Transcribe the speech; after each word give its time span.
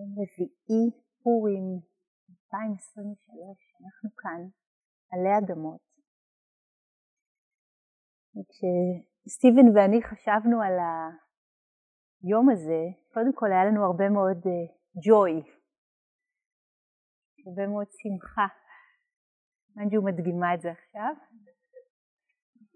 יום 0.00 0.12
רביעי, 0.12 0.84
פורים, 1.22 1.66
2023, 2.46 3.58
אנחנו 3.82 4.08
כאן, 4.16 4.42
עלי 5.12 5.38
אדמות. 5.38 5.80
וכשסטיבן 8.34 9.68
ואני 9.74 10.02
חשבנו 10.02 10.62
על 10.62 10.76
היום 12.22 12.50
הזה, 12.50 12.82
קודם 13.14 13.32
כל 13.34 13.46
היה 13.52 13.64
לנו 13.64 13.84
הרבה 13.84 14.08
מאוד 14.08 14.38
ג'וי, 15.06 15.40
uh, 15.40 15.46
הרבה 17.46 17.66
מאוד 17.66 17.86
שמחה. 17.90 18.46
אנג'ו 19.78 20.02
מדגימה 20.02 20.54
את 20.54 20.60
זה 20.60 20.70
עכשיו. 20.70 21.14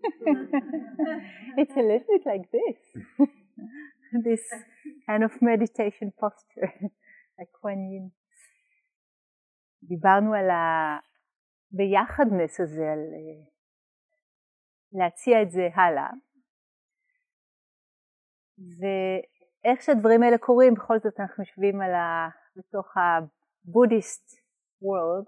It's 1.61 1.77
a 1.83 1.85
little 1.91 2.09
bit 2.13 2.25
like 2.33 2.47
this. 2.57 2.81
this 4.29 4.45
kind 5.07 5.23
of 5.25 5.33
meditation 5.41 6.13
posture. 6.21 6.73
הכהנים. 7.39 8.09
דיברנו 9.83 10.35
על 10.35 10.49
הביחדנס 11.73 12.61
הזה, 12.61 12.93
על 12.93 12.99
אה, 12.99 13.45
להציע 14.93 15.43
את 15.43 15.51
זה 15.51 15.69
הלאה. 15.75 16.11
ואיך 18.79 19.83
שהדברים 19.83 20.23
האלה 20.23 20.39
קורים, 20.39 20.75
בכל 20.75 20.99
זאת 20.99 21.21
אנחנו 21.21 21.45
יושבים 21.45 21.81
ה... 21.95 22.29
בתוך 22.57 22.95
הבודהיסט 22.97 24.41
וורלד. 24.83 25.25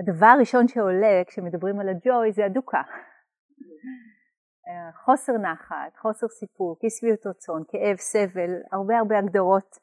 הדבר 0.00 0.26
הראשון 0.26 0.68
שעולה 0.68 1.22
כשמדברים 1.26 1.80
על 1.80 1.88
הג'וי 1.88 2.32
זה 2.32 2.44
הדוקה. 2.44 2.82
חוסר 5.04 5.32
נחת, 5.32 5.96
חוסר 5.96 6.28
סיפוק, 6.28 6.78
אי 6.84 6.90
שביעות 6.90 7.26
רצון, 7.26 7.62
כאב, 7.68 7.96
סבל, 7.96 8.50
הרבה 8.72 8.98
הרבה 8.98 9.18
הגדרות 9.18 9.78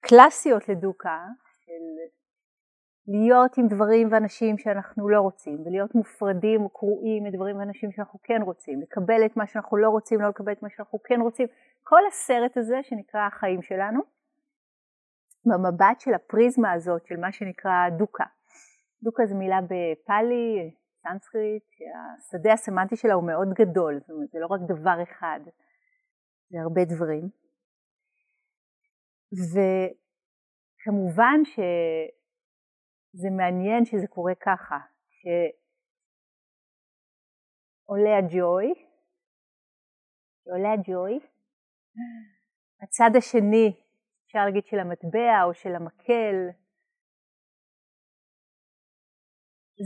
קלאסיות 0.00 0.68
לדוקה, 0.68 1.18
של 1.64 1.82
להיות 3.06 3.58
עם 3.58 3.68
דברים 3.68 4.08
ואנשים 4.12 4.58
שאנחנו 4.58 5.08
לא 5.08 5.20
רוצים, 5.20 5.62
ולהיות 5.66 5.94
מופרדים 5.94 6.62
או 6.62 6.68
קרועים 6.68 7.24
מדברים 7.24 7.58
ואנשים 7.58 7.92
שאנחנו 7.92 8.18
כן 8.22 8.42
רוצים, 8.42 8.80
לקבל 8.80 9.26
את 9.26 9.36
מה 9.36 9.46
שאנחנו 9.46 9.76
לא 9.76 9.88
רוצים, 9.88 10.20
לא 10.20 10.28
לקבל 10.28 10.52
את 10.52 10.62
מה 10.62 10.68
שאנחנו 10.70 10.98
כן 11.02 11.20
רוצים, 11.20 11.46
כל 11.82 12.00
הסרט 12.08 12.56
הזה 12.56 12.78
שנקרא 12.82 13.26
החיים 13.26 13.62
שלנו, 13.62 14.00
במבט 15.44 16.00
של 16.00 16.14
הפריזמה 16.14 16.72
הזאת 16.72 17.06
של 17.06 17.16
מה 17.16 17.32
שנקרא 17.32 17.88
דוקה. 17.98 18.24
דוקה 19.02 19.26
זו 19.26 19.36
מילה 19.36 19.60
בפאלי, 19.62 20.74
סנסקריט, 21.02 21.64
שהשדה 21.70 22.52
הסמנטי 22.52 22.96
שלה 22.96 23.14
הוא 23.14 23.26
מאוד 23.26 23.48
גדול, 23.54 24.00
זאת 24.00 24.10
אומרת 24.10 24.30
זה 24.30 24.38
לא 24.38 24.46
רק 24.46 24.60
דבר 24.68 25.02
אחד, 25.02 25.40
זה 26.50 26.60
הרבה 26.60 26.84
דברים. 26.84 27.28
וכמובן 30.82 31.40
שזה 31.44 33.28
מעניין 33.36 33.84
שזה 33.84 34.06
קורה 34.06 34.34
ככה, 34.34 34.78
שעולה 37.86 38.18
הג'וי, 38.18 38.74
שעולה 40.44 40.72
הג'וי, 40.72 41.20
הצד 42.82 43.10
השני, 43.18 43.80
אפשר 44.26 44.44
להגיד 44.44 44.66
של 44.66 44.78
המטבע 44.78 45.42
או 45.44 45.54
של 45.54 45.74
המקל, 45.74 46.48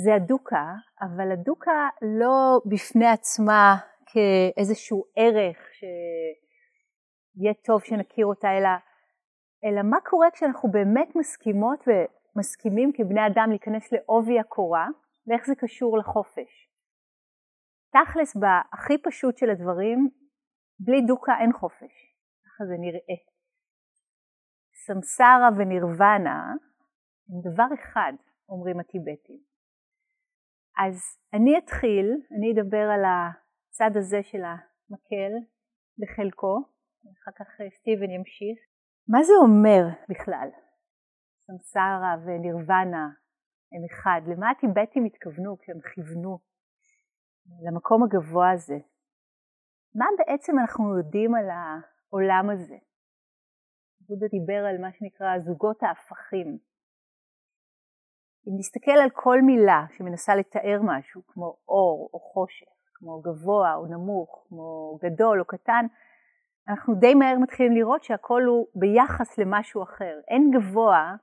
זה 0.03 0.15
הדוקה, 0.15 0.73
אבל 1.01 1.33
הדוקה 1.33 1.89
לא 2.03 2.61
בפני 2.67 3.07
עצמה 3.07 3.77
כאיזשהו 4.07 5.05
ערך 5.17 5.59
שיהיה 5.73 7.55
טוב 7.65 7.85
שנכיר 7.85 8.27
אותה, 8.27 8.49
אלא, 8.59 8.69
אלא 9.65 9.83
מה 9.83 9.97
קורה 10.05 10.31
כשאנחנו 10.31 10.71
באמת 10.71 11.17
מסכימות 11.17 11.85
ומסכימים 11.87 12.93
כבני 12.95 13.27
אדם 13.27 13.47
להיכנס 13.51 13.93
לעובי 13.93 14.41
הקורה, 14.41 14.87
ואיך 15.27 15.47
זה 15.47 15.55
קשור 15.55 15.99
לחופש. 15.99 16.71
תכלס, 17.93 18.37
בהכי 18.37 18.99
פשוט 18.99 19.37
של 19.37 19.51
הדברים, 19.51 20.09
בלי 20.79 21.01
דוקה 21.07 21.33
אין 21.41 21.53
חופש, 21.53 21.95
ככה 22.45 22.65
זה 22.65 22.75
נראה. 22.79 23.19
סמסרה 24.87 25.49
ונירוונה 25.57 26.53
הם 27.29 27.53
דבר 27.53 27.75
אחד, 27.75 28.13
אומרים 28.49 28.81
הטיבטים. 28.81 29.54
אז 30.79 30.97
אני 31.35 31.59
אתחיל, 31.59 32.07
אני 32.37 32.53
אדבר 32.53 32.87
על 32.95 33.05
הצד 33.05 33.97
הזה 33.97 34.23
של 34.23 34.43
המקל 34.45 35.33
בחלקו, 35.99 36.57
ואחר 37.05 37.31
כך 37.39 37.49
סטיבן 37.79 38.11
ימשיך. 38.11 38.59
מה 39.09 39.23
זה 39.23 39.33
אומר 39.43 39.83
בכלל? 40.09 40.49
סמסרה 41.47 42.15
ונירוונה 42.25 43.09
הם 43.73 43.83
אחד. 43.91 44.21
למה 44.27 44.51
הטיבטים 44.51 45.05
התכוונו 45.05 45.59
כשהם 45.59 45.81
כיוונו 45.81 46.39
למקום 47.65 48.03
הגבוה 48.03 48.51
הזה? 48.51 48.79
מה 49.95 50.07
בעצם 50.19 50.59
אנחנו 50.59 50.99
יודעים 50.99 51.35
על 51.35 51.49
העולם 51.51 52.51
הזה? 52.51 52.77
בודה 54.09 54.27
דיבר 54.27 54.67
על 54.69 54.81
מה 54.81 54.93
שנקרא 54.93 55.39
זוגות 55.39 55.83
ההפכים. 55.83 56.59
אם 58.49 58.53
נסתכל 58.59 58.99
על 59.03 59.11
כל 59.11 59.39
מילה 59.43 59.85
שמנסה 59.97 60.35
לתאר 60.35 60.81
משהו, 60.83 61.23
כמו 61.27 61.57
אור 61.69 62.11
או 62.13 62.21
חושך, 62.21 62.67
כמו 62.95 63.21
גבוה 63.21 63.75
או 63.75 63.87
נמוך, 63.87 64.47
כמו 64.49 64.99
גדול 65.03 65.41
או 65.41 65.45
קטן, 65.45 65.87
אנחנו 66.69 66.95
די 66.95 67.15
מהר 67.15 67.39
מתחילים 67.39 67.73
לראות 67.73 68.05
שהכל 68.05 68.43
הוא 68.43 68.67
ביחס 68.75 69.39
למשהו 69.39 69.83
אחר. 69.83 70.21
אין 70.29 70.51
גבוה 70.55 71.15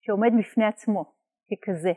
שעומד 0.00 0.30
בפני 0.38 0.64
עצמו 0.64 1.04
ככזה. 1.48 1.92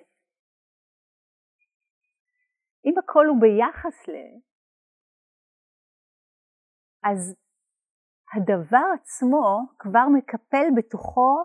אם 2.86 2.94
הכל 3.00 3.26
הוא 3.28 3.42
ביחס 3.42 4.08
ל... 4.08 4.14
אז 7.04 7.36
הדבר 8.34 8.86
עצמו 8.94 9.60
כבר 9.80 10.08
מקפל 10.18 10.68
בתוכו 10.78 11.44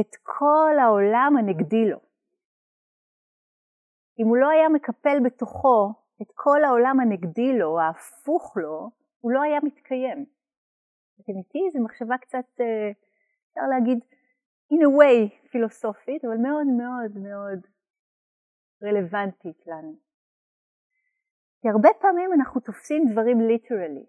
את 0.00 0.16
כל 0.22 0.74
העולם 0.80 1.34
הנגדי 1.38 1.90
לו. 1.90 1.98
אם 4.18 4.26
הוא 4.26 4.36
לא 4.36 4.48
היה 4.48 4.68
מקפל 4.68 5.18
בתוכו 5.24 5.92
את 6.22 6.26
כל 6.34 6.64
העולם 6.64 7.00
הנגדי 7.00 7.58
לו, 7.58 7.80
ההפוך 7.80 8.56
לו, 8.56 8.90
הוא 9.20 9.32
לא 9.32 9.42
היה 9.42 9.58
מתקיים. 9.62 10.26
אתם 11.20 11.32
איתי? 11.38 11.70
זו 11.72 11.84
מחשבה 11.84 12.18
קצת, 12.18 12.60
אה, 12.60 12.90
אפשר 13.48 13.60
להגיד, 13.70 13.98
in 14.72 14.76
a 14.76 14.90
way 14.98 15.48
פילוסופית, 15.50 16.24
אבל 16.24 16.36
מאוד 16.36 16.66
מאוד 16.66 17.18
מאוד 17.18 17.66
רלוונטית 18.82 19.66
לנו. 19.66 19.94
כי 21.60 21.68
הרבה 21.68 21.88
פעמים 22.00 22.32
אנחנו 22.32 22.60
תופסים 22.60 23.02
דברים 23.12 23.40
ליטרלי. 23.40 24.06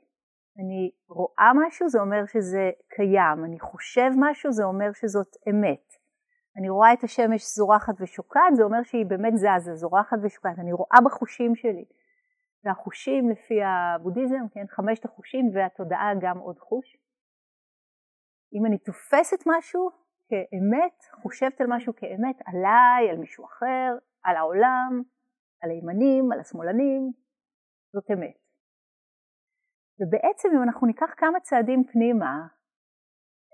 אני 0.57 0.91
רואה 1.07 1.51
משהו 1.67 1.89
זה 1.89 1.99
אומר 1.99 2.25
שזה 2.25 2.71
קיים, 2.89 3.45
אני 3.45 3.59
חושב 3.59 4.09
משהו 4.19 4.51
זה 4.51 4.63
אומר 4.63 4.93
שזאת 4.93 5.35
אמת. 5.49 5.87
אני 6.57 6.69
רואה 6.69 6.93
את 6.93 7.03
השמש 7.03 7.41
זורחת 7.55 7.93
ושוקעת 7.99 8.55
זה 8.55 8.63
אומר 8.63 8.83
שהיא 8.83 9.05
באמת 9.05 9.33
זזה, 9.35 9.75
זורחת 9.75 10.17
ושוקעת, 10.23 10.59
אני 10.59 10.73
רואה 10.73 10.97
בחושים 11.05 11.55
שלי. 11.55 11.85
והחושים 12.63 13.29
לפי 13.29 13.59
הבודהיזם, 13.63 14.47
כן, 14.51 14.65
חמשת 14.69 15.05
החושים 15.05 15.45
והתודעה 15.53 16.11
גם 16.21 16.37
עוד 16.37 16.59
חוש. 16.59 16.97
אם 18.53 18.65
אני 18.65 18.77
תופסת 18.77 19.43
משהו 19.45 19.89
כאמת, 20.29 21.21
חושבת 21.21 21.61
על 21.61 21.67
משהו 21.69 21.93
כאמת, 21.95 22.37
עליי, 22.45 23.09
על 23.09 23.17
מישהו 23.17 23.45
אחר, 23.45 23.95
על 24.23 24.35
העולם, 24.35 25.01
על 25.61 25.69
הימנים, 25.69 26.31
על 26.31 26.39
השמאלנים, 26.39 27.11
זאת 27.93 28.11
אמת. 28.11 28.42
ובעצם 29.99 30.49
אם 30.55 30.63
אנחנו 30.63 30.87
ניקח 30.87 31.13
כמה 31.17 31.39
צעדים 31.39 31.83
פנימה 31.91 32.47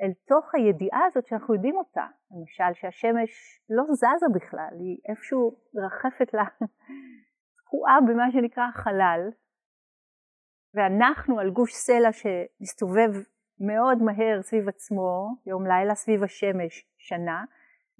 אל 0.01 0.11
תוך 0.27 0.55
הידיעה 0.55 1.05
הזאת 1.05 1.27
שאנחנו 1.27 1.53
יודעים 1.53 1.75
אותה, 1.75 2.05
למשל 2.31 2.73
שהשמש 2.73 3.61
לא 3.69 3.83
זזה 3.93 4.25
בכלל, 4.35 4.73
היא 4.79 4.97
איפשהו 5.09 5.55
מרחפת 5.73 6.33
לה, 6.33 6.43
תקועה 7.57 7.97
במה 8.07 8.31
שנקרא 8.31 8.71
חלל, 8.73 9.29
ואנחנו 10.73 11.39
על 11.39 11.49
גוש 11.49 11.73
סלע 11.73 12.11
שמסתובב 12.11 13.11
מאוד 13.59 13.97
מהר 14.03 14.41
סביב 14.41 14.69
עצמו, 14.69 15.35
יום 15.45 15.67
לילה 15.67 15.95
סביב 15.95 16.23
השמש 16.23 16.87
שנה, 16.97 17.43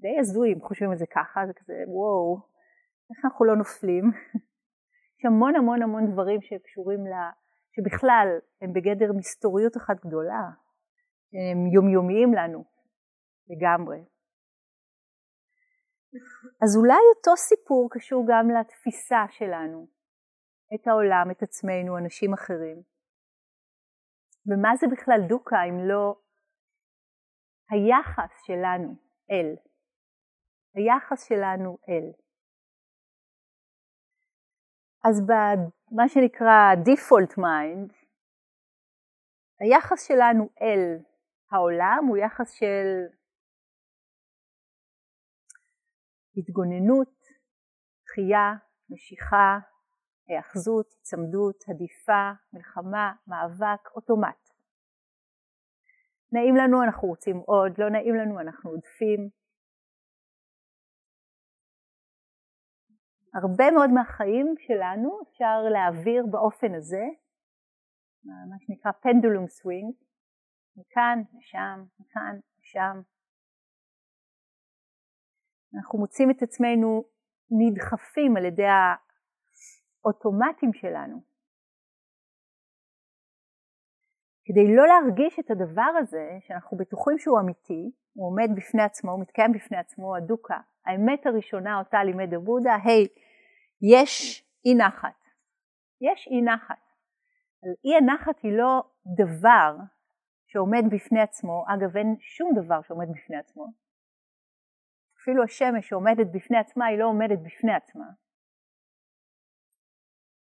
די 0.00 0.18
הזוי 0.18 0.52
אם 0.52 0.60
חושבים 0.60 0.90
על 0.90 0.96
זה 0.96 1.06
ככה, 1.06 1.46
זה 1.46 1.52
כזה 1.52 1.74
וואו, 1.86 2.40
איך 3.10 3.24
אנחנו 3.24 3.44
לא 3.44 3.56
נופלים? 3.56 4.04
יש 5.18 5.24
המון 5.24 5.56
המון 5.56 5.82
המון 5.82 6.12
דברים 6.12 6.40
שקשורים 6.40 7.06
ל... 7.06 7.12
שבכלל 7.74 8.28
הם 8.60 8.72
בגדר 8.72 9.10
מסתוריות 9.18 9.76
אחת 9.76 9.96
גדולה, 10.06 10.44
הם 11.32 11.66
יומיומיים 11.74 12.34
לנו 12.34 12.64
לגמרי. 13.50 14.00
אז 16.62 16.76
אולי 16.76 17.02
אותו 17.16 17.36
סיפור 17.36 17.88
קשור 17.90 18.24
גם 18.28 18.50
לתפיסה 18.50 19.22
שלנו, 19.30 19.86
את 20.74 20.86
העולם, 20.88 21.30
את 21.30 21.42
עצמנו, 21.42 21.98
אנשים 21.98 22.32
אחרים. 22.32 22.82
ומה 24.46 24.70
זה 24.80 24.86
בכלל 24.92 25.20
דוקה 25.28 25.56
אם 25.68 25.78
לא 25.88 26.20
היחס 27.70 28.32
שלנו 28.46 28.94
אל. 29.30 29.56
היחס 30.74 31.28
שלנו 31.28 31.78
אל. 31.88 32.06
אז 35.08 35.26
במה 35.90 36.08
שנקרא 36.08 36.74
default 36.84 37.38
mind, 37.38 37.92
היחס 39.60 40.08
שלנו 40.08 40.48
אל 40.62 40.98
העולם 41.50 42.04
הוא 42.08 42.16
יחס 42.16 42.52
של 42.52 43.06
התגוננות, 46.36 47.14
דחייה, 48.04 48.54
משיכה, 48.90 49.58
היאחזות, 50.28 50.86
צמדות, 51.02 51.64
הדיפה, 51.68 52.30
מלחמה, 52.52 53.12
מאבק, 53.26 53.90
אוטומט. 53.94 54.50
נעים 56.32 56.56
לנו 56.56 56.82
אנחנו 56.82 57.08
רוצים 57.08 57.36
עוד, 57.36 57.72
לא 57.78 57.90
נעים 57.90 58.14
לנו 58.14 58.40
אנחנו 58.40 58.70
עודפים. 58.70 59.39
הרבה 63.34 63.70
מאוד 63.70 63.90
מהחיים 63.90 64.54
שלנו 64.58 65.20
אפשר 65.22 65.62
להעביר 65.72 66.26
באופן 66.30 66.74
הזה, 66.74 67.04
מה 68.24 68.56
שנקרא 68.58 68.92
פנדולום 68.92 69.46
סווינג, 69.46 69.94
מכאן 70.76 71.22
לשם, 71.38 71.84
מכאן 72.00 72.38
לשם. 72.60 73.00
אנחנו 75.74 75.98
מוצאים 75.98 76.30
את 76.30 76.42
עצמנו 76.42 77.04
נדחפים 77.50 78.36
על 78.36 78.44
ידי 78.44 78.66
האוטומטים 80.04 80.72
שלנו. 80.72 81.22
כדי 84.44 84.76
לא 84.76 84.86
להרגיש 84.86 85.38
את 85.38 85.50
הדבר 85.50 85.90
הזה, 85.98 86.38
שאנחנו 86.40 86.76
בטוחים 86.76 87.18
שהוא 87.18 87.40
אמיתי, 87.40 87.90
הוא 88.12 88.26
עומד 88.26 88.48
בפני 88.56 88.82
עצמו, 88.82 89.10
הוא 89.10 89.20
מתקיים 89.20 89.52
בפני 89.52 89.76
עצמו, 89.78 90.16
הדוקה, 90.16 90.60
האמת 90.86 91.26
הראשונה 91.26 91.78
אותה 91.78 92.04
לימד 92.04 92.34
הבודה, 92.34 92.76
היי, 92.84 93.04
hey, 93.04 93.08
יש 93.82 94.44
אי 94.64 94.74
נחת. 94.74 95.20
יש 96.00 96.28
אי 96.30 96.42
נחת. 96.42 96.90
אי 97.84 97.96
הנחת 97.96 98.38
היא 98.42 98.52
לא 98.52 98.82
דבר 99.16 99.76
שעומד 100.46 100.84
בפני 100.90 101.20
עצמו, 101.20 101.64
אגב 101.68 101.96
אין 101.96 102.16
שום 102.20 102.50
דבר 102.64 102.82
שעומד 102.82 103.06
בפני 103.14 103.36
עצמו. 103.36 103.66
אפילו 105.22 105.44
השמש 105.44 105.88
שעומדת 105.88 106.26
בפני 106.34 106.58
עצמה 106.58 106.86
היא 106.86 106.98
לא 106.98 107.04
עומדת 107.04 107.38
בפני 107.38 107.74
עצמה. 107.74 108.06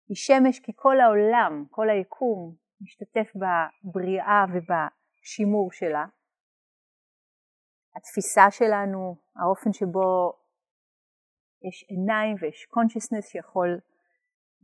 היא 0.09 0.17
שמש 0.17 0.61
כי 0.61 0.73
כל 0.77 1.01
העולם, 1.01 1.65
כל 1.71 1.91
היקום, 1.91 2.55
משתתף 2.81 3.33
בבריאה 3.35 4.45
ובשימור 4.53 5.73
שלה. 5.73 6.07
התפיסה 7.97 8.51
שלנו, 8.51 9.17
האופן 9.37 9.73
שבו 9.73 10.33
יש 11.69 11.85
עיניים 11.89 12.37
ויש 12.41 12.69
consciousness 12.75 13.27
שיכול 13.31 13.81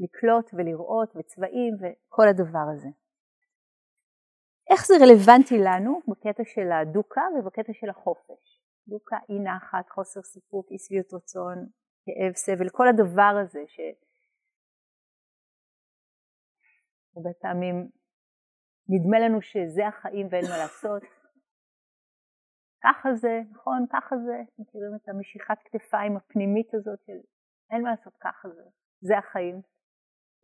לקלוט 0.01 0.51
ולראות 0.55 1.17
וצבעים 1.17 1.75
וכל 1.81 2.29
הדבר 2.29 2.67
הזה. 2.75 2.89
איך 4.71 4.87
זה 4.87 4.95
רלוונטי 5.01 5.59
לנו 5.59 6.01
בקטע 6.09 6.43
של 6.45 6.73
הדוקה 6.73 7.23
ובקטע 7.39 7.73
של 7.73 7.91
החופש? 7.91 8.63
דוקה, 8.89 9.17
אי 9.29 9.39
נחת, 9.39 9.91
חוסר 9.91 10.23
סיפוק, 10.23 10.67
אי 10.71 10.79
שביעות 10.79 11.15
רצון, 11.15 11.67
כאב, 12.05 12.33
סבל, 12.35 12.69
כל 12.69 12.89
הדבר 12.89 13.35
הזה 13.43 13.63
שהרבה 13.67 14.01
פעמים 17.41 17.91
נדמה 18.89 19.19
לנו 19.19 19.43
שזה 19.43 19.87
החיים 19.89 20.29
ואין 20.31 20.45
מה 20.45 20.59
לעשות. 20.59 21.18
ככה 22.85 23.15
זה, 23.15 23.41
נכון, 23.51 23.87
ככה 23.93 24.17
זה, 24.27 24.43
מכירים 24.59 24.95
את 24.97 25.09
המשיכת 25.09 25.59
כתפיים 25.65 26.17
הפנימית 26.17 26.75
הזאת 26.75 26.99
של 27.07 27.19
אין 27.71 27.83
מה 27.83 27.91
לעשות, 27.91 28.17
ככה 28.21 28.49
זה, 28.49 28.63
זה 29.01 29.19
החיים. 29.19 29.63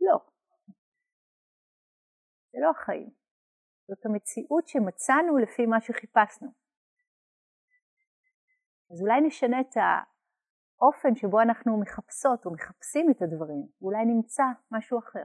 לא. 0.00 0.18
זה 2.52 2.58
לא 2.60 2.70
החיים. 2.70 3.10
זאת 3.88 4.06
המציאות 4.06 4.68
שמצאנו 4.68 5.38
לפי 5.38 5.66
מה 5.66 5.80
שחיפשנו. 5.80 6.48
אז 8.90 9.02
אולי 9.02 9.20
נשנה 9.20 9.60
את 9.60 9.74
האופן 9.76 11.14
שבו 11.14 11.40
אנחנו 11.40 11.80
מחפשות 11.80 12.46
או 12.46 12.52
מחפשים 12.52 13.10
את 13.10 13.22
הדברים, 13.22 13.66
ואולי 13.80 14.04
נמצא 14.04 14.44
משהו 14.70 14.98
אחר. 14.98 15.24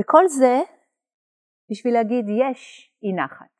וכל 0.00 0.28
זה 0.28 0.56
בשביל 1.70 1.94
להגיד 1.94 2.24
יש 2.28 2.92
אי 3.02 3.12
נחת, 3.12 3.54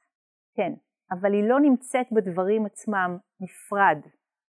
כן, 0.56 0.72
אבל 1.12 1.32
היא 1.32 1.48
לא 1.48 1.60
נמצאת 1.60 2.06
בדברים 2.12 2.66
עצמם 2.66 3.18
נפרד, 3.40 3.98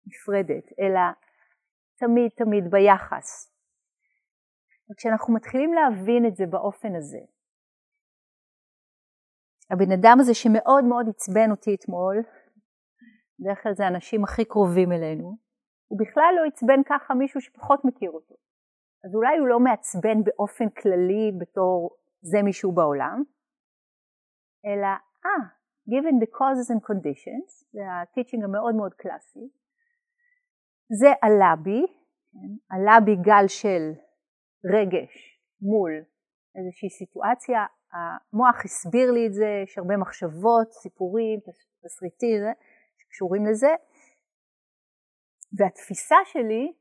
נפרדת, 0.07 0.65
אלא 0.81 1.01
תמיד 1.97 2.31
תמיד 2.37 2.71
ביחס. 2.71 3.53
וכשאנחנו 4.91 5.35
מתחילים 5.35 5.73
להבין 5.73 6.27
את 6.27 6.37
זה 6.37 6.47
באופן 6.47 6.95
הזה, 6.97 7.19
הבן 9.71 9.93
אדם 9.93 10.17
הזה 10.21 10.35
שמאוד 10.35 10.85
מאוד 10.85 11.07
עצבן 11.09 11.51
אותי 11.51 11.75
אתמול, 11.75 12.17
בדרך 13.39 13.63
כלל 13.63 13.75
זה 13.75 13.85
האנשים 13.85 14.25
הכי 14.25 14.45
קרובים 14.45 14.93
אלינו, 14.93 15.37
הוא 15.89 15.99
בכלל 15.99 16.35
לא 16.37 16.49
עצבן 16.49 16.83
ככה 16.87 17.15
מישהו 17.15 17.41
שפחות 17.41 17.85
מכיר 17.85 18.11
אותו. 18.11 18.35
אז 19.05 19.15
אולי 19.15 19.39
הוא 19.39 19.49
לא 19.49 19.61
מעצבן 19.61 20.25
באופן 20.25 20.69
כללי 20.69 21.33
בתור 21.41 21.97
זה 22.21 22.43
מישהו 22.43 22.73
בעולם, 22.73 23.23
אלא, 24.67 24.93
אה, 25.27 25.60
given 25.93 26.15
the 26.23 26.31
causes 26.39 26.69
and 26.75 26.81
conditions, 26.91 27.65
זה 27.73 27.81
הטיצ'ינג 28.03 28.45
המאוד 28.45 28.75
מאוד 28.75 28.95
קלאסי, 28.95 29.49
זה 31.01 31.09
עלה 31.23 31.55
בי, 31.63 31.87
כן? 32.33 32.77
עלה 32.77 33.01
בי 33.05 33.17
גל 33.17 33.49
של 33.49 33.93
רגש 34.75 35.41
מול 35.61 35.93
איזושהי 36.57 36.91
סיטואציה, 36.91 37.67
המוח 37.93 38.65
הסביר 38.65 39.11
לי 39.13 39.27
את 39.27 39.35
זה, 39.35 39.61
יש 39.65 39.79
הרבה 39.79 39.97
מחשבות, 39.97 40.73
סיפורים, 40.73 41.41
תסריטים 41.85 42.43
שקשורים 42.99 43.47
לזה, 43.47 43.75
והתפיסה 45.59 46.17
שלי 46.25 46.73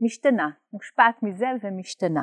משתנה, 0.00 0.50
מושפעת 0.72 1.22
מזה 1.22 1.46
ומשתנה. 1.62 2.22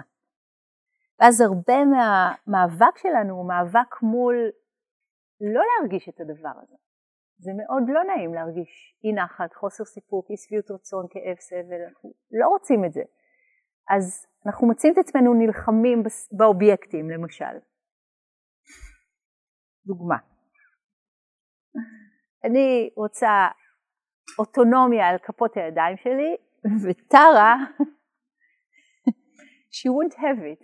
ואז 1.19 1.42
הרבה 1.42 1.80
מהמאבק 1.86 2.98
שלנו 2.98 3.33
הוא 3.36 3.48
מאבק 3.48 4.01
מול 4.01 4.36
לא 5.42 5.62
להרגיש 5.70 6.10
את 6.10 6.20
הדבר 6.20 6.54
הזה. 6.62 6.76
זה 7.38 7.52
מאוד 7.57 7.83
לא 7.88 8.04
נעים 8.04 8.33
להרגיש 8.33 8.98
אי 9.04 9.14
נחת, 9.14 9.54
חוסר 9.54 9.86
סיפוק, 9.86 10.30
אי 10.30 10.38
שביעות 10.38 10.71
רצון, 10.71 11.06
כאב, 11.10 11.38
סבל, 11.40 11.81
אנחנו 11.88 12.14
לא 12.31 12.48
רוצים 12.48 12.86
את 12.86 12.94
זה. 12.94 13.02
אז 13.90 14.28
אנחנו 14.45 14.68
מוצאים 14.68 14.94
את 14.94 14.98
עצמנו 14.98 15.33
נלחמים 15.33 16.04
באובייקטים 16.31 17.10
למשל. 17.10 17.56
דוגמה. 19.86 20.18
אני 22.44 22.90
רוצה 22.95 23.48
אוטונומיה 24.40 25.10
על 25.10 25.18
כפות 25.18 25.57
הידיים 25.57 25.98
שלי, 25.98 26.38
וטרה, 26.83 27.56
she 29.76 29.90
won't 29.90 30.16
have 30.16 30.42
it. 30.54 30.64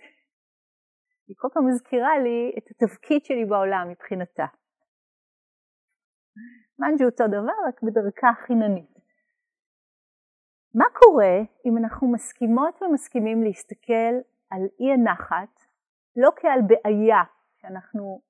היא 1.28 1.36
כל 1.38 1.48
פעם 1.54 1.68
מזכירה 1.68 2.20
לי 2.20 2.52
את 2.58 2.64
התפקיד 2.72 3.26
שלי 3.26 3.46
בעולם 3.46 3.88
מבחינתה. 3.92 4.46
מנג'ו 6.80 7.06
אותו 7.06 7.28
דבר, 7.28 7.68
רק 7.68 7.82
בדרכה 7.84 8.32
חיננית. 8.46 8.98
מה 10.74 10.86
קורה 10.94 11.38
אם 11.66 11.78
אנחנו 11.78 12.12
מסכימות 12.12 12.82
ומסכימים 12.82 13.44
להסתכל 13.44 14.14
על 14.50 14.62
אי 14.80 14.94
הנחת 14.94 15.60
לא 16.16 16.32
כעל 16.36 16.60
בעיה 16.68 17.24
שאנחנו 17.62 18.22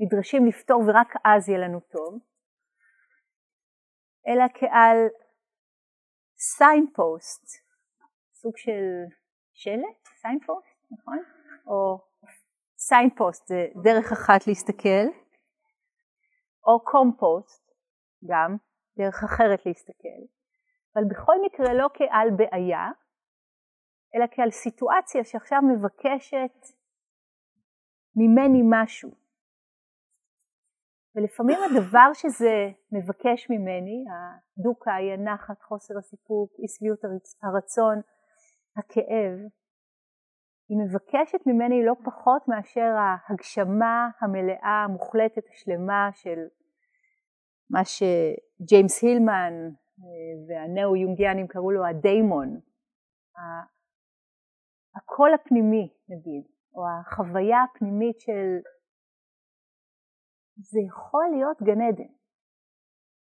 נדרשים 0.00 0.46
לפתור 0.46 0.82
ורק 0.86 1.14
אז 1.24 1.48
יהיה 1.48 1.58
לנו 1.58 1.80
טוב, 1.80 2.18
אלא 4.28 4.44
כעל 4.54 4.96
signpost, 6.38 7.44
סוג 8.34 8.56
של 8.56 8.84
שלט, 9.52 10.08
signpost, 10.20 10.86
נכון? 10.90 11.18
או 11.66 11.98
signpost 12.78 13.46
זה 13.46 13.66
דרך 13.82 14.12
אחת 14.12 14.46
להסתכל, 14.46 15.06
או 16.66 16.84
compass 16.84 17.70
גם 18.30 18.56
דרך 18.98 19.24
אחרת 19.24 19.66
להסתכל, 19.66 20.20
אבל 20.94 21.04
בכל 21.10 21.34
מקרה 21.44 21.74
לא 21.74 21.88
כעל 21.94 22.28
בעיה, 22.36 22.88
אלא 24.14 24.26
כעל 24.30 24.50
סיטואציה 24.50 25.24
שעכשיו 25.24 25.60
מבקשת 25.62 26.56
ממני 28.16 28.62
משהו. 28.70 29.10
ולפעמים 31.14 31.58
הדבר 31.62 32.12
שזה 32.14 32.54
מבקש 32.92 33.50
ממני, 33.50 34.04
הדוקה, 34.10 34.94
היא 34.94 35.12
הנחת, 35.12 35.62
חוסר 35.62 35.98
הסיפוק, 35.98 36.50
אי 36.58 36.68
שביעות 36.68 37.00
הרצון, 37.42 38.00
הכאב, 38.76 39.38
היא 40.70 40.78
מבקשת 40.78 41.46
ממני 41.46 41.84
לא 41.84 41.94
פחות 42.04 42.48
מאשר 42.48 42.94
ההגשמה 42.98 44.08
המלאה, 44.20 44.84
המוחלטת, 44.84 45.42
השלמה 45.52 46.08
של 46.12 46.38
מה 47.70 47.80
שג'יימס 47.84 49.02
הילמן 49.02 49.52
אה, 50.00 50.32
והנאו-יונגיאנים 50.48 51.46
קראו 51.48 51.70
לו 51.70 51.86
הדיימון, 51.86 52.60
הקול 54.96 55.34
הפנימי 55.34 55.88
נגיד, 56.08 56.44
או 56.74 56.82
החוויה 56.88 57.58
הפנימית 57.62 58.20
של 58.20 58.48
זה 60.56 60.80
יכול 60.88 61.26
להיות 61.32 61.62
גן 61.62 61.80
עדן. 61.80 62.12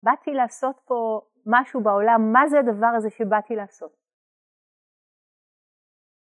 באתי 0.02 0.30
לעשות 0.30 0.76
פה 0.84 1.20
משהו 1.46 1.82
בעולם, 1.82 2.32
מה 2.32 2.48
זה 2.48 2.58
הדבר 2.58 2.92
הזה 2.96 3.10
שבאתי 3.10 3.56
לעשות? 3.56 3.99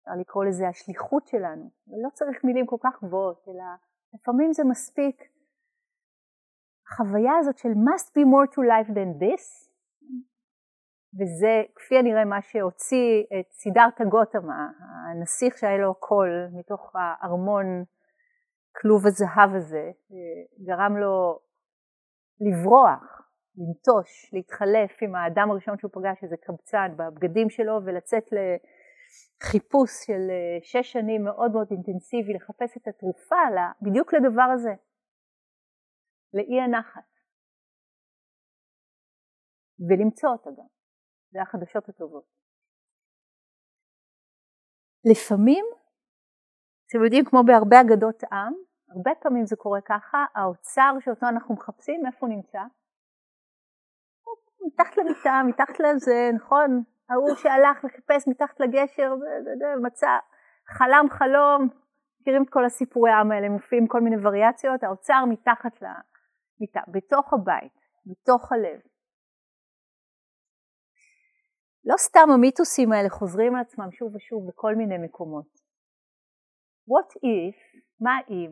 אפשר 0.07 0.19
לקרוא 0.19 0.45
לזה 0.45 0.67
השליחות 0.67 1.27
שלנו, 1.27 1.69
ולא 1.87 2.09
צריך 2.13 2.43
מילים 2.43 2.65
כל 2.65 2.75
כך 2.83 3.03
גבוהות, 3.03 3.45
אלא 3.47 3.63
לפעמים 4.13 4.53
זה 4.53 4.63
מספיק. 4.63 5.23
החוויה 6.87 7.37
הזאת 7.39 7.57
של 7.57 7.69
must 7.69 8.07
be 8.07 8.23
more 8.23 8.53
to 8.53 8.59
life 8.59 8.89
than 8.89 9.23
this, 9.23 9.69
וזה 11.19 11.63
כפי 11.75 11.97
הנראה 11.97 12.25
מה 12.25 12.41
שהוציא 12.41 13.23
את 13.39 13.51
סידרתא 13.51 14.03
גותמה, 14.03 14.69
הנסיך 15.11 15.57
שהיה 15.57 15.77
לו 15.77 15.95
קול 15.95 16.47
מתוך 16.53 16.95
הארמון 16.95 17.65
כלוב 18.81 19.07
הזהב 19.07 19.55
הזה, 19.55 19.91
גרם 20.65 20.97
לו 20.97 21.39
לברוח, 22.39 23.31
לנטוש, 23.57 24.33
להתחלף 24.33 24.91
עם 25.01 25.15
האדם 25.15 25.51
הראשון 25.51 25.77
שהוא 25.77 25.91
פגש, 25.93 26.23
איזה 26.23 26.35
קבצן, 26.37 26.87
בבגדים 26.97 27.49
שלו, 27.49 27.79
ולצאת 27.85 28.23
לחיפוש 29.41 29.91
של 30.05 30.21
אה, 30.29 30.57
שש 30.61 30.91
שנים 30.91 31.23
מאוד 31.23 31.51
מאוד 31.51 31.67
אינטנסיבי, 31.71 32.33
לחפש 32.33 32.77
את 32.77 32.87
התרופה 32.87 33.35
בדיוק 33.81 34.13
לדבר 34.13 34.49
הזה, 34.55 34.73
לאי 36.33 36.61
הנחת. 36.61 37.09
ולמצוא 39.87 40.29
אותה 40.29 40.49
גם, 40.57 40.67
זה 41.31 41.41
החדשות 41.41 41.89
הטובות. 41.89 42.25
לפעמים, 45.11 45.65
אתם 46.87 47.03
יודעים, 47.03 47.25
כמו 47.25 47.39
בהרבה 47.47 47.81
אגדות 47.81 48.23
עם, 48.31 48.53
הרבה 48.89 49.11
פעמים 49.21 49.45
זה 49.45 49.55
קורה 49.55 49.79
ככה, 49.81 50.25
האוצר 50.35 50.91
שאותו 50.99 51.25
אנחנו 51.29 51.55
מחפשים, 51.55 52.05
איפה 52.05 52.17
הוא 52.21 52.35
נמצא? 52.35 52.61
מתחת 54.67 54.97
למיטה, 54.97 55.41
מתחת 55.49 55.79
לזה, 55.79 56.29
נכון? 56.35 56.83
ההוא 57.09 57.35
שהלך 57.35 57.83
לחפש 57.83 58.27
מתחת 58.27 58.59
לגשר, 58.59 59.13
מצא, 59.81 60.17
חלם 60.67 61.05
חלום, 61.09 61.69
מכירים 62.21 62.43
את 62.43 62.49
כל 62.49 62.65
הסיפורי 62.65 63.11
העם 63.11 63.31
האלה, 63.31 63.49
מופיעים 63.49 63.87
כל 63.87 64.01
מיני 64.01 64.15
וריאציות, 64.23 64.83
האוצר 64.83 65.25
מתחת 65.29 65.81
למיטה, 65.81 66.81
בתוך 66.87 67.33
הבית, 67.33 67.77
בתוך 68.05 68.51
הלב. 68.51 68.79
לא 71.85 71.97
סתם 71.97 72.29
המיתוסים 72.33 72.91
האלה 72.91 73.09
חוזרים 73.09 73.55
על 73.55 73.61
עצמם 73.61 73.91
שוב 73.91 74.15
ושוב 74.15 74.47
בכל 74.47 74.75
מיני 74.75 74.97
מקומות. 74.97 75.47
What 76.89 77.11
if, 77.15 77.79
מה 77.99 78.17
אם, 78.29 78.51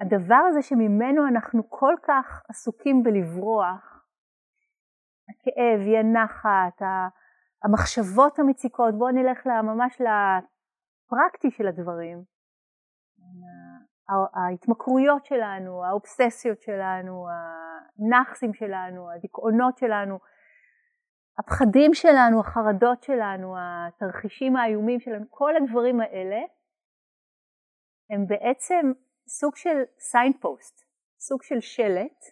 הדבר 0.00 0.42
הזה 0.48 0.62
שממנו 0.62 1.28
אנחנו 1.28 1.70
כל 1.70 1.94
כך 2.02 2.42
עסוקים 2.48 3.02
בלברוח, 3.02 3.91
הכאב, 5.32 5.80
אי 5.80 5.98
הנחת, 5.98 6.82
המחשבות 7.64 8.38
המציקות, 8.38 8.94
בואו 8.98 9.10
נלך 9.10 9.46
ממש 9.46 10.00
לפרקטי 10.00 11.50
של 11.50 11.68
הדברים, 11.68 12.22
ההתמכרויות 14.34 15.24
שלנו, 15.24 15.84
האובססיות 15.84 16.62
שלנו, 16.62 17.26
הנאחסים 17.98 18.54
שלנו, 18.54 19.10
הדיכאונות 19.10 19.78
שלנו, 19.78 20.18
הפחדים 21.38 21.94
שלנו, 21.94 22.40
החרדות 22.40 23.02
שלנו, 23.02 23.54
התרחישים 23.58 24.56
האיומים 24.56 25.00
שלנו, 25.00 25.24
כל 25.30 25.56
הדברים 25.56 26.00
האלה 26.00 26.40
הם 28.10 28.26
בעצם 28.26 28.92
סוג 29.28 29.56
של 29.56 29.82
signpost, 30.12 30.84
סוג 31.20 31.42
של 31.42 31.60
שלט 31.60 32.24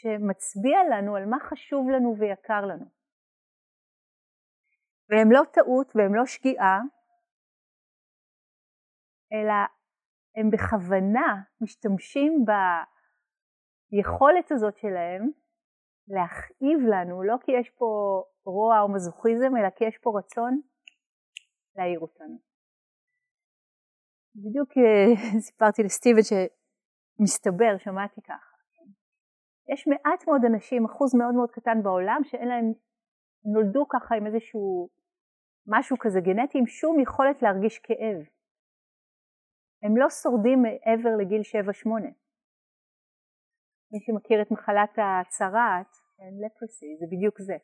שמצביע 0.00 0.78
לנו 0.90 1.16
על 1.16 1.26
מה 1.26 1.36
חשוב 1.40 1.88
לנו 1.90 2.16
ויקר 2.18 2.66
לנו. 2.66 2.86
והם 5.08 5.32
לא 5.32 5.42
טעות 5.52 5.92
והם 5.96 6.14
לא 6.14 6.26
שגיאה, 6.26 6.78
אלא 9.32 9.54
הם 10.36 10.50
בכוונה 10.50 11.42
משתמשים 11.60 12.44
ביכולת 13.90 14.52
הזאת 14.52 14.76
שלהם 14.78 15.30
להכאיב 16.08 16.80
לנו, 16.92 17.22
לא 17.22 17.36
כי 17.44 17.52
יש 17.60 17.70
פה 17.70 18.22
רוע 18.44 18.80
או 18.80 18.92
מזוכיזם, 18.94 19.56
אלא 19.56 19.70
כי 19.70 19.84
יש 19.84 19.98
פה 19.98 20.18
רצון 20.18 20.60
להעיר 21.76 22.00
אותנו. 22.00 22.38
בדיוק 24.36 24.70
אה, 24.76 25.40
סיפרתי 25.46 25.82
לסטיבן 25.82 26.22
שמסתבר, 26.22 27.78
שמעתי 27.78 28.22
ככה, 28.22 28.53
יש 29.72 29.86
מעט 29.86 30.28
מאוד 30.28 30.44
אנשים, 30.44 30.84
אחוז 30.84 31.14
מאוד 31.14 31.34
מאוד 31.34 31.50
קטן 31.50 31.82
בעולם, 31.82 32.20
שאין 32.24 32.48
להם, 32.48 32.72
נולדו 33.54 33.86
ככה 33.88 34.14
עם 34.14 34.26
איזשהו 34.26 34.88
משהו 35.66 35.96
כזה 36.00 36.20
גנטי, 36.20 36.58
עם 36.58 36.66
שום 36.66 37.00
יכולת 37.00 37.42
להרגיש 37.42 37.78
כאב. 37.78 38.18
הם 39.82 39.96
לא 39.96 40.10
שורדים 40.10 40.62
מעבר 40.62 41.16
לגיל 41.16 41.40
7-8. 41.40 41.88
מי 43.92 44.00
שמכיר 44.00 44.42
את 44.42 44.50
מחלת 44.50 44.98
הצרעת, 44.98 45.96
לפרסי, 46.46 46.96
זה 47.00 47.06
בדיוק 47.12 47.40
זה. 47.40 47.56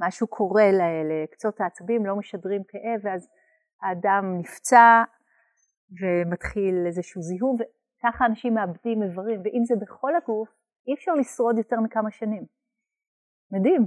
משהו 0.00 0.26
קורה 0.26 0.64
לקצות 1.10 1.60
העצבים, 1.60 2.06
לא 2.06 2.16
משדרים 2.16 2.62
כאב, 2.68 3.00
ואז 3.02 3.28
האדם 3.82 4.24
נפצע 4.38 5.02
ומתחיל 6.00 6.74
איזשהו 6.86 7.22
זיהום, 7.22 7.56
וככה 7.56 8.26
אנשים 8.26 8.54
מאבדים 8.54 9.02
איברים, 9.02 9.40
ואם 9.44 9.64
זה 9.64 9.74
בכל 9.80 10.16
הגוף, 10.16 10.61
אי 10.86 10.94
אפשר 10.94 11.14
לשרוד 11.14 11.58
יותר 11.58 11.76
מכמה 11.80 12.10
שנים. 12.10 12.44
מדהים. 13.52 13.82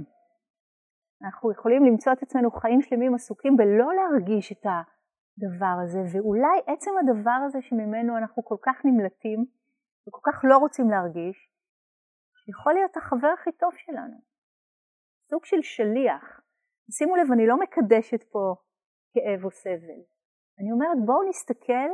אנחנו 1.22 1.52
יכולים 1.52 1.84
למצוא 1.84 2.12
את 2.12 2.22
עצמנו 2.22 2.50
חיים 2.50 2.82
שלמים 2.82 3.14
עסוקים 3.14 3.56
בלא 3.56 3.88
להרגיש 3.94 4.52
את 4.52 4.66
הדבר 4.66 5.76
הזה, 5.84 6.00
ואולי 6.12 6.58
עצם 6.66 6.90
הדבר 7.00 7.38
הזה 7.46 7.58
שממנו 7.62 8.18
אנחנו 8.18 8.44
כל 8.44 8.56
כך 8.62 8.84
נמלטים 8.84 9.46
וכל 10.08 10.20
כך 10.24 10.40
לא 10.44 10.56
רוצים 10.58 10.90
להרגיש, 10.90 11.50
יכול 12.50 12.72
להיות 12.72 12.96
החבר 12.96 13.28
הכי 13.38 13.52
טוב 13.52 13.72
שלנו. 13.76 14.16
סוג 15.30 15.44
של 15.44 15.62
שליח. 15.62 16.40
שימו 16.90 17.16
לב, 17.16 17.32
אני 17.32 17.46
לא 17.46 17.56
מקדשת 17.60 18.22
פה 18.32 18.54
כאב 19.12 19.44
או 19.44 19.50
סבל. 19.50 20.00
אני 20.58 20.72
אומרת, 20.72 20.98
בואו 21.06 21.28
נסתכל 21.28 21.90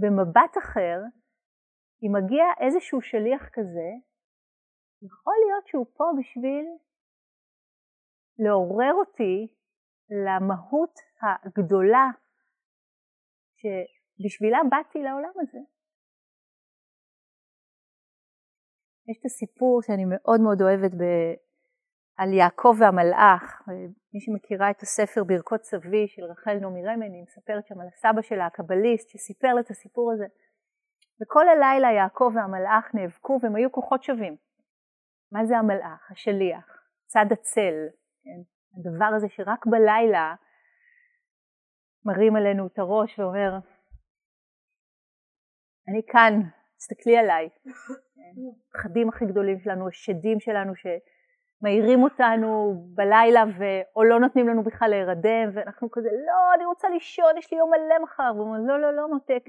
במבט 0.00 0.54
אחר, 0.62 0.98
אם 2.02 2.12
מגיע 2.18 2.44
איזשהו 2.60 3.00
שליח 3.00 3.48
כזה, 3.52 3.88
יכול 5.04 5.34
להיות 5.46 5.66
שהוא 5.66 5.86
פה 5.96 6.04
בשביל 6.18 6.66
לעורר 8.38 8.92
אותי 8.92 9.48
למהות 10.26 10.94
הגדולה 11.22 12.06
שבשבילה 13.60 14.58
באתי 14.70 14.98
לעולם 14.98 15.32
הזה. 15.40 15.58
יש 19.08 19.16
את 19.20 19.24
הסיפור 19.24 19.82
שאני 19.82 20.04
מאוד 20.04 20.40
מאוד 20.40 20.62
אוהבת 20.62 20.94
ב... 20.94 21.04
על 22.16 22.32
יעקב 22.32 22.74
והמלאך, 22.80 23.62
מי 24.12 24.20
שמכירה 24.20 24.70
את 24.70 24.80
הספר 24.82 25.24
ברכות 25.24 25.64
סבי 25.64 26.08
של 26.08 26.24
רחל 26.24 26.54
נעמי 26.60 26.82
רמן, 26.86 27.12
היא 27.12 27.22
מספרת 27.22 27.66
שם 27.66 27.80
על 27.80 27.86
הסבא 27.86 28.22
שלה, 28.22 28.46
הקבליסט, 28.46 29.08
שסיפר 29.08 29.54
לה 29.54 29.60
את 29.60 29.70
הסיפור 29.70 30.12
הזה. 30.12 30.26
וכל 31.22 31.48
הלילה 31.48 31.92
יעקב 31.92 32.32
והמלאך 32.34 32.94
נאבקו 32.94 33.38
והם 33.42 33.56
היו 33.56 33.72
כוחות 33.72 34.02
שווים. 34.02 34.36
מה 35.34 35.44
זה 35.44 35.58
המלאך? 35.58 36.10
השליח, 36.10 36.82
צד 37.06 37.26
הצל, 37.30 37.74
כן? 38.24 38.40
הדבר 38.78 39.14
הזה 39.16 39.26
שרק 39.28 39.66
בלילה 39.66 40.34
מרים 42.04 42.36
עלינו 42.36 42.66
את 42.66 42.78
הראש 42.78 43.18
ואומר, 43.18 43.58
אני 45.88 46.02
כאן, 46.06 46.40
תסתכלי 46.76 47.16
עליי. 47.16 47.48
הפחדים 48.68 49.08
הכי 49.08 49.26
גדולים 49.26 49.60
שלנו, 49.60 49.88
השדים 49.88 50.40
שלנו 50.40 50.72
שמאירים 50.76 52.02
אותנו 52.02 52.74
בלילה 52.94 53.44
ו... 53.58 53.64
או 53.96 54.04
לא 54.04 54.20
נותנים 54.20 54.48
לנו 54.48 54.62
בכלל 54.62 54.90
להירדם, 54.90 55.50
ואנחנו 55.54 55.90
כזה, 55.90 56.08
לא, 56.26 56.54
אני 56.54 56.64
רוצה 56.64 56.88
לישון, 56.88 57.38
יש 57.38 57.52
לי 57.52 57.58
יום 57.58 57.70
מלא 57.70 58.02
מחר. 58.02 58.32
והוא 58.34 58.46
אומר, 58.46 58.58
לא, 58.58 58.80
לא, 58.80 58.96
לא, 58.96 59.08
מותק. 59.08 59.44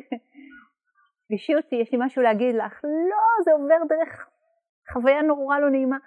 תפגשי 1.25 1.55
אותי, 1.55 1.75
יש 1.75 1.91
לי 1.91 1.97
משהו 2.01 2.21
להגיד 2.21 2.55
לך. 2.55 2.81
לא, 2.83 3.43
זה 3.43 3.51
עובר 3.51 3.95
דרך 3.95 4.34
חוויה 4.93 5.21
נורא 5.21 5.59
לא 5.59 5.69
נעימה. 5.69 5.97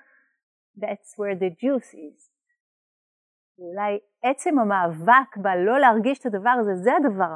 That's 0.79 1.13
where 1.19 1.39
the 1.41 1.51
juice 1.63 1.95
is. 1.95 2.31
ואולי 3.59 3.99
עצם 4.23 4.59
המאבק 4.59 5.37
בלא 5.37 5.79
להרגיש 5.79 6.21
את 6.21 6.27
הדבר 6.27 6.55
הזה, 6.61 6.75
זה 6.75 6.91
הדבר 6.97 7.31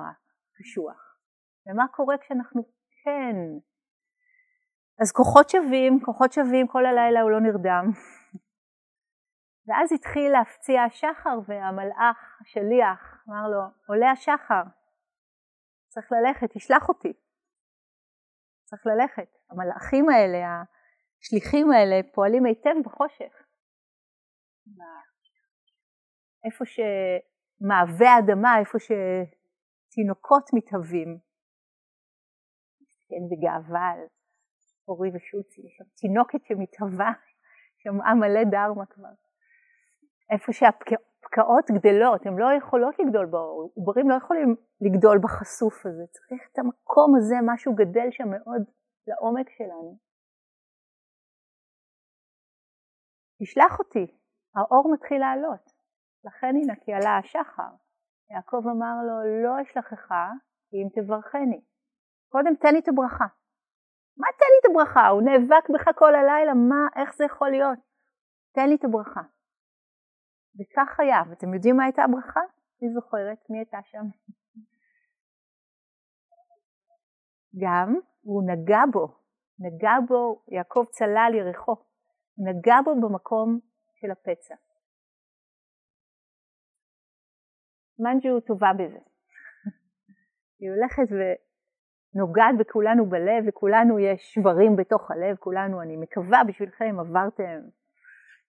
הקשוח. 0.56 1.18
ומה 1.66 1.88
קורה 1.88 2.18
כשאנחנו 2.18 2.62
כן. 3.04 3.36
אז 5.00 5.12
כוחות 5.12 5.50
שווים, 5.50 6.00
כוחות 6.04 6.32
שווים, 6.32 6.66
כל 6.66 6.86
הלילה 6.86 7.20
הוא 7.20 7.30
לא 7.30 7.40
נרדם. 7.40 7.84
ואז 9.66 9.92
התחיל 9.92 10.32
להפציע 10.32 10.82
השחר 10.82 11.38
והמלאך, 11.46 12.40
השליח, 12.40 13.24
אמר 13.28 13.48
לו, 13.48 13.62
עולה 13.88 14.10
השחר, 14.10 14.62
צריך 15.88 16.12
ללכת, 16.12 16.50
תשלח 16.52 16.88
אותי. 16.88 17.12
צריך 18.64 18.86
ללכת. 18.86 19.28
המלאכים 19.50 20.08
האלה, 20.08 20.62
השליחים 21.22 21.72
האלה, 21.72 22.00
פועלים 22.14 22.44
היטב 22.44 22.74
בחושך. 22.84 23.32
איפה 26.44 26.64
שמעבה 26.64 28.10
האדמה, 28.10 28.58
איפה 28.60 28.78
שתינוקות 28.78 30.50
מתהווים. 30.54 31.18
כן, 33.08 33.22
בגאווה 33.30 33.90
על 33.90 34.00
אורי 34.88 35.10
ושוצי, 35.14 35.60
יש 35.66 35.74
שם 35.78 35.84
תינוקת 36.00 36.44
שמתהווה, 36.44 37.12
שמעה 37.78 38.14
מלא 38.14 38.44
דרמה 38.50 38.86
כבר. 38.86 39.14
איפה 40.30 40.52
שהפקעות 40.52 41.66
גדלות, 41.70 42.26
הן 42.26 42.36
לא 42.38 42.46
יכולות 42.58 42.94
לגדול 42.98 43.26
באור, 43.26 43.72
עוברים 43.74 44.10
לא 44.10 44.14
יכולים 44.14 44.56
לגדול 44.80 45.18
בחשוף 45.22 45.86
הזה, 45.86 46.04
צריך 46.10 46.42
את 46.52 46.58
המקום 46.58 47.16
הזה, 47.16 47.34
משהו 47.46 47.74
גדל 47.74 48.08
שם 48.10 48.28
מאוד 48.28 48.62
לעומק 49.06 49.50
שלנו. 49.58 50.11
תשלח 53.42 53.78
אותי, 53.78 54.06
האור 54.56 54.92
מתחיל 54.92 55.20
לעלות, 55.20 55.72
לכן 56.24 56.46
הנה 56.46 56.74
כי 56.84 56.92
עלה 56.92 57.18
השחר. 57.18 57.72
יעקב 58.30 58.62
אמר 58.66 58.94
לו, 59.06 59.42
לא 59.44 59.62
אשלחך 59.62 60.12
כי 60.68 60.76
אם 60.76 60.88
תברכני. 60.94 61.60
קודם 62.28 62.54
תן 62.54 62.72
לי 62.72 62.78
את 62.78 62.88
הברכה. 62.88 63.26
מה 64.16 64.26
תן 64.38 64.50
לי 64.52 64.58
את 64.60 64.66
הברכה? 64.70 65.08
הוא 65.08 65.22
נאבק 65.22 65.70
בך 65.74 65.98
כל 65.98 66.14
הלילה, 66.14 66.54
מה, 66.54 66.86
איך 66.96 67.14
זה 67.14 67.24
יכול 67.24 67.50
להיות? 67.50 67.78
תן 68.54 68.68
לי 68.68 68.74
את 68.74 68.84
הברכה. 68.84 69.22
וכך 70.60 71.00
היה, 71.00 71.22
ואתם 71.30 71.54
יודעים 71.54 71.76
מה 71.76 71.84
הייתה 71.84 72.04
הברכה? 72.04 72.40
אני 72.82 72.92
זוכרת 72.94 73.50
מי 73.50 73.58
הייתה 73.58 73.78
שם. 73.84 74.02
גם 77.62 77.94
הוא 78.22 78.42
נגע 78.46 78.80
בו, 78.92 79.08
נגע 79.58 79.94
בו, 80.08 80.42
יעקב 80.48 80.84
צלל 80.90 81.32
ירחו, 81.34 81.76
נגע 82.38 82.76
בו 82.84 82.94
במקום 82.94 83.60
של 83.94 84.10
הפצע. 84.10 84.54
מנג'ו 87.98 88.40
טובה 88.40 88.70
בזה. 88.78 88.98
היא 90.60 90.70
הולכת 90.70 91.08
ונוגעת 91.12 92.54
בכולנו 92.58 93.06
בלב, 93.10 93.44
וכולנו 93.48 93.98
יש 93.98 94.34
שברים 94.34 94.76
בתוך 94.76 95.10
הלב, 95.10 95.36
כולנו, 95.36 95.82
אני 95.82 95.96
מקווה 95.96 96.40
בשבילכם, 96.48 96.96
עברתם 97.00 97.60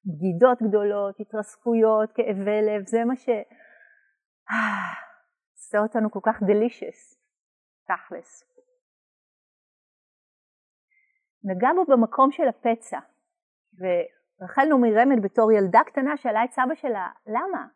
בגידות 0.06 0.62
גדולות, 0.62 1.20
התרסקויות, 1.20 2.12
כאבי 2.16 2.62
לב, 2.62 2.86
זה 2.86 3.06
מה 3.06 3.16
ש... 3.16 3.30
עושה 5.54 5.80
אותנו 5.80 6.12
כל 6.12 6.20
כך 6.24 6.44
דלישס, 6.44 7.00
תכלס. 7.88 8.44
נגע 11.44 11.68
בו 11.76 11.86
במקום 11.86 12.32
של 12.32 12.48
הפצע, 12.48 13.00
ורחל 13.80 14.66
נעמי 14.70 14.94
רמד 14.94 15.22
בתור 15.22 15.52
ילדה 15.52 15.80
קטנה 15.86 16.18
שאלה 16.18 16.44
את 16.44 16.52
סבא 16.52 16.76
שלה, 16.76 17.08
למה? 17.28 17.68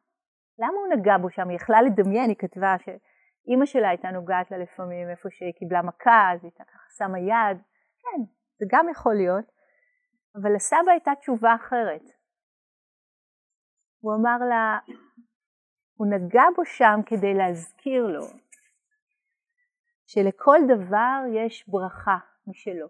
למה 0.59 0.73
הוא 0.73 0.87
נגע 0.97 1.17
בו 1.17 1.29
שם? 1.29 1.49
היא 1.49 1.55
יכלה 1.55 1.81
לדמיין, 1.81 2.29
היא 2.29 2.37
כתבה 2.39 2.75
שאימא 2.77 3.65
שלה 3.65 3.89
הייתה 3.89 4.11
נוגעת 4.11 4.51
לה 4.51 4.57
לפעמים 4.57 5.09
איפה 5.09 5.29
שהיא 5.31 5.53
קיבלה 5.53 5.81
מכה, 5.81 6.31
אז 6.33 6.43
היא 6.43 6.51
הייתה 6.51 6.63
ככה 6.63 6.89
שמה 6.97 7.19
יד, 7.19 7.57
כן, 8.01 8.21
זה 8.59 8.65
גם 8.71 8.89
יכול 8.89 9.13
להיות, 9.15 9.45
אבל 10.35 10.55
לסבא 10.55 10.91
הייתה 10.91 11.11
תשובה 11.19 11.55
אחרת. 11.55 12.03
הוא 13.99 14.15
אמר 14.15 14.37
לה, 14.49 14.79
הוא 15.97 16.07
נגע 16.07 16.43
בו 16.55 16.65
שם 16.65 16.99
כדי 17.05 17.33
להזכיר 17.33 18.07
לו 18.07 18.23
שלכל 20.07 20.57
דבר 20.67 21.21
יש 21.33 21.69
ברכה 21.69 22.17
משלו. 22.47 22.87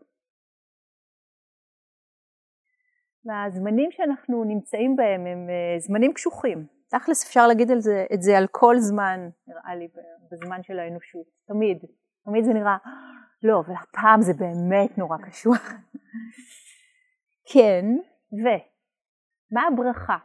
והזמנים 3.28 3.92
שאנחנו 3.92 4.44
נמצאים 4.44 4.96
בהם 4.96 5.26
הם 5.26 5.50
אה, 5.50 5.80
זמנים 5.80 6.14
קשוחים. 6.14 6.68
תכלס 6.90 7.24
אפשר 7.24 7.48
להגיד 7.48 7.72
על 7.72 7.80
זה, 7.80 8.06
את 8.14 8.22
זה 8.22 8.38
על 8.38 8.48
כל 8.52 8.76
זמן, 8.80 9.30
נראה 9.48 9.76
לי, 9.76 9.88
בזמן 10.32 10.64
של 10.64 10.80
האנושות. 10.80 11.26
תמיד. 11.48 11.78
תמיד 12.26 12.46
זה 12.46 12.54
נראה, 12.54 12.78
לא, 13.44 13.60
אבל 13.60 13.74
הפעם 13.74 14.22
זה 14.22 14.34
באמת 14.34 14.98
נורא 14.98 15.18
קשוח. 15.18 15.74
כן, 17.54 17.86
ומה 18.32 19.68
הברכה? 19.68 20.18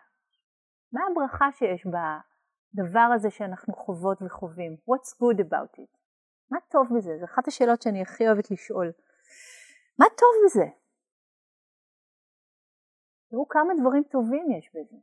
מה 0.92 1.00
הברכה 1.10 1.52
שיש 1.52 1.86
בדבר 1.86 3.08
הזה 3.14 3.30
שאנחנו 3.30 3.74
חוות 3.74 4.22
וחווים? 4.22 4.76
What's 4.90 5.22
good 5.22 5.40
about 5.40 5.78
it? 5.78 5.96
מה 6.50 6.58
טוב 6.70 6.88
בזה? 6.96 7.18
זו 7.18 7.24
אחת 7.24 7.48
השאלות 7.48 7.82
שאני 7.82 8.02
הכי 8.02 8.26
אוהבת 8.26 8.50
לשאול. 8.50 8.92
מה 9.98 10.06
טוב 10.18 10.28
בזה? 10.44 10.81
תראו 13.32 13.48
כמה 13.48 13.72
דברים 13.80 14.02
טובים 14.02 14.50
יש 14.50 14.70
בזה. 14.74 14.96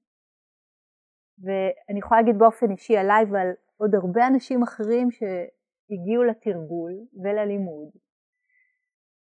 ואני 1.44 2.00
יכולה 2.00 2.22
להגיד 2.22 2.38
באופן 2.40 2.72
אישי 2.72 2.98
עליי 2.98 3.26
ועל 3.32 3.52
עוד 3.78 3.96
הרבה 3.96 4.28
אנשים 4.28 4.64
אחרים 4.64 5.12
שהגיעו 5.12 6.24
לתרגול 6.24 6.94
וללימוד, 7.24 7.90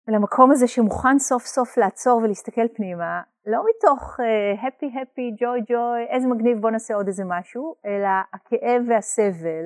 ולמקום 0.07 0.51
הזה 0.51 0.67
שמוכן 0.67 1.19
סוף 1.19 1.43
סוף 1.43 1.77
לעצור 1.77 2.17
ולהסתכל 2.23 2.67
פנימה, 2.75 3.21
לא 3.45 3.63
מתוך 3.69 4.19
הפי 4.67 4.91
הפי, 5.01 5.31
ג'וי 5.39 5.61
ג'וי, 5.69 6.05
איזה 6.09 6.27
מגניב 6.27 6.61
בוא 6.61 6.71
נעשה 6.71 6.95
עוד 6.95 7.07
איזה 7.07 7.23
משהו, 7.27 7.75
אלא 7.85 8.09
הכאב 8.33 8.81
והסבל 8.89 9.65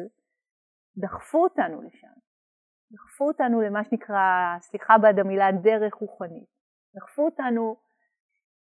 דחפו 0.98 1.44
אותנו 1.44 1.82
לשם. 1.82 2.16
דחפו 2.92 3.28
אותנו 3.28 3.62
למה 3.62 3.84
שנקרא, 3.84 4.58
סליחה 4.60 4.98
בעד 4.98 5.20
המילה, 5.20 5.52
דרך 5.52 5.94
רוחנית. 5.94 6.50
דחפו 6.96 7.26
אותנו 7.26 7.89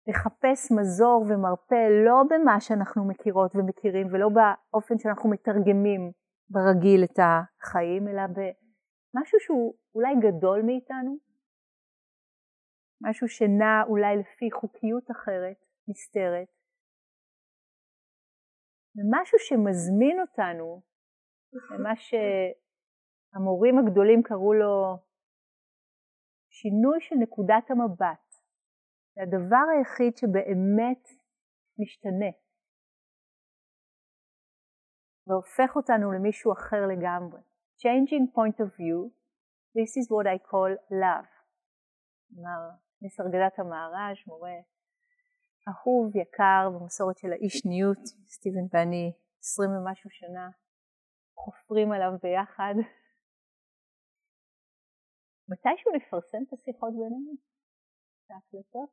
לחפש 0.09 0.73
מזור 0.73 1.25
ומרפא 1.29 1.83
לא 2.07 2.23
במה 2.31 2.61
שאנחנו 2.61 3.09
מכירות 3.09 3.51
ומכירים 3.55 4.07
ולא 4.07 4.29
באופן 4.29 4.99
שאנחנו 4.99 5.31
מתרגמים 5.31 6.13
ברגיל 6.51 7.05
את 7.05 7.19
החיים, 7.19 8.09
אלא 8.09 8.23
במשהו 8.27 9.41
שהוא 9.41 9.75
אולי 9.95 10.15
גדול 10.27 10.63
מאיתנו, 10.63 11.19
משהו 13.03 13.29
שנע 13.29 13.83
אולי 13.89 14.17
לפי 14.17 14.51
חוקיות 14.53 15.11
אחרת, 15.11 15.65
נסתרת, 15.89 16.49
ומשהו 18.97 19.39
שמזמין 19.39 20.21
אותנו 20.21 20.83
למה 21.71 21.93
שהמורים 21.97 23.79
הגדולים 23.79 24.23
קראו 24.23 24.53
לו 24.55 24.99
שינוי 26.51 27.01
של 27.01 27.15
נקודת 27.23 27.71
המבט. 27.71 28.30
זה 29.14 29.23
הדבר 29.23 29.64
היחיד 29.73 30.16
שבאמת 30.16 31.03
משתנה 31.79 32.33
והופך 35.27 35.77
אותנו 35.77 36.12
למישהו 36.12 36.53
אחר 36.53 36.83
לגמרי. 36.92 37.40
Changing 37.83 38.27
point 38.37 38.59
of 38.64 38.70
view, 38.81 38.99
this 39.79 39.92
is 40.01 40.07
what 40.14 40.27
I 40.27 40.38
call 40.51 40.73
love. 40.90 41.31
אמר 42.38 42.70
מסרגדת 43.03 43.59
המהר"ש, 43.59 44.27
מורה 44.27 44.57
אהוב, 45.68 46.16
יקר, 46.16 46.70
במסורת 46.75 47.18
של 47.18 47.33
האישניות, 47.33 48.03
סטיבן 48.27 48.66
ואני 48.73 49.12
עשרים 49.40 49.70
ומשהו 49.70 50.11
שנה 50.11 50.51
חופרים 51.35 51.92
עליו 51.92 52.12
ביחד. 52.23 52.75
מתישהו 55.51 55.92
נפרסם 55.96 56.38
את 56.49 56.53
השיחות 56.53 56.92
בינינו? 56.92 57.50
ההקלטות? 58.31 58.90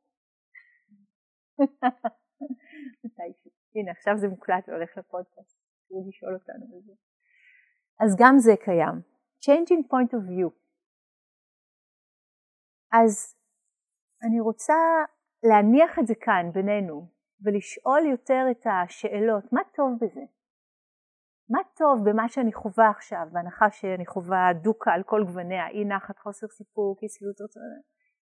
מתישהו. 3.04 3.50
הנה, 3.74 3.90
עכשיו 3.90 4.14
זה 4.16 4.28
מוקלט 4.28 4.68
והולך 4.68 4.98
לפודקאסט, 4.98 5.58
תוכלו 5.88 6.08
לשאול 6.08 6.34
אותנו 6.34 6.66
בזה. 6.66 6.92
אז 8.00 8.16
גם 8.18 8.34
זה 8.38 8.52
קיים. 8.64 8.96
Changing 9.44 9.82
point 9.92 10.12
of 10.12 10.22
view. 10.30 10.50
אז 12.92 13.36
אני 14.22 14.40
רוצה 14.40 14.74
להניח 15.42 15.98
את 15.98 16.06
זה 16.06 16.14
כאן 16.14 16.50
בינינו 16.52 17.06
ולשאול 17.44 18.06
יותר 18.10 18.42
את 18.50 18.66
השאלות, 18.66 19.52
מה 19.52 19.60
טוב 19.74 19.92
בזה? 20.00 20.20
מה 21.50 21.58
טוב 21.76 22.10
במה 22.10 22.28
שאני 22.28 22.52
חווה 22.52 22.90
עכשיו, 22.90 23.26
בהנחה 23.32 23.70
שאני 23.70 24.06
חווה 24.06 24.52
דוקה 24.62 24.92
על 24.92 25.02
כל 25.02 25.24
גווניה, 25.26 25.68
אי 25.68 25.84
נחת, 25.84 26.18
חוסר 26.18 26.46
סיפוק, 26.46 27.02
אי 27.02 27.08
שביעות 27.08 27.40
רצון, 27.40 27.62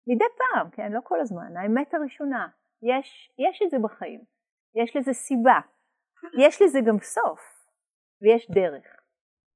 מדי 0.06 0.24
פעם, 0.38 0.70
כן, 0.70 0.92
לא 0.92 1.00
כל 1.04 1.20
הזמן, 1.20 1.56
האמת 1.56 1.94
הראשונה, 1.94 2.48
יש, 2.82 3.32
יש 3.38 3.62
את 3.62 3.70
זה 3.70 3.76
בחיים, 3.78 4.20
יש 4.74 4.96
לזה 4.96 5.12
סיבה, 5.12 5.60
יש 6.38 6.62
לזה 6.62 6.80
גם 6.86 6.98
סוף, 6.98 7.40
ויש 8.22 8.50
דרך. 8.50 9.02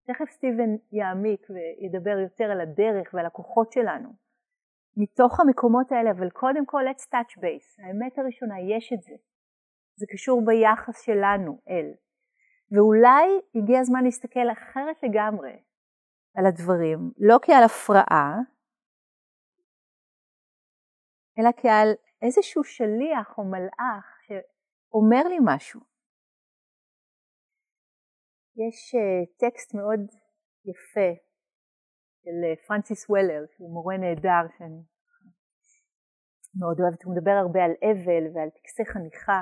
תכף 0.06 0.30
סטיבן 0.30 0.70
יעמיק 0.92 1.46
וידבר 1.50 2.18
יותר 2.18 2.44
על 2.44 2.60
הדרך 2.60 3.14
ועל 3.14 3.26
הכוחות 3.26 3.72
שלנו. 3.72 4.08
מתוך 4.96 5.40
המקומות 5.40 5.92
האלה, 5.92 6.10
אבל 6.10 6.30
קודם 6.30 6.66
כל 6.66 6.82
let's 6.90 7.02
touch 7.02 7.38
base. 7.38 7.86
האמת 7.86 8.18
הראשונה, 8.18 8.54
יש 8.60 8.92
את 8.92 9.02
זה. 9.02 9.14
זה 9.96 10.06
קשור 10.12 10.42
ביחס 10.46 11.00
שלנו 11.02 11.58
אל. 11.68 11.92
ואולי 12.72 13.40
הגיע 13.54 13.80
הזמן 13.80 14.04
להסתכל 14.04 14.50
אחרת 14.52 15.02
לגמרי 15.02 15.52
על 16.36 16.46
הדברים, 16.46 17.10
לא 17.18 17.38
כעל 17.42 17.64
הפרעה, 17.64 18.38
אלא 21.38 21.50
כעל 21.62 21.88
איזשהו 22.22 22.64
שליח 22.64 23.38
או 23.38 23.44
מלאך 23.44 24.06
שאומר 24.26 25.28
לי 25.28 25.38
משהו. 25.44 25.80
יש 28.56 28.94
uh, 28.94 29.26
טקסט 29.38 29.74
מאוד 29.74 30.00
יפה 30.64 31.10
של 32.22 32.38
uh, 32.52 32.66
פרנסיס 32.66 33.10
וולר, 33.10 33.44
שהוא 33.56 33.72
מורה 33.72 33.96
נהדר 33.96 34.44
שאני 34.58 34.82
מאוד 36.58 36.80
אוהבת, 36.80 37.02
הוא 37.02 37.16
מדבר 37.16 37.30
הרבה 37.30 37.64
על 37.64 37.74
אבל 37.82 38.24
ועל 38.34 38.50
טקסי 38.50 38.84
חניכה. 38.92 39.40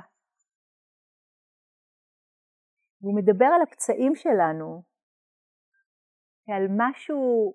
והוא 3.00 3.16
מדבר 3.18 3.50
על 3.54 3.62
הפצעים 3.62 4.14
שלנו 4.14 4.82
כעל 6.46 6.66
משהו 6.76 7.54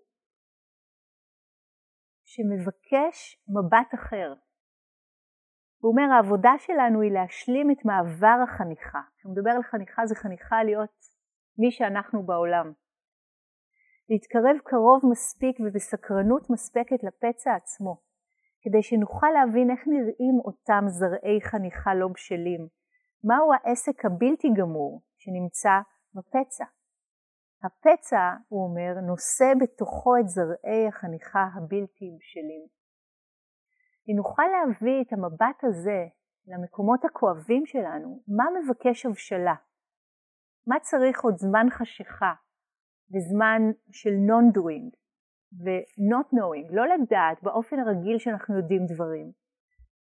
שמבקש 2.31 3.17
מבט 3.55 3.93
אחר. 3.93 4.33
הוא 5.81 5.91
אומר 5.91 6.13
העבודה 6.13 6.53
שלנו 6.57 7.01
היא 7.01 7.11
להשלים 7.11 7.71
את 7.71 7.85
מעבר 7.85 8.37
החניכה. 8.43 9.01
כשהוא 9.15 9.31
מדבר 9.33 9.49
על 9.49 9.63
חניכה 9.63 10.05
זה 10.05 10.15
חניכה 10.15 10.63
להיות 10.63 10.97
מי 11.57 11.71
שאנחנו 11.71 12.25
בעולם. 12.25 12.73
להתקרב 14.09 14.57
קרוב 14.63 15.01
מספיק 15.11 15.55
ובסקרנות 15.59 16.49
מספקת 16.49 17.03
לפצע 17.03 17.55
עצמו, 17.55 18.01
כדי 18.61 18.83
שנוכל 18.83 19.31
להבין 19.33 19.71
איך 19.71 19.87
נראים 19.87 20.37
אותם 20.45 20.83
זרעי 20.87 21.41
חניכה 21.41 21.93
לא 21.95 22.07
בשלים, 22.07 22.67
מהו 23.23 23.53
העסק 23.53 24.05
הבלתי 24.05 24.47
גמור 24.57 25.01
שנמצא 25.17 25.75
בפצע. 26.15 26.65
הפצע, 27.63 28.33
הוא 28.47 28.63
אומר, 28.63 29.01
נושא 29.01 29.45
בתוכו 29.61 30.17
את 30.17 30.27
זרעי 30.27 30.87
החניכה 30.87 31.43
הבלתי 31.55 32.05
בשלים. 32.17 32.65
אם 34.07 34.15
נוכל 34.15 34.43
להביא 34.43 35.01
את 35.01 35.13
המבט 35.13 35.63
הזה 35.63 36.05
למקומות 36.47 37.05
הכואבים 37.05 37.65
שלנו, 37.65 38.23
מה 38.27 38.43
מבקש 38.59 39.05
הבשלה? 39.05 39.55
מה 40.67 40.79
צריך 40.79 41.23
עוד 41.23 41.37
זמן 41.37 41.65
חשיכה 41.69 42.33
וזמן 43.11 43.61
של 43.91 44.09
non-doing 44.29 44.95
ו-not 45.63 46.27
knowing, 46.33 46.75
לא 46.75 46.83
לדעת 46.87 47.43
באופן 47.43 47.79
הרגיל 47.79 48.17
שאנחנו 48.17 48.57
יודעים 48.57 48.85
דברים, 48.93 49.31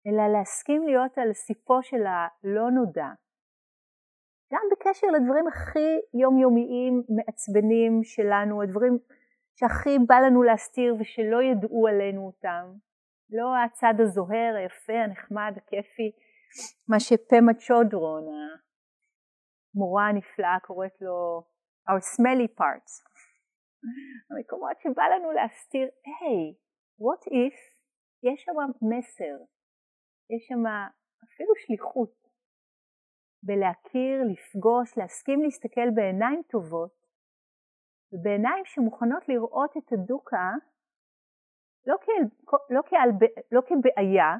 אלא 0.07 0.33
להסכים 0.33 0.83
להיות 0.83 1.19
על 1.19 1.33
סיפו 1.33 1.83
של 1.83 2.03
הלא 2.07 2.71
נודע, 2.71 3.09
גם 4.53 4.63
בקשר 4.73 5.07
לדברים 5.07 5.47
הכי 5.47 6.19
יומיומיים, 6.21 7.03
מעצבנים 7.17 8.01
שלנו, 8.03 8.63
הדברים 8.63 8.99
שהכי 9.55 9.99
בא 10.07 10.15
לנו 10.27 10.43
להסתיר 10.43 10.95
ושלא 11.01 11.43
ידעו 11.43 11.87
עלינו 11.89 12.27
אותם. 12.27 12.65
לא 13.31 13.47
הצד 13.65 13.95
הזוהר, 13.99 14.55
היפה, 14.57 14.93
הנחמד, 14.93 15.53
הכיפי, 15.57 16.13
מה 16.89 17.01
שפמה 17.01 17.55
צ'ודרון, 17.55 18.25
המורה 19.75 20.09
הנפלאה, 20.09 20.61
קוראת 20.67 21.01
לו 21.01 21.43
our 21.89 22.03
smelly 22.15 22.61
parts. 22.61 22.93
המקומות 24.31 24.81
שבא 24.83 25.03
לנו 25.03 25.33
להסתיר, 25.33 25.89
היי, 26.05 26.53
hey, 26.53 26.57
what 27.05 27.23
if 27.27 27.57
יש 28.23 28.43
שם 28.45 28.59
מסר, 28.93 29.37
יש 30.31 30.47
שם 30.49 30.63
אפילו 31.25 31.53
שליחות. 31.67 32.28
בלהכיר, 33.43 34.23
לפגוש, 34.33 34.99
להסכים 34.99 35.43
להסתכל 35.43 35.91
בעיניים 35.95 36.43
טובות, 36.51 36.99
ובעיניים 38.13 38.65
שמוכנות 38.65 39.29
לראות 39.29 39.77
את 39.77 39.93
הדוקה 39.93 40.51
לא, 41.87 41.97
כאל, 42.01 42.23
לא, 42.71 42.83
כאל, 42.87 43.11
לא 43.53 43.61
כבעיה 43.61 44.37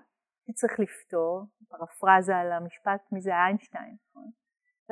שצריך 0.51 0.81
לפתור, 0.81 1.43
פרפרזה 1.69 2.37
על 2.37 2.53
המשפט 2.53 3.01
מזה 3.13 3.31
איינשטיין, 3.31 3.97
נכון? 4.11 4.31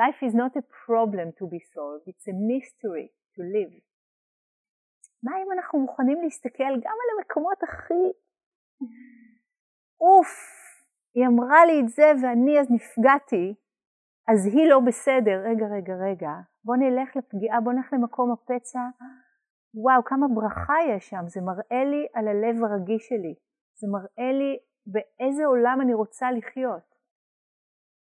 Life 0.00 0.22
is 0.28 0.34
not 0.34 0.52
a 0.56 0.64
problem 0.86 1.28
to 1.38 1.44
be 1.52 1.60
solved, 1.74 2.04
it's 2.08 2.26
a 2.28 2.36
mystery 2.50 3.08
to 3.34 3.40
live. 3.56 3.80
מה 5.22 5.32
אם 5.42 5.52
אנחנו 5.52 5.78
מוכנים 5.78 6.22
להסתכל 6.22 6.72
גם 6.84 6.96
על 7.02 7.18
המקומות 7.18 7.62
הכי... 7.62 8.12
אוף, 10.00 10.32
היא 11.14 11.26
אמרה 11.26 11.66
לי 11.66 11.80
את 11.80 11.88
זה 11.88 12.12
ואני 12.22 12.60
אז 12.60 12.66
נפגעתי, 12.70 13.54
אז 14.28 14.46
היא 14.46 14.68
לא 14.68 14.80
בסדר, 14.86 15.42
רגע, 15.44 15.66
רגע, 15.66 15.94
רגע, 15.94 16.30
בוא 16.64 16.76
נלך 16.76 17.16
לפגיעה, 17.16 17.60
בוא 17.60 17.72
נלך 17.72 17.92
למקום 17.92 18.32
הפצע, 18.32 18.80
וואו, 19.74 20.04
כמה 20.04 20.26
ברכה 20.34 20.74
יש 20.90 21.08
שם, 21.08 21.24
זה 21.26 21.40
מראה 21.40 21.84
לי 21.84 22.06
על 22.14 22.28
הלב 22.28 22.64
הרגיש 22.64 23.08
שלי, 23.08 23.34
זה 23.80 23.86
מראה 23.92 24.32
לי 24.32 24.58
באיזה 24.86 25.44
עולם 25.46 25.78
אני 25.80 25.94
רוצה 25.94 26.30
לחיות. 26.30 26.96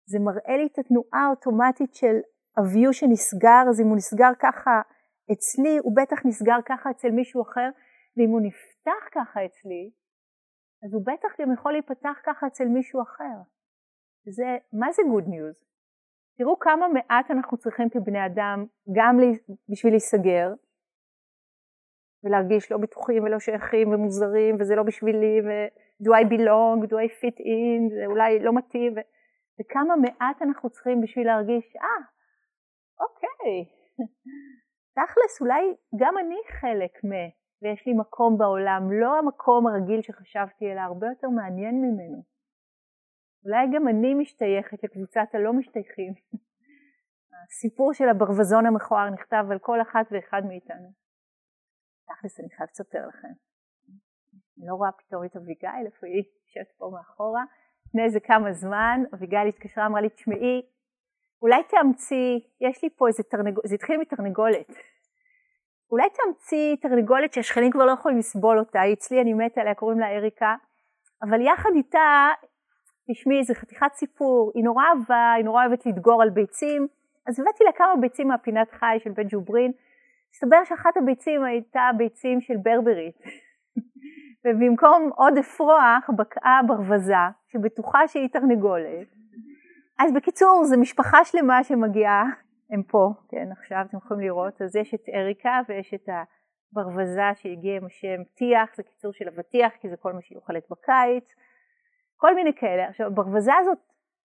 זה 0.08 0.18
מראה 0.18 0.56
לי 0.56 0.66
את 0.66 0.78
התנועה 0.78 1.26
האוטומטית 1.26 1.94
של 1.94 2.16
הוויו 2.56 2.92
שנסגר, 2.92 3.62
אז 3.70 3.80
אם 3.80 3.86
הוא 3.86 3.96
נסגר 3.96 4.32
ככה 4.38 4.80
אצלי, 5.32 5.78
הוא 5.78 5.96
בטח 5.96 6.26
נסגר 6.26 6.58
ככה 6.66 6.90
אצל 6.90 7.10
מישהו 7.10 7.42
אחר, 7.42 7.68
ואם 8.16 8.30
הוא 8.30 8.40
נפתח 8.40 9.04
ככה 9.12 9.44
אצלי, 9.44 9.90
אז 10.84 10.94
הוא 10.94 11.02
בטח 11.06 11.28
גם 11.40 11.52
יכול 11.52 11.72
להיפתח 11.72 12.16
ככה 12.24 12.46
אצל 12.46 12.64
מישהו 12.64 13.02
אחר. 13.02 13.36
זה, 14.36 14.56
מה 14.72 14.92
זה 14.92 15.02
good 15.02 15.26
news? 15.26 15.75
תראו 16.38 16.58
כמה 16.58 16.88
מעט 16.88 17.30
אנחנו 17.30 17.56
צריכים 17.56 17.88
כבני 17.90 18.26
אדם 18.26 18.64
גם 18.92 19.16
בשביל 19.68 19.92
להיסגר. 19.92 20.52
ולהרגיש 22.24 22.72
לא 22.72 22.78
בטוחים 22.78 23.22
ולא 23.22 23.38
שייכים 23.38 23.88
ומוזרים 23.88 24.56
וזה 24.60 24.74
לא 24.76 24.82
בשבילי 24.82 25.40
ו-do 25.40 26.10
I 26.10 26.24
belong, 26.24 26.86
do 26.86 26.94
I 26.94 27.08
fit 27.20 27.38
in, 27.40 27.94
זה 27.94 28.06
אולי 28.06 28.38
לא 28.38 28.52
מתאים 28.52 28.92
ו... 28.96 29.00
וכמה 29.60 29.96
מעט 29.96 30.42
אנחנו 30.42 30.70
צריכים 30.70 31.00
בשביל 31.00 31.26
להרגיש, 31.26 31.76
אה, 31.76 31.82
ah, 31.82 32.04
אוקיי, 33.00 33.64
תכלס 34.96 35.40
אולי 35.40 35.74
גם 36.00 36.18
אני 36.18 36.36
חלק 36.60 37.04
מ... 37.04 37.10
ויש 37.62 37.86
לי 37.86 37.92
מקום 37.92 38.38
בעולם, 38.38 38.82
לא 38.92 39.18
המקום 39.18 39.66
הרגיל 39.66 40.02
שחשבתי 40.02 40.72
אלא 40.72 40.80
הרבה 40.80 41.06
יותר 41.06 41.28
מעניין 41.28 41.74
ממנו. 41.74 42.35
אולי 43.46 43.66
גם 43.74 43.88
אני 43.88 44.14
משתייכת 44.14 44.84
לקבוצת 44.84 45.28
הלא 45.32 45.52
משתייכים. 45.52 46.12
הסיפור 47.44 47.92
של 47.92 48.08
הברווזון 48.08 48.66
המכוער 48.66 49.10
נכתב 49.10 49.44
על 49.50 49.58
כל 49.58 49.80
אחת 49.82 50.06
ואחד 50.10 50.42
מאיתנו. 50.48 50.88
תכלס 52.06 52.40
אני 52.40 52.48
חייבת 52.56 52.72
לספר 52.72 53.06
לכם. 53.08 53.28
אני 54.58 54.66
לא 54.66 54.74
רואה 54.74 54.92
פתאום 54.92 55.24
את 55.24 55.36
אביגיל, 55.36 55.86
איפה 55.86 56.06
היא 56.06 56.24
יושבת 56.46 56.72
פה 56.78 56.90
מאחורה. 56.94 57.44
לפני 57.86 58.04
איזה 58.04 58.20
כמה 58.20 58.52
זמן 58.52 59.00
אביגיל 59.14 59.48
התקשרה, 59.48 59.86
אמרה 59.86 60.00
לי, 60.00 60.08
תשמעי, 60.08 60.62
אולי 61.42 61.62
תאמצי, 61.68 62.48
יש 62.60 62.82
לי 62.82 62.90
פה 62.96 63.08
איזה 63.08 63.22
תרנגולת, 63.22 63.68
זה 63.68 63.74
התחיל 63.74 63.96
מתרנגולת. 63.96 64.68
אולי 65.90 66.06
תאמצי 66.10 66.76
תרנגולת 66.82 67.32
שהשכנים 67.32 67.72
כבר 67.72 67.84
לא 67.84 67.92
יכולים 67.92 68.18
לסבול 68.18 68.58
אותה, 68.58 68.80
היא 68.80 68.94
אצלי, 68.94 69.20
אני 69.20 69.34
מתה 69.34 69.60
עליה, 69.60 69.74
קוראים 69.74 69.98
לה 69.98 70.16
אריקה, 70.16 70.54
אבל 71.22 71.40
יחד 71.40 71.70
איתה 71.74 72.28
תשמעי, 73.10 73.44
זה 73.44 73.54
חתיכת 73.54 73.92
סיפור, 73.94 74.52
היא 74.54 74.64
נורא 74.64 74.84
אהבה, 74.84 75.32
היא 75.36 75.44
נורא 75.44 75.66
אוהבת 75.66 75.86
לדגור 75.86 76.22
על 76.22 76.30
ביצים, 76.30 76.86
אז 77.26 77.40
הבאתי 77.40 77.64
לה 77.64 77.72
כמה 77.72 77.96
ביצים 78.00 78.28
מהפינת 78.28 78.70
חי 78.70 78.96
של 79.04 79.10
בן 79.10 79.22
ג'וברין, 79.28 79.72
הסתבר 80.30 80.64
שאחת 80.64 80.96
הביצים 80.96 81.44
הייתה 81.44 81.90
ביצים 81.96 82.40
של 82.40 82.54
ברברית, 82.56 83.16
ובמקום 84.44 85.10
עוד 85.16 85.38
אפרוח 85.38 86.10
בקעה 86.16 86.60
ברווזה, 86.66 87.14
שבטוחה 87.52 88.08
שהיא 88.08 88.28
תרנגולת. 88.28 89.08
אז 89.98 90.12
בקיצור, 90.12 90.64
זו 90.64 90.80
משפחה 90.80 91.24
שלמה 91.24 91.64
שמגיעה, 91.64 92.24
הם 92.70 92.82
פה, 92.82 93.12
כן, 93.28 93.52
עכשיו 93.52 93.84
אתם 93.88 93.96
יכולים 93.96 94.22
לראות, 94.22 94.62
אז 94.62 94.76
יש 94.76 94.94
את 94.94 95.08
אריקה 95.14 95.60
ויש 95.68 95.94
את 95.94 96.08
הברווזה 96.72 97.30
שהגיעה 97.34 97.76
עם 97.76 97.86
השם 97.86 98.22
טיח, 98.34 98.76
זה 98.76 98.82
קיצור 98.82 99.12
של 99.12 99.28
אבטיח, 99.28 99.72
כי 99.80 99.88
זה 99.88 99.96
כל 99.96 100.12
מה 100.12 100.22
שהיא 100.22 100.36
אוכלת 100.36 100.62
בקיץ. 100.70 101.34
כל 102.16 102.34
מיני 102.34 102.54
כאלה. 102.54 102.88
עכשיו 102.88 103.06
הברווזה 103.06 103.52
הזאת 103.60 103.78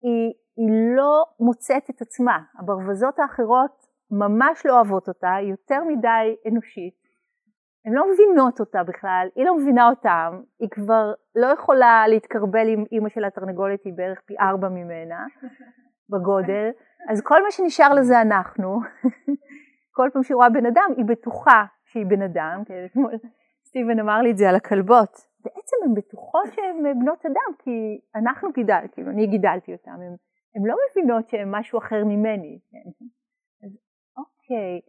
היא, 0.03 0.33
היא 0.57 0.97
לא 0.97 1.25
מוצאת 1.41 1.91
את 1.91 2.03
עצמה, 2.03 2.39
הברווזות 2.59 3.19
האחרות 3.19 3.87
ממש 4.11 4.67
לא 4.67 4.73
אוהבות 4.73 5.09
אותה, 5.09 5.35
היא 5.35 5.51
יותר 5.51 5.85
מדי 5.85 6.37
אנושית, 6.49 6.95
הן 7.87 7.93
לא 7.93 8.05
מבינות 8.13 8.61
אותה 8.61 8.83
בכלל, 8.83 9.29
היא 9.37 9.45
לא 9.45 9.57
מבינה 9.57 9.89
אותם, 9.89 10.41
היא 10.61 10.69
כבר 10.71 11.13
לא 11.35 11.47
יכולה 11.47 12.05
להתקרבל 12.09 12.69
עם 12.69 12.85
אימא 12.93 13.09
של 13.09 13.25
התרנגולת, 13.25 13.85
היא 13.85 13.93
בערך 13.97 14.21
פי 14.27 14.35
ארבע 14.41 14.69
ממנה, 14.69 15.27
בגודל, 16.11 16.71
אז 17.09 17.21
כל 17.23 17.43
מה 17.43 17.51
שנשאר 17.51 17.95
לזה 17.95 18.21
אנחנו. 18.21 18.81
כל 19.97 20.09
פעם 20.13 20.23
שהיא 20.23 20.35
רואה 20.35 20.49
בן 20.49 20.67
אדם, 20.67 20.91
היא 20.97 21.05
בטוחה 21.05 21.65
שהיא 21.85 22.07
בן 22.07 22.23
אדם, 22.23 22.63
כן, 22.67 22.87
סטיבן 23.67 24.01
אמר 24.01 24.23
לי 24.23 24.31
את 24.31 24.39
זה 24.39 24.49
על 24.49 24.57
הכלבות, 24.57 25.28
בעצם 25.45 25.77
הן 25.85 25.95
בטוחות 25.95 26.47
שהן 26.55 26.99
בנות 27.01 27.27
אדם, 27.27 27.53
כי 27.59 28.01
אנחנו 28.15 28.53
גידל, 28.53 28.85
כאילו 28.93 29.11
אני 29.11 29.27
גידלתי 29.27 29.73
אותן, 29.73 29.91
הן 30.55 30.67
לא 30.67 30.75
מבינות 30.91 31.29
שהן 31.29 31.49
משהו 31.51 31.79
אחר 31.79 32.05
ממני. 32.05 32.61
כן? 32.71 32.91
אז 33.67 33.79
אוקיי, 34.17 34.81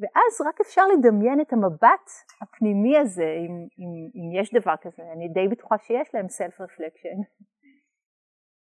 ואז 0.00 0.46
רק 0.48 0.60
אפשר 0.60 0.82
לדמיין 0.86 1.40
את 1.40 1.52
המבט 1.52 2.06
הפנימי 2.42 2.98
הזה, 2.98 3.34
אם, 3.46 3.54
אם, 3.78 3.90
אם 4.14 4.40
יש 4.40 4.54
דבר 4.54 4.74
כזה, 4.80 5.02
אני 5.12 5.28
די 5.28 5.48
בטוחה 5.48 5.78
שיש 5.78 6.14
להם 6.14 6.28
סלף 6.28 6.60
רפלקשן. 6.60 7.18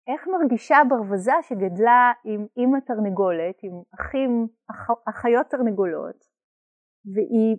איך 0.08 0.28
מרגישה 0.28 0.76
ברווזה 0.88 1.32
שגדלה 1.42 2.12
עם 2.24 2.46
אימא 2.56 2.78
תרנגולת, 2.86 3.56
עם 3.62 3.82
אחים, 3.94 4.46
אח, 4.70 4.90
אחיות 5.08 5.46
תרנגולות, 5.46 6.24
והיא 7.14 7.56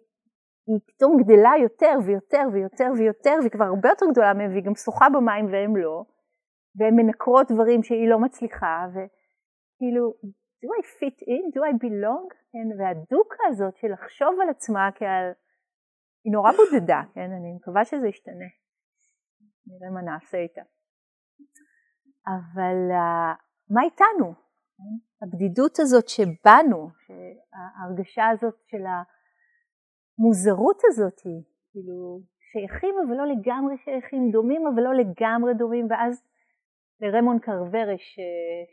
פתאום 0.87 1.17
גדלה 1.23 1.51
יותר 1.61 1.95
ויותר 2.05 2.43
ויותר 2.53 2.89
ויותר, 2.97 3.35
והיא 3.39 3.51
כבר 3.51 3.65
הרבה 3.65 3.89
יותר 3.89 4.05
גדולה 4.11 4.33
מהם, 4.33 4.51
והיא 4.51 4.63
גם 4.63 4.75
שוחה 4.75 5.05
במים 5.09 5.45
והם 5.51 5.75
לא, 5.75 6.03
והן 6.75 6.95
מנקרות 6.95 7.51
דברים 7.51 7.83
שהיא 7.83 8.09
לא 8.09 8.19
מצליחה, 8.19 8.85
וכאילו, 8.91 10.13
do 10.61 10.67
I 10.79 10.83
fit 10.99 11.19
in? 11.21 11.43
do 11.55 11.61
I 11.69 11.73
belong? 11.83 12.27
כן, 12.51 12.67
והדוקה 12.79 13.43
הזאת 13.49 13.75
של 13.77 13.87
לחשוב 13.93 14.39
על 14.41 14.49
עצמה 14.49 14.89
כעל, 14.95 15.31
היא 16.23 16.33
נורא 16.33 16.51
בודדה, 16.51 17.01
כן, 17.13 17.29
אני 17.31 17.53
מקווה 17.55 17.85
שזה 17.85 18.07
ישתנה. 18.07 18.49
נראה 19.67 19.91
מה 19.93 20.01
נעשה 20.01 20.37
איתה. 20.37 20.61
אבל 22.27 22.79
uh, 22.91 23.35
מה 23.69 23.81
איתנו? 23.83 24.33
הבדידות 25.21 25.79
הזאת 25.79 26.07
שבנו, 26.07 26.89
ההרגשה 27.53 28.27
הזאת 28.27 28.55
של 28.67 28.85
המוזרות 30.19 30.81
הזאת, 30.85 31.21
כאילו 31.71 32.21
שייכים 32.51 32.95
אבל 33.07 33.15
לא 33.17 33.25
לגמרי 33.25 33.77
שייכים, 33.77 34.31
דומים 34.31 34.67
אבל 34.67 34.83
לא 34.83 34.93
לגמרי 34.93 35.53
דומים, 35.53 35.87
ואז 35.89 36.23
לרמון 37.01 37.39
קרבר 37.39 37.89
יש 37.95 38.19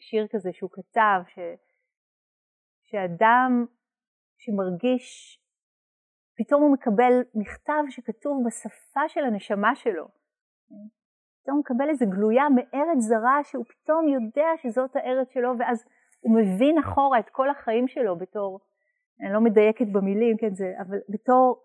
שיר 0.00 0.26
כזה 0.30 0.50
שהוא 0.52 0.70
כתב, 0.72 1.20
ש... 1.26 1.38
שאדם 2.82 3.66
שמרגיש, 4.38 5.38
פתאום 6.36 6.62
הוא 6.62 6.72
מקבל 6.72 7.22
מכתב 7.34 7.82
שכתוב 7.90 8.42
בשפה 8.46 9.08
של 9.08 9.24
הנשמה 9.24 9.74
שלו. 9.74 10.08
פתאום 11.42 11.56
הוא 11.56 11.60
מקבל 11.60 11.88
איזה 11.88 12.04
גלויה 12.04 12.44
מארץ 12.48 12.98
זרה 12.98 13.40
שהוא 13.44 13.64
פתאום 13.64 14.08
יודע 14.08 14.48
שזאת 14.62 14.96
הארץ 14.96 15.28
שלו 15.32 15.58
ואז 15.58 15.84
הוא 16.20 16.36
מבין 16.36 16.78
אחורה 16.78 17.18
את 17.18 17.28
כל 17.30 17.50
החיים 17.50 17.88
שלו 17.88 18.18
בתור, 18.18 18.60
אני 19.20 19.32
לא 19.32 19.40
מדייקת 19.40 19.86
במילים, 19.92 20.36
כן, 20.36 20.54
זה, 20.54 20.72
אבל 20.80 20.96
בתור, 21.08 21.64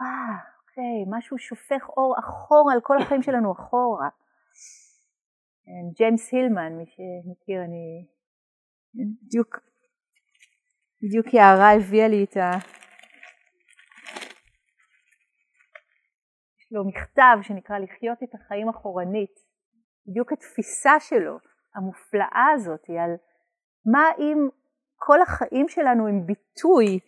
אה, 0.00 0.36
אוקיי, 0.60 1.04
משהו 1.18 1.38
שופך 1.38 1.88
אור 1.88 2.14
אחורה 2.18 2.72
על 2.74 2.80
כל 2.82 2.98
החיים 3.02 3.22
שלנו 3.22 3.52
אחורה. 3.52 4.08
ג'יימס 5.96 6.32
הילמן, 6.32 6.72
מי 6.72 6.84
שמכיר, 6.86 7.64
אני 7.64 8.06
בדיוק 8.94 9.56
בדיוק 11.02 11.34
יערה 11.34 11.72
הביאה 11.72 12.08
לי 12.08 12.24
את 12.24 12.36
ה... 12.36 12.50
יש 16.58 16.72
לו 16.72 16.84
מכתב 16.84 17.38
שנקרא 17.42 17.78
לחיות 17.78 18.22
את 18.22 18.34
החיים 18.34 18.68
אחורנית. 18.68 19.34
בדיוק 20.06 20.32
התפיסה 20.32 21.00
שלו, 21.00 21.38
המופלאה 21.74 22.46
הזאת, 22.54 22.90
על 22.90 23.10
מה 23.92 24.04
אם 24.18 24.48
כל 24.96 25.22
החיים 25.22 25.68
שלנו 25.68 26.08
הם 26.08 26.26
ביטוי, 26.26 26.98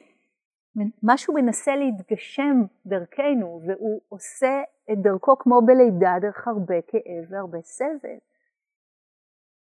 משהו 1.03 1.35
מנסה 1.35 1.77
להתגשם 1.77 2.63
דרכנו, 2.87 3.61
והוא 3.67 4.01
עושה 4.09 4.63
את 4.93 4.99
דרכו 5.03 5.39
כמו 5.39 5.61
בלידה 5.67 6.15
דרך 6.21 6.49
הרבה 6.49 6.83
כאב 6.87 7.33
והרבה 7.33 7.59
סבל. 7.63 8.19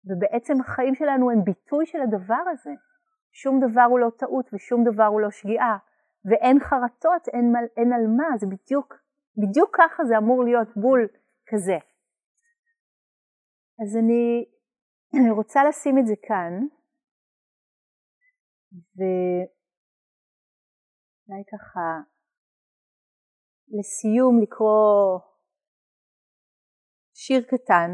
ובעצם 0.04 0.60
החיים 0.60 0.94
שלנו 0.94 1.30
הם 1.30 1.44
ביטוי 1.44 1.86
של 1.86 2.00
הדבר 2.00 2.42
הזה. 2.52 2.70
שום 3.32 3.60
דבר 3.70 3.82
הוא 3.90 3.98
לא 3.98 4.10
טעות 4.18 4.54
ושום 4.54 4.84
דבר 4.84 5.04
הוא 5.04 5.20
לא 5.20 5.30
שגיאה, 5.30 5.76
ואין 6.24 6.60
חרטות, 6.60 7.28
אין, 7.32 7.52
אין 7.76 7.92
על 7.92 8.06
מה, 8.06 8.36
זה 8.36 8.46
בדיוק, 8.46 8.94
בדיוק 9.36 9.76
ככה 9.76 10.04
זה 10.04 10.18
אמור 10.18 10.44
להיות 10.44 10.68
בול 10.76 11.08
כזה. 11.46 11.78
אז 13.82 13.96
אני, 13.96 14.44
אני 15.20 15.30
רוצה 15.30 15.64
לשים 15.64 15.98
את 15.98 16.06
זה 16.06 16.14
כאן, 16.22 16.66
ואולי 18.72 19.42
ככה 21.52 21.86
לסיום 23.68 24.42
לקרוא 24.42 25.20
שיר 27.14 27.42
קטן 27.42 27.90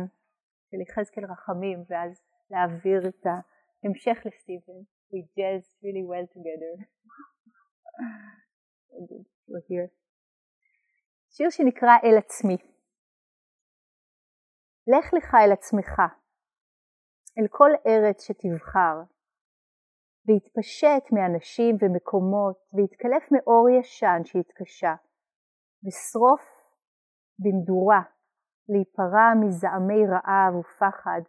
של 0.70 0.80
יחזקאל 0.80 1.24
רחמים, 1.24 1.78
ואז 1.88 2.22
להעביר 2.50 3.08
את 3.08 3.26
ההמשך 3.26 4.16
לסטיבן. 4.26 4.94
we 5.14 5.22
jazz 5.38 5.64
really 5.84 6.04
well 6.12 6.26
together. 6.36 6.74
שיר 11.30 11.50
שנקרא 11.50 11.90
אל 12.04 12.18
עצמי. 12.18 12.56
לך 14.86 15.14
לך 15.14 15.34
אל 15.34 15.52
עצמך, 15.52 16.00
אל 17.38 17.48
כל 17.50 17.70
ארץ 17.86 18.22
שתבחר, 18.26 19.13
והתפשט 20.26 21.12
מאנשים 21.12 21.76
ומקומות, 21.80 22.56
והתקלף 22.72 23.32
מאור 23.32 23.68
ישן 23.70 24.20
שהתקשה, 24.24 24.94
ושרוף 25.84 26.44
במדורה, 27.38 28.02
להיפרע 28.68 29.34
מזעמי 29.40 30.06
רעב 30.06 30.54
ופחד, 30.54 31.20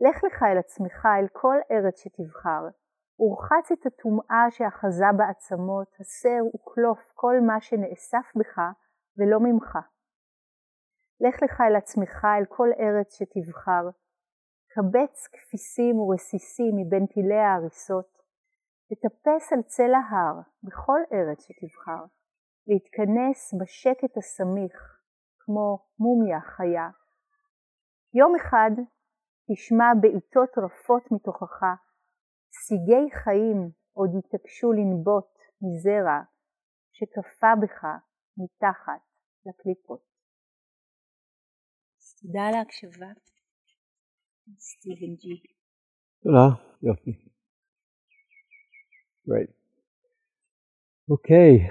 לך 0.00 0.24
לך 0.24 0.42
אל 0.42 0.58
עצמך, 0.58 1.06
אל 1.06 1.28
כל 1.32 1.56
ארץ 1.70 2.00
שתבחר, 2.04 2.62
ורחץ 3.20 3.72
את 3.72 3.86
הטומאה 3.86 4.46
שאחזה 4.50 5.10
בעצמות, 5.16 5.88
הסר 6.00 6.40
וקלוף 6.54 7.12
כל 7.14 7.34
מה 7.46 7.60
שנאסף 7.60 8.32
בך 8.36 8.58
ולא 9.16 9.38
ממך. 9.40 9.78
לך 11.20 11.42
לך 11.42 11.60
אל 11.60 11.76
עצמך, 11.76 12.24
אל 12.24 12.44
כל 12.48 12.68
ארץ 12.80 13.18
שתבחר, 13.18 13.84
קבץ 14.68 15.26
כפיסים 15.32 16.00
ורסיסים 16.00 16.76
מבין 16.76 17.06
טילי 17.06 17.38
ההריסות, 17.38 18.17
ותטפס 18.90 19.52
על 19.52 19.62
צל 19.62 19.92
ההר 19.94 20.36
בכל 20.62 21.00
ארץ 21.12 21.40
שתבחר, 21.46 22.04
להתכנס 22.66 23.54
בשקט 23.60 24.16
הסמיך, 24.16 24.76
כמו 25.38 25.78
מומיה 25.98 26.40
חיה. 26.40 26.88
יום 28.14 28.32
אחד 28.40 28.70
תשמע 29.48 29.88
בעיטות 30.00 30.52
רפות 30.64 31.02
מתוכך, 31.12 31.62
סיגי 32.64 33.04
חיים 33.24 33.70
עוד 33.92 34.10
יתעקשו 34.18 34.72
לנבוט 34.72 35.32
מזרע 35.62 36.20
שקפא 36.92 37.54
בך 37.62 37.84
מתחת 38.36 39.02
לקליפות. 39.46 40.08
תודה 42.22 42.42
על 42.48 42.54
ההקשבה. 42.54 43.06
סטיבן 44.58 45.14
ג'י. 45.14 45.42
תודה, 46.22 46.46
יופי. 46.82 47.27
Great. 49.28 49.52
אוקיי. 51.10 51.68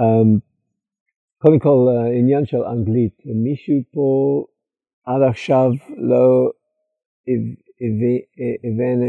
Um, 0.00 0.40
קודם 1.38 1.58
כל 1.58 1.68
uh, 1.68 2.18
עניין 2.18 2.46
של 2.46 2.62
אנגלית, 2.62 3.22
מישהו 3.26 3.74
פה 3.90 4.46
עד 5.04 5.22
עכשיו 5.30 5.70
לא 5.96 6.52
הבאנו 8.64 9.06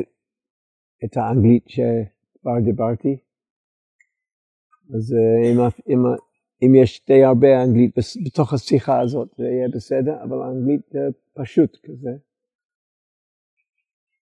את 1.05 1.17
האנגלית 1.17 1.65
שכבר 1.67 2.59
דיברתי. 2.65 3.17
אז 4.95 5.15
אם, 5.43 5.59
אם, 5.89 5.99
אם 6.61 6.75
יש 6.83 7.05
די 7.07 7.23
הרבה 7.23 7.63
אנגלית 7.63 7.95
בתוך 8.25 8.53
השיחה 8.53 9.01
הזאת 9.01 9.29
זה 9.37 9.43
יהיה 9.43 9.67
בסדר, 9.69 10.23
אבל 10.23 10.41
האנגלית 10.41 10.91
פשוט 11.33 11.77
כזה. 11.85 12.11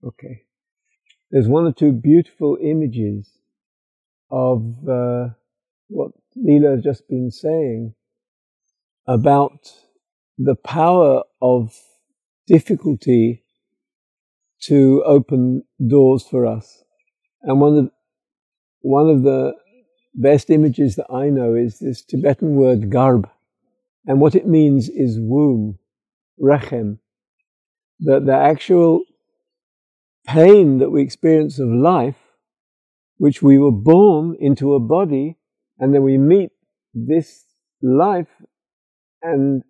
אוקיי. 0.02 0.49
There's 1.30 1.48
one 1.48 1.64
or 1.64 1.72
two 1.72 1.92
beautiful 1.92 2.58
images 2.60 3.30
of 4.30 4.88
uh, 4.88 5.28
what 5.88 6.12
Leela 6.36 6.74
has 6.74 6.84
just 6.84 7.08
been 7.08 7.30
saying 7.30 7.94
about 9.06 9.72
the 10.38 10.56
power 10.56 11.22
of 11.40 11.76
difficulty 12.46 13.44
to 14.62 15.02
open 15.06 15.64
doors 15.84 16.26
for 16.28 16.46
us. 16.46 16.82
And 17.42 17.60
one 17.60 17.78
of 17.78 17.90
one 18.82 19.08
of 19.08 19.22
the 19.22 19.52
best 20.14 20.50
images 20.50 20.96
that 20.96 21.12
I 21.12 21.28
know 21.28 21.54
is 21.54 21.78
this 21.78 22.02
Tibetan 22.02 22.56
word 22.56 22.90
garb. 22.90 23.28
And 24.06 24.20
what 24.20 24.34
it 24.34 24.46
means 24.46 24.88
is 24.88 25.18
womb, 25.20 25.78
rechem. 26.40 26.98
The, 28.00 28.18
the 28.20 28.34
actual 28.34 29.02
pain 30.30 30.78
that 30.78 30.90
we 30.90 31.02
experience 31.02 31.58
of 31.58 31.68
life, 31.68 32.36
which 33.18 33.42
we 33.42 33.58
were 33.58 33.72
born 33.72 34.36
into 34.38 34.74
a 34.74 34.80
body, 34.80 35.36
and 35.78 35.92
then 35.92 36.04
we 36.04 36.16
meet 36.16 36.50
this 36.94 37.46
life, 37.82 38.28
and 39.22 39.64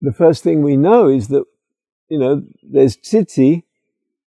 the 0.00 0.12
first 0.12 0.44
thing 0.44 0.62
we 0.62 0.76
know 0.76 1.08
is 1.08 1.26
that, 1.28 1.44
you 2.08 2.18
know, 2.18 2.44
there's 2.62 2.96
tzitzi, 2.96 3.64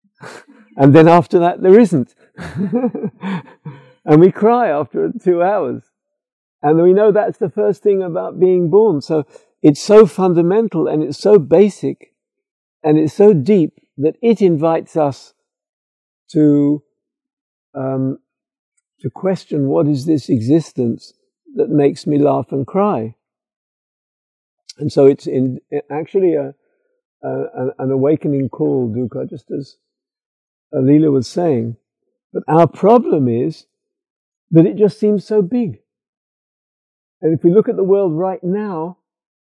and 0.77 0.95
then 0.95 1.08
after 1.08 1.38
that 1.38 1.62
there 1.62 1.79
isn't. 1.79 2.15
and 2.38 4.19
we 4.19 4.31
cry 4.31 4.69
after 4.69 5.12
two 5.23 5.43
hours. 5.43 5.84
And 6.63 6.81
we 6.81 6.93
know 6.93 7.12
that's 7.12 7.38
the 7.38 7.51
first 7.51 7.84
thing 7.84 8.01
about 8.01 8.39
being 8.39 8.71
born. 8.71 9.01
So 9.01 9.27
it's 9.62 9.81
so 9.81 10.08
fundamental 10.08 10.88
and 10.88 11.03
it's 11.03 11.19
so 11.19 11.38
basic 11.38 12.13
and 12.81 12.97
it's 12.97 13.13
so 13.13 13.34
deep 13.34 13.79
that 13.97 14.15
it 14.23 14.41
invites 14.41 14.97
us 14.97 15.34
to 16.31 16.83
um, 17.73 18.19
to 19.01 19.09
question 19.09 19.67
what 19.67 19.88
is 19.88 20.05
this 20.05 20.29
existence 20.29 21.13
that 21.55 21.69
makes 21.69 22.07
me 22.07 22.17
laugh 22.17 22.51
and 22.51 22.65
cry. 22.65 23.15
And 24.77 24.91
so 24.91 25.05
it's 25.05 25.27
in 25.27 25.59
actually 25.89 26.35
a, 26.35 26.53
a 27.23 27.69
an 27.79 27.91
awakening 27.91 28.49
call, 28.49 28.89
Dukkha, 28.89 29.29
just 29.29 29.51
as 29.51 29.77
Alila 30.73 31.11
was 31.11 31.27
saying. 31.27 31.77
But 32.33 32.43
our 32.47 32.67
problem 32.67 33.27
is 33.27 33.65
that 34.51 34.65
it 34.65 34.75
just 34.75 34.99
seems 34.99 35.25
so 35.25 35.41
big. 35.41 35.79
And 37.21 37.33
if 37.33 37.43
we 37.43 37.51
look 37.53 37.69
at 37.69 37.77
the 37.77 37.83
world 37.83 38.13
right 38.13 38.43
now, 38.43 38.97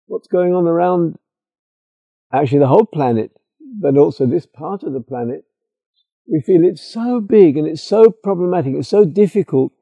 what's 0.07 0.29
going 0.29 0.55
on 0.55 0.67
around 0.67 1.19
actually 2.33 2.61
the 2.61 2.67
whole 2.67 2.87
planet, 2.87 3.31
but 3.61 3.97
also 3.97 4.27
this 4.27 4.47
part 4.47 4.83
of 4.83 4.93
the 4.93 5.01
planet, 5.01 5.45
we 6.31 6.41
feel 6.41 6.65
it's 6.65 6.83
so 6.83 7.21
big 7.21 7.57
and 7.57 7.67
it's 7.67 7.83
so 7.83 8.11
problematic, 8.11 8.75
it's 8.75 8.89
so 8.89 9.05
difficult. 9.05 9.73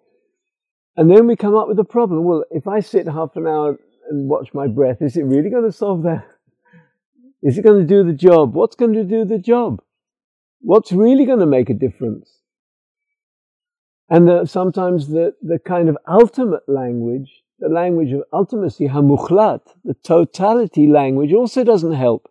And 0.96 1.10
then 1.10 1.26
we 1.26 1.36
come 1.36 1.56
up 1.56 1.68
with 1.68 1.78
a 1.78 1.84
problem. 1.84 2.24
Well, 2.24 2.44
if 2.50 2.66
I 2.66 2.80
sit 2.80 3.06
half 3.06 3.36
an 3.36 3.46
hour 3.46 3.78
and 4.08 4.28
watch 4.28 4.54
my 4.54 4.66
breath, 4.66 5.02
is 5.02 5.16
it 5.16 5.24
really 5.24 5.50
going 5.50 5.64
to 5.64 5.72
solve 5.72 6.04
that? 6.04 6.26
Is 7.42 7.58
it 7.58 7.62
going 7.62 7.80
to 7.80 7.86
do 7.86 8.02
the 8.02 8.16
job? 8.16 8.54
What's 8.54 8.76
going 8.76 8.94
to 8.94 9.04
do 9.04 9.24
the 9.24 9.38
job? 9.38 9.82
What's 10.60 10.92
really 10.92 11.26
going 11.26 11.40
to 11.40 11.46
make 11.46 11.68
a 11.68 11.74
difference? 11.74 12.30
And 14.08 14.26
the, 14.26 14.46
sometimes 14.46 15.08
the, 15.08 15.34
the 15.42 15.58
kind 15.58 15.88
of 15.88 15.98
ultimate 16.08 16.68
language, 16.68 17.42
the 17.58 17.68
language 17.68 18.12
of 18.12 18.22
ultimacy, 18.32 18.90
hamuchlat, 18.90 19.60
the 19.84 19.94
totality 19.94 20.86
language 20.86 21.32
also 21.32 21.64
doesn't 21.64 21.92
help. 21.92 22.30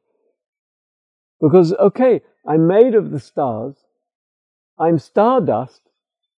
Because, 1.41 1.73
okay, 1.73 2.21
I'm 2.47 2.65
made 2.65 2.95
of 2.95 3.11
the 3.11 3.19
stars, 3.19 3.84
I'm 4.79 4.99
stardust, 4.99 5.81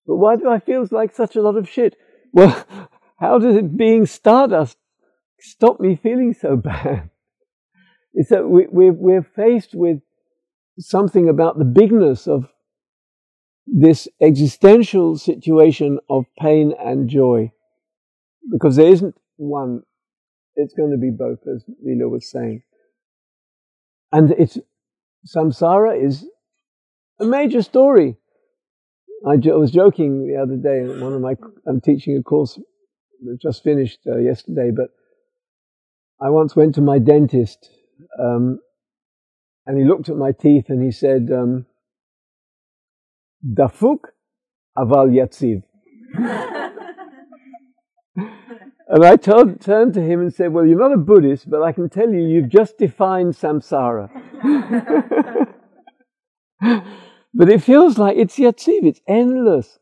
but 0.06 0.16
why 0.16 0.36
do 0.36 0.48
I 0.48 0.58
feel 0.58 0.86
like 0.90 1.14
such 1.14 1.36
a 1.36 1.42
lot 1.42 1.56
of 1.56 1.68
shit? 1.68 1.96
Well, 2.32 2.66
how 3.18 3.38
does 3.38 3.56
it 3.56 3.76
being 3.76 4.06
stardust 4.06 4.76
stop 5.40 5.80
me 5.80 5.96
feeling 5.96 6.34
so 6.34 6.56
bad? 6.70 7.10
It's 8.14 8.30
that 8.30 8.48
we, 8.48 8.66
we're, 8.70 8.92
we're 8.92 9.22
faced 9.22 9.74
with 9.74 10.00
something 10.78 11.28
about 11.28 11.58
the 11.58 11.64
bigness 11.64 12.26
of 12.26 12.48
this 13.66 14.08
existential 14.20 15.16
situation 15.18 15.98
of 16.08 16.24
pain 16.38 16.72
and 16.78 17.08
joy. 17.08 17.52
Because 18.50 18.76
there 18.76 18.88
isn't 18.88 19.16
one, 19.36 19.82
it's 20.54 20.74
going 20.74 20.92
to 20.92 20.98
be 20.98 21.10
both, 21.10 21.40
as 21.52 21.64
Leela 21.84 22.08
was 22.08 22.30
saying. 22.30 22.62
And 24.12 24.30
it's 24.32 24.58
samsara 25.26 26.02
is 26.02 26.26
a 27.18 27.24
major 27.24 27.62
story. 27.62 28.16
I 29.24 29.36
was 29.36 29.70
joking 29.70 30.26
the 30.26 30.40
other 30.40 30.56
day. 30.56 30.82
One 31.00 31.12
of 31.12 31.20
my 31.20 31.34
I'm 31.66 31.80
teaching 31.80 32.16
a 32.18 32.22
course 32.22 32.58
just 33.40 33.62
finished 33.62 34.00
uh, 34.06 34.18
yesterday, 34.18 34.70
but 34.74 34.88
I 36.20 36.30
once 36.30 36.54
went 36.56 36.74
to 36.76 36.80
my 36.80 36.98
dentist, 36.98 37.70
um, 38.18 38.58
and 39.66 39.78
he 39.78 39.84
looked 39.84 40.08
at 40.08 40.16
my 40.16 40.32
teeth 40.32 40.66
and 40.68 40.82
he 40.82 40.90
said, 40.90 41.30
um, 41.32 41.66
"Dafuk, 43.44 44.00
aval 44.76 45.10
yatziv." 45.10 45.62
and 48.88 49.04
I 49.04 49.16
told, 49.16 49.60
turned 49.60 49.94
to 49.94 50.02
him 50.02 50.20
and 50.20 50.32
said, 50.32 50.52
"Well, 50.52 50.66
you're 50.66 50.78
not 50.78 50.92
a 50.92 50.98
Buddhist, 50.98 51.48
but 51.48 51.62
I 51.62 51.72
can 51.72 51.88
tell 51.88 52.10
you, 52.10 52.20
you've 52.20 52.50
just 52.50 52.78
defined 52.78 53.34
samsara." 53.34 54.10
But 57.36 57.50
it 57.50 57.62
feels 57.62 57.98
like 57.98 58.16
it's 58.16 58.38
Yatziv, 58.38 58.86
it's 58.86 59.02
endless. 59.06 59.78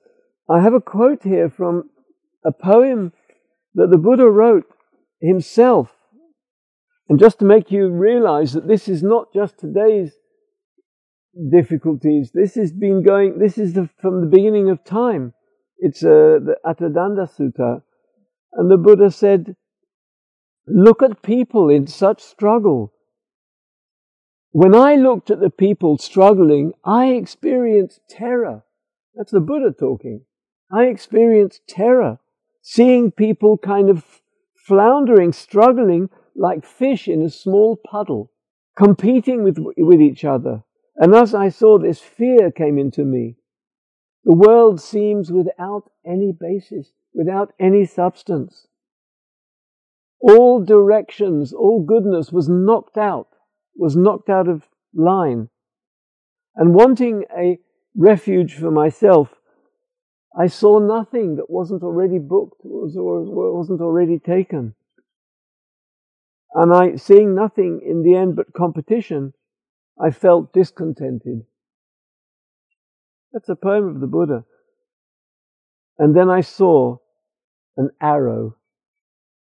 I 0.51 0.61
have 0.61 0.75
a 0.75 0.81
quote 0.81 1.23
here 1.23 1.49
from 1.49 1.89
a 2.45 2.51
poem 2.51 3.13
that 3.75 3.91
the 3.91 3.97
Buddha 3.97 4.29
wrote 4.29 4.67
himself. 5.21 5.93
And 7.09 7.21
just 7.21 7.39
to 7.39 7.45
make 7.45 7.71
you 7.71 7.91
realize 7.91 8.55
that 8.55 8.67
this 8.67 8.89
is 8.89 9.05
not 9.05 9.33
just 9.33 9.57
today's 9.57 10.15
difficulties, 11.53 12.33
this 12.35 12.57
has 12.57 12.73
been 12.73 13.05
going, 13.05 13.39
this 13.39 13.57
is 13.57 13.75
the, 13.75 13.89
from 14.01 14.21
the 14.21 14.27
beginning 14.27 14.69
of 14.69 14.83
time. 14.85 15.33
It's 15.79 16.03
uh, 16.03 16.41
the 16.43 16.57
Atthadanda 16.67 17.31
Sutta. 17.39 17.83
And 18.55 18.69
the 18.69 18.79
Buddha 18.79 19.13
said, 19.13 19.55
Look 20.67 21.03
at 21.03 21.23
people 21.23 21.69
in 21.69 21.87
such 21.87 22.21
struggle. 22.21 22.94
When 24.55 24.73
I 24.73 24.95
looked 24.95 25.33
at 25.33 25.41
the 25.41 25.51
people 25.51 25.99
struggling, 25.99 26.75
I 26.85 27.07
experienced 27.07 28.03
terror. 28.09 28.63
That's 29.17 29.33
the 29.33 29.41
Buddha 29.41 29.73
talking. 29.73 30.27
I 30.71 30.85
experienced 30.85 31.67
terror, 31.67 32.21
seeing 32.63 33.11
people 33.11 33.59
kind 33.59 33.91
of 33.91 34.23
floundering, 34.55 35.33
struggling 35.33 36.09
like 36.37 36.65
fish 36.65 37.09
in 37.09 37.21
a 37.21 37.31
small 37.31 37.75
puddle, 37.75 38.31
competing 38.77 39.43
with, 39.43 39.59
with 39.59 40.01
each 40.01 40.25
other. 40.25 40.63
And 40.95 41.17
as 41.17 41.35
I 41.35 41.49
saw 41.49 41.77
this, 41.77 41.99
fear 41.99 42.53
came 42.53 42.79
into 42.79 43.05
me. 43.05 43.35
The 44.23 44.37
world 44.37 44.81
seems 44.81 45.33
without 45.33 45.91
any 46.07 46.31
basis, 46.31 46.93
without 47.13 47.53
any 47.59 47.87
substance. 47.87 48.69
All 50.21 50.65
directions, 50.65 51.53
all 51.53 51.83
goodness 51.83 52.31
was 52.31 52.49
knocked 52.49 52.97
out 52.97 53.34
was 53.77 53.97
knocked 53.97 54.29
out 54.29 54.49
of 54.49 54.69
line. 54.95 55.49
And 56.57 56.75
wanting 56.75 57.25
a 57.37 57.59
refuge 57.97 58.55
for 58.55 58.71
myself, 58.71 59.29
I 60.39 60.47
saw 60.47 60.79
nothing 60.79 61.37
that 61.37 61.51
wasn't 61.51 61.83
already 61.83 62.19
booked, 62.19 62.63
or 62.65 62.89
wasn't 63.57 63.81
already 63.81 64.19
taken. 64.19 64.75
And 66.55 66.73
I, 66.73 66.97
seeing 66.97 67.35
nothing 67.35 67.81
in 67.85 68.03
the 68.03 68.17
end 68.17 68.37
but 68.37 68.53
competition, 68.53 69.33
I 70.01 70.11
felt 70.11 70.53
discontented. 70.53 71.45
That's 73.33 73.49
a 73.49 73.57
poem 73.57 73.89
of 73.89 74.01
the 74.01 74.07
Buddha. 74.07 74.45
And 75.99 76.17
then 76.17 76.31
I 76.31 76.41
saw 76.41 76.99
an 77.77 77.91
arrow 78.01 78.57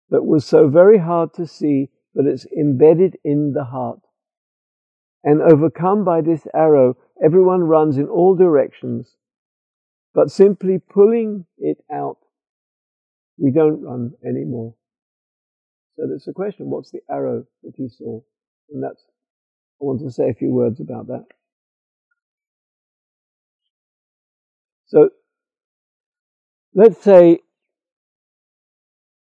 that 0.10 0.24
was 0.24 0.46
so 0.46 0.68
very 0.68 0.98
hard 0.98 1.34
to 1.36 1.48
see, 1.48 1.90
but 2.14 2.26
it's 2.26 2.46
embedded 2.58 3.18
in 3.24 3.54
the 3.54 3.66
heart. 3.66 4.00
And 5.24 5.42
overcome 5.42 6.04
by 6.04 6.22
this 6.22 6.48
arrow, 6.54 6.98
everyone 7.24 7.62
runs 7.64 7.98
in 7.98 8.08
all 8.08 8.36
directions. 8.36 9.16
But 10.14 10.32
simply 10.32 10.80
pulling 10.80 11.46
it 11.58 11.78
out, 11.92 12.18
we 13.38 13.52
don't 13.52 13.82
run 13.82 14.14
anymore. 14.26 14.76
So 15.96 16.08
there's 16.08 16.28
a 16.28 16.34
question, 16.34 16.70
what's 16.70 16.92
the 16.92 17.02
arrow 17.10 17.46
that 17.64 17.74
he 17.78 17.88
saw? 17.88 18.22
And 18.72 18.84
that's, 18.84 19.04
I 19.82 19.86
want 19.86 20.00
to 20.02 20.12
say 20.12 20.30
a 20.30 20.34
few 20.34 20.52
words 20.52 20.80
about 20.80 21.08
that. 21.08 21.26
So 24.88 25.10
let's 26.74 27.02
say 27.02 27.40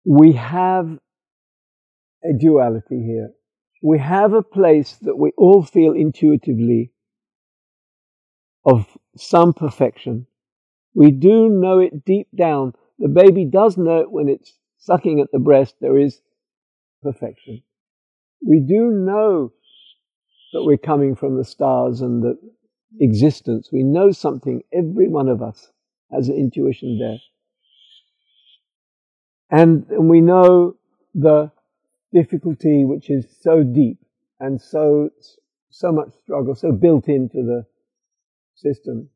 we 0.03 0.33
have 0.33 0.97
a 2.23 2.33
duality 2.37 3.01
here 3.03 3.29
we 3.81 3.99
have 3.99 4.33
a 4.33 4.41
place 4.41 4.93
that 5.01 5.17
we 5.17 5.31
all 5.37 5.63
feel 5.63 5.93
intuitively 5.93 6.91
of 8.65 8.97
some 9.15 9.53
perfection. 9.53 10.27
We 10.93 11.11
do 11.11 11.49
know 11.49 11.79
it 11.79 12.05
deep 12.05 12.27
down. 12.35 12.73
The 12.99 13.09
baby 13.09 13.45
does 13.45 13.77
know 13.77 13.99
it 13.99 14.11
when 14.11 14.29
it's 14.29 14.57
sucking 14.77 15.19
at 15.19 15.31
the 15.31 15.39
breast, 15.39 15.75
there 15.81 15.97
is 15.97 16.21
perfection. 17.01 17.63
We 18.45 18.59
do 18.59 18.91
know 18.91 19.51
that 20.53 20.63
we're 20.63 20.77
coming 20.77 21.15
from 21.15 21.37
the 21.37 21.43
stars 21.43 22.01
and 22.01 22.23
the 22.23 22.37
existence. 22.99 23.69
We 23.71 23.83
know 23.83 24.11
something. 24.11 24.61
Every 24.71 25.07
one 25.07 25.27
of 25.27 25.41
us 25.41 25.69
has 26.11 26.29
an 26.29 26.35
intuition 26.35 26.99
there. 26.99 27.17
And, 29.49 29.85
and 29.89 30.09
we 30.09 30.21
know 30.21 30.75
the 31.13 31.51
difficulty 32.15 32.85
which 32.85 33.09
is 33.09 33.25
so 33.41 33.63
deep 33.63 33.99
and 34.39 34.61
so 34.61 35.09
so 35.75 35.91
much 35.91 36.13
struggle, 36.23 36.55
so 36.55 36.71
built 36.71 37.09
into 37.09 37.43
the 37.43 37.65
system. 38.55 39.09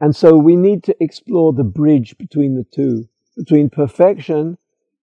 And 0.00 0.14
so 0.14 0.36
we 0.36 0.56
need 0.56 0.82
to 0.84 0.96
explore 1.00 1.52
the 1.52 1.64
bridge 1.64 2.18
between 2.18 2.56
the 2.56 2.64
two, 2.64 3.08
between 3.36 3.70
perfection 3.70 4.58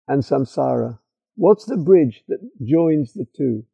and 0.07 0.23
samsara. 0.23 0.99
What's 1.35 1.65
the 1.65 1.77
bridge 1.77 2.23
that 2.29 2.39
joins 2.63 3.13
the 3.13 3.25
two? 3.35 3.65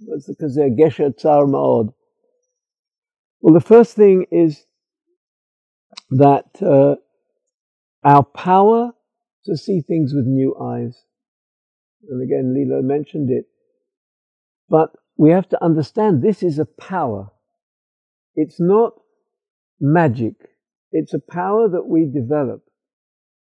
What's 0.00 0.26
the 0.26 0.34
kazer 0.34 0.74
gesher 0.74 1.14
tsar 1.14 1.44
ma'od? 1.44 1.92
Well, 3.42 3.54
the 3.54 3.60
first 3.60 3.94
thing 3.94 4.26
is 4.30 4.64
that 6.10 6.62
uh, 6.62 6.96
our 8.04 8.24
power 8.24 8.92
to 9.44 9.56
see 9.56 9.82
things 9.82 10.14
with 10.14 10.24
new 10.26 10.56
eyes. 10.58 11.04
And 12.08 12.22
again, 12.22 12.54
Leela 12.56 12.82
mentioned 12.82 13.30
it. 13.30 13.46
But 14.68 14.92
we 15.16 15.30
have 15.30 15.48
to 15.50 15.62
understand 15.62 16.22
this 16.22 16.42
is 16.42 16.58
a 16.58 16.64
power. 16.64 17.30
It's 18.34 18.60
not 18.60 18.94
magic. 19.80 20.34
It's 20.92 21.14
a 21.14 21.18
power 21.18 21.68
that 21.68 21.86
we 21.86 22.06
develop. 22.06 22.62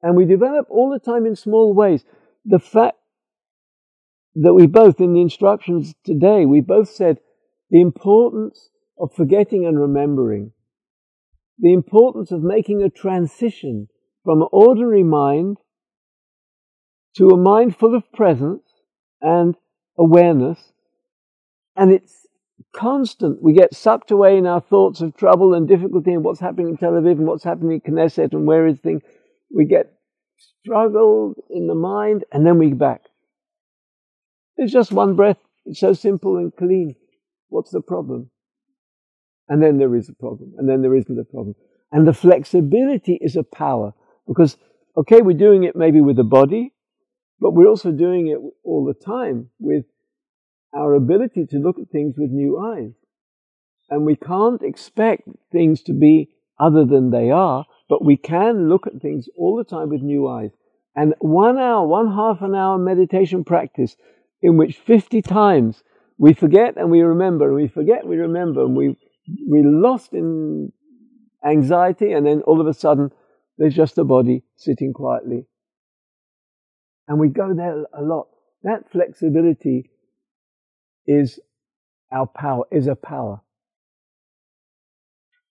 And 0.02 0.16
we 0.16 0.26
develop 0.26 0.68
all 0.70 0.92
the 0.92 1.00
time 1.00 1.26
in 1.26 1.36
small 1.36 1.74
ways. 1.74 2.04
The 2.46 2.60
fact 2.60 2.98
that 4.36 4.54
we 4.54 4.68
both, 4.68 5.00
in 5.00 5.14
the 5.14 5.22
instructions 5.22 5.94
today, 6.04 6.46
we 6.46 6.60
both 6.60 6.90
said 6.90 7.20
the 7.70 7.82
importance 7.82 8.70
of 9.00 9.14
forgetting 9.14 9.66
and 9.66 9.80
remembering, 9.80 10.52
the 11.60 11.74
importance 11.74 12.32
of 12.32 12.42
making 12.42 12.82
a 12.82 12.90
transition 12.90 13.88
from 14.24 14.48
ordinary 14.52 15.04
mind 15.04 15.58
to 17.18 17.30
a 17.30 17.38
mind 17.38 17.78
full 17.78 17.96
of 17.96 18.12
presence 18.12 18.64
and 19.22 19.56
awareness. 19.98 20.60
And 21.76 21.92
it's 21.92 22.28
constant. 22.76 23.42
We 23.42 23.54
get 23.54 23.74
sucked 23.74 24.12
away 24.12 24.38
in 24.38 24.46
our 24.46 24.62
thoughts 24.62 25.02
of 25.02 25.16
trouble 25.16 25.54
and 25.54 25.68
difficulty 25.68 26.12
and 26.14 26.24
what's 26.24 26.40
happening 26.40 26.70
in 26.70 26.78
Tel 26.78 26.92
Aviv 26.92 27.14
and 27.14 27.28
what's 27.28 27.44
happening 27.44 27.82
in 27.84 27.94
Knesset 27.94 28.34
and 28.34 28.46
where 28.46 28.68
is 28.68 28.80
thing. 28.80 29.02
We 29.54 29.66
get 29.66 29.94
struggled 30.64 31.36
in 31.50 31.68
the 31.68 31.76
mind 31.76 32.26
and 32.32 32.46
then 32.46 32.58
we 32.58 32.74
back. 32.74 33.02
It's 34.58 34.72
just 34.72 34.92
one 34.92 35.16
breath. 35.16 35.38
It's 35.66 35.80
so 35.80 35.94
simple 35.94 36.38
and 36.38 36.56
clean. 36.56 36.96
What's 37.50 37.72
the 37.72 37.82
problem? 37.82 38.30
And 39.48 39.62
then 39.62 39.78
there 39.78 39.96
is 39.96 40.10
a 40.10 40.14
problem. 40.14 40.54
And 40.58 40.68
then 40.68 40.82
there 40.82 40.96
isn't 40.96 41.20
a 41.20 41.24
problem. 41.24 41.56
And 41.92 42.08
the 42.08 42.14
flexibility 42.14 43.20
is 43.22 43.36
a 43.36 43.44
power 43.44 43.94
because, 44.28 44.58
okay, 44.98 45.22
we're 45.22 45.38
doing 45.38 45.64
it 45.64 45.76
maybe 45.76 46.02
with 46.02 46.16
the 46.16 46.24
body, 46.24 46.74
but 47.44 47.54
we're 47.54 47.68
also 47.68 47.92
doing 47.92 48.28
it 48.28 48.40
all 48.64 48.86
the 48.86 48.94
time 48.94 49.50
with 49.60 49.84
our 50.74 50.94
ability 50.94 51.46
to 51.46 51.58
look 51.58 51.78
at 51.78 51.90
things 51.90 52.16
with 52.18 52.32
new 52.32 52.58
eyes. 52.58 52.94
And 53.90 54.06
we 54.06 54.16
can't 54.16 54.64
expect 54.64 55.28
things 55.52 55.84
to 55.84 55.94
be 55.94 56.30
other 56.58 56.86
than 56.86 57.12
they 57.12 57.32
are, 57.32 57.66
but 57.90 58.06
we 58.06 58.16
can 58.16 58.70
look 58.70 58.88
at 58.88 59.02
things 59.02 59.28
all 59.38 59.58
the 59.58 59.66
time 59.66 59.90
with 59.90 60.02
new 60.02 60.26
eyes. 60.26 60.52
And 60.96 61.16
one 61.20 61.58
hour, 61.58 61.86
one 61.86 62.08
half 62.14 62.42
an 62.42 62.56
hour 62.56 62.78
meditation 62.78 63.44
practice 63.44 63.98
in 64.42 64.56
which 64.56 64.78
50 64.78 65.22
times 65.22 65.84
we 66.18 66.34
forget 66.34 66.78
and 66.78 66.90
we 66.90 67.02
remember, 67.02 67.48
and 67.48 67.56
we 67.56 67.68
forget, 67.68 68.08
we 68.08 68.16
remember, 68.16 68.64
and 68.64 68.74
we, 68.74 68.96
we 69.50 69.64
lost 69.64 70.14
in 70.14 70.72
anxiety, 71.46 72.14
and 72.14 72.26
then 72.26 72.42
all 72.44 72.62
of 72.62 72.68
a 72.68 72.74
sudden 72.74 73.12
there's 73.58 73.76
just 73.76 73.98
a 73.98 74.06
body 74.06 74.44
sitting 74.56 74.94
quietly. 74.94 75.46
And 77.08 77.20
we 77.20 77.30
go 77.30 77.54
there 77.54 77.84
a 77.94 78.02
lot. 78.02 78.28
That 78.64 78.90
flexibility 78.92 79.90
is 81.06 81.40
our 82.12 82.28
power, 82.28 82.66
is 82.72 82.88
a 82.88 82.96
power. 82.96 83.42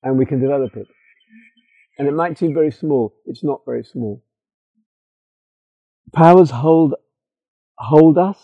And 0.03 0.19
we 0.19 0.27
can 0.27 0.41
develop 0.41 0.77
it. 0.77 0.87
And 1.99 2.09
it 2.09 2.15
might 2.15 2.39
seem 2.39 2.55
very 2.55 2.73
small. 2.73 3.15
It's 3.27 3.45
not 3.45 3.61
very 3.67 3.85
small. 3.85 4.23
Powers 6.13 6.51
hold, 6.51 6.95
hold 7.77 8.19
us. 8.19 8.39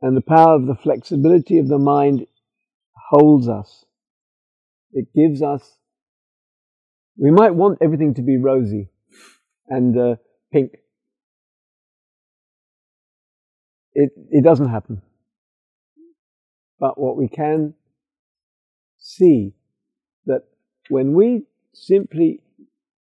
And 0.00 0.16
the 0.16 0.20
power 0.20 0.56
of 0.56 0.66
the 0.66 0.74
flexibility 0.74 1.58
of 1.58 1.68
the 1.68 1.78
mind 1.78 2.26
holds 2.94 3.48
us. 3.48 3.84
It 4.92 5.06
gives 5.14 5.42
us, 5.42 5.78
we 7.16 7.30
might 7.30 7.54
want 7.54 7.78
everything 7.80 8.14
to 8.14 8.22
be 8.22 8.36
rosy 8.36 8.90
and 9.68 9.96
uh, 9.98 10.16
pink. 10.52 10.72
It, 13.94 14.10
it 14.30 14.44
doesn't 14.44 14.68
happen. 14.68 15.02
But 16.78 16.98
what 16.98 17.16
we 17.16 17.28
can 17.28 17.74
see 18.98 19.54
that 20.26 20.42
when 20.88 21.12
we 21.12 21.44
simply 21.74 22.40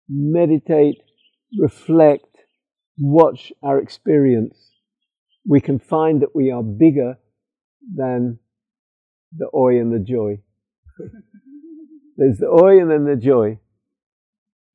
meditate, 0.08 1.02
reflect, 1.58 2.38
watch 2.98 3.52
our 3.62 3.78
experience, 3.78 4.72
we 5.46 5.60
can 5.60 5.78
find 5.78 6.22
that 6.22 6.34
we 6.34 6.50
are 6.50 6.62
bigger 6.62 7.18
than 7.94 8.38
the 9.36 9.48
oi 9.54 9.78
and 9.78 9.92
the 9.92 9.98
joy. 9.98 10.40
There's 12.16 12.38
the 12.38 12.46
oi 12.46 12.80
and 12.80 12.90
then 12.90 13.04
the 13.04 13.16
joy. 13.16 13.58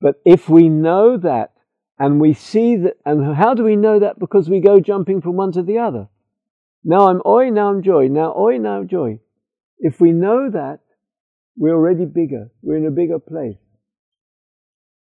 But 0.01 0.15
if 0.25 0.49
we 0.49 0.69
know 0.69 1.17
that 1.17 1.51
and 1.99 2.19
we 2.19 2.33
see 2.33 2.75
that, 2.77 2.97
and 3.05 3.35
how 3.35 3.53
do 3.53 3.63
we 3.63 3.75
know 3.75 3.99
that? 3.99 4.19
Because 4.19 4.49
we 4.49 4.59
go 4.59 4.79
jumping 4.79 5.21
from 5.21 5.35
one 5.35 5.51
to 5.53 5.63
the 5.63 5.79
other. 5.79 6.07
Now 6.83 7.09
I'm 7.09 7.21
oi, 7.25 7.49
now 7.49 7.69
I'm 7.69 7.81
joy, 7.81 8.07
now 8.07 8.33
oi, 8.37 8.57
now 8.57 8.83
joy. 8.83 9.19
If 9.79 9.99
we 9.99 10.11
know 10.11 10.49
that, 10.49 10.79
we're 11.57 11.73
already 11.73 12.05
bigger. 12.05 12.49
We're 12.61 12.77
in 12.77 12.85
a 12.85 12.91
bigger 12.91 13.19
place. 13.19 13.57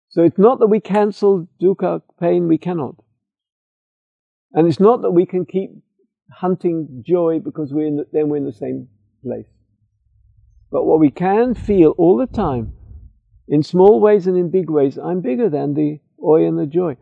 So 0.09 0.23
it's 0.23 0.39
not 0.39 0.59
that 0.59 0.67
we 0.67 0.79
cancel 0.79 1.47
dukkha, 1.61 2.01
pain, 2.19 2.47
we 2.47 2.57
cannot. 2.57 2.95
And 4.53 4.67
it's 4.67 4.79
not 4.79 5.03
that 5.03 5.11
we 5.11 5.27
can 5.27 5.45
keep 5.45 5.69
hunting 6.31 7.03
joy 7.05 7.39
because 7.39 7.71
we're 7.71 7.91
the, 7.91 8.05
then 8.11 8.29
we're 8.29 8.37
in 8.37 8.45
the 8.45 8.51
same 8.51 8.87
place. 9.23 9.45
But 10.71 10.85
what 10.85 10.99
we 10.99 11.11
can 11.11 11.53
feel 11.53 11.91
all 11.97 12.17
the 12.17 12.27
time, 12.27 12.73
in 13.47 13.61
small 13.61 13.99
ways 13.99 14.25
and 14.25 14.37
in 14.37 14.49
big 14.49 14.69
ways, 14.69 14.97
I'm 14.97 15.21
bigger 15.21 15.49
than 15.49 15.75
the 15.75 15.99
oi 16.23 16.45
and 16.45 16.57
the 16.57 16.65
joy. 16.65 16.97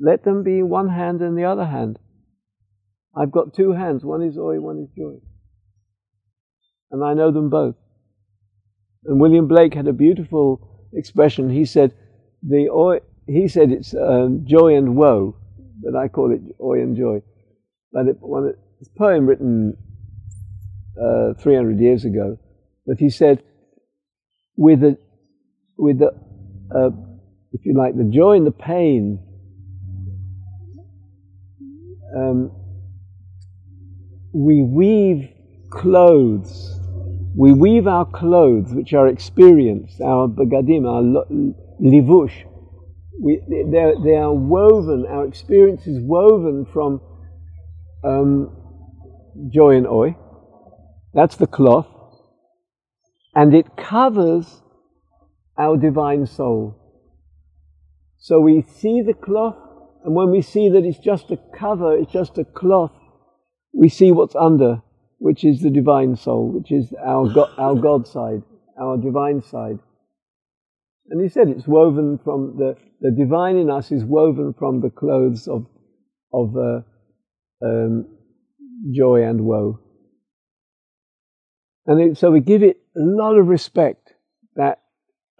Let 0.00 0.24
them 0.24 0.42
be 0.42 0.62
one 0.62 0.88
hand 0.88 1.20
and 1.22 1.36
the 1.36 1.44
other 1.44 1.66
hand. 1.66 1.98
I've 3.16 3.32
got 3.32 3.54
two 3.54 3.72
hands. 3.72 4.04
One 4.04 4.22
is 4.22 4.38
oi, 4.38 4.60
one 4.60 4.78
is 4.78 4.88
joy. 4.96 5.18
And 6.90 7.04
I 7.04 7.14
know 7.14 7.32
them 7.32 7.50
both. 7.50 7.74
And 9.04 9.20
William 9.20 9.48
Blake 9.48 9.74
had 9.74 9.88
a 9.88 9.92
beautiful 9.92 10.88
expression. 10.92 11.50
He 11.50 11.64
said, 11.64 11.94
the 12.42 12.68
oi, 12.70 12.98
he 13.26 13.48
said 13.48 13.72
it's 13.72 13.94
uh, 13.94 14.28
joy 14.44 14.76
and 14.76 14.96
woe, 14.96 15.36
but 15.82 15.96
I 15.96 16.08
call 16.08 16.32
it 16.32 16.40
oi 16.60 16.80
and 16.80 16.96
joy. 16.96 17.22
But 17.92 18.06
it, 18.06 18.16
one, 18.20 18.52
it's 18.80 18.88
a 18.88 18.98
poem 18.98 19.26
written 19.26 19.76
uh, 21.00 21.34
300 21.40 21.80
years 21.80 22.04
ago, 22.04 22.38
but 22.86 22.98
he 22.98 23.10
said, 23.10 23.42
with 24.56 24.80
the, 24.80 24.98
with 25.76 25.98
the, 25.98 26.12
uh, 26.74 26.90
if 27.52 27.64
you 27.64 27.74
like, 27.74 27.96
the 27.96 28.04
joy 28.04 28.36
and 28.36 28.46
the 28.46 28.50
pain, 28.50 29.20
um, 32.16 32.50
we 34.32 34.62
weave 34.62 35.28
clothes. 35.70 36.80
We 37.36 37.52
weave 37.52 37.86
our 37.86 38.04
clothes, 38.04 38.72
which 38.72 38.92
are 38.94 39.08
experience, 39.08 40.00
our 40.00 40.28
bagadim, 40.28 40.86
our 40.86 41.24
livush. 41.80 42.44
We, 43.20 43.40
they 43.48 44.14
are 44.14 44.32
woven, 44.32 45.06
our 45.08 45.26
experience 45.26 45.86
is 45.86 45.98
woven 46.00 46.66
from 46.72 47.00
um, 48.04 48.56
joy 49.50 49.76
and 49.76 49.86
oi. 49.86 50.16
That's 51.14 51.36
the 51.36 51.46
cloth. 51.46 51.88
And 53.34 53.54
it 53.54 53.76
covers 53.76 54.62
our 55.56 55.76
divine 55.76 56.26
soul. 56.26 56.77
So 58.18 58.40
we 58.40 58.62
see 58.62 59.00
the 59.00 59.14
cloth, 59.14 59.56
and 60.04 60.14
when 60.14 60.30
we 60.30 60.42
see 60.42 60.68
that 60.70 60.84
it's 60.84 60.98
just 60.98 61.30
a 61.30 61.38
cover, 61.58 61.96
it's 61.96 62.12
just 62.12 62.36
a 62.38 62.44
cloth, 62.44 62.92
we 63.72 63.88
see 63.88 64.12
what's 64.12 64.34
under, 64.34 64.82
which 65.18 65.44
is 65.44 65.60
the 65.60 65.70
divine 65.70 66.16
soul, 66.16 66.50
which 66.52 66.72
is 66.72 66.92
our 67.04 67.28
God, 67.28 67.50
our 67.56 67.74
God 67.76 68.06
side, 68.06 68.42
our 68.80 68.96
divine 68.96 69.42
side. 69.42 69.78
And 71.10 71.22
he 71.22 71.28
said 71.28 71.48
it's 71.48 71.66
woven 71.66 72.18
from 72.22 72.56
the, 72.58 72.76
the 73.00 73.10
divine 73.10 73.56
in 73.56 73.70
us 73.70 73.90
is 73.90 74.04
woven 74.04 74.54
from 74.58 74.80
the 74.80 74.90
clothes 74.90 75.48
of, 75.48 75.66
of 76.32 76.54
uh, 76.56 76.80
um, 77.64 78.06
joy 78.92 79.22
and 79.22 79.42
woe. 79.42 79.80
And 81.86 82.00
it, 82.00 82.18
so 82.18 82.30
we 82.30 82.40
give 82.40 82.62
it 82.62 82.76
a 82.96 83.00
lot 83.00 83.38
of 83.38 83.46
respect, 83.46 84.12
that 84.56 84.80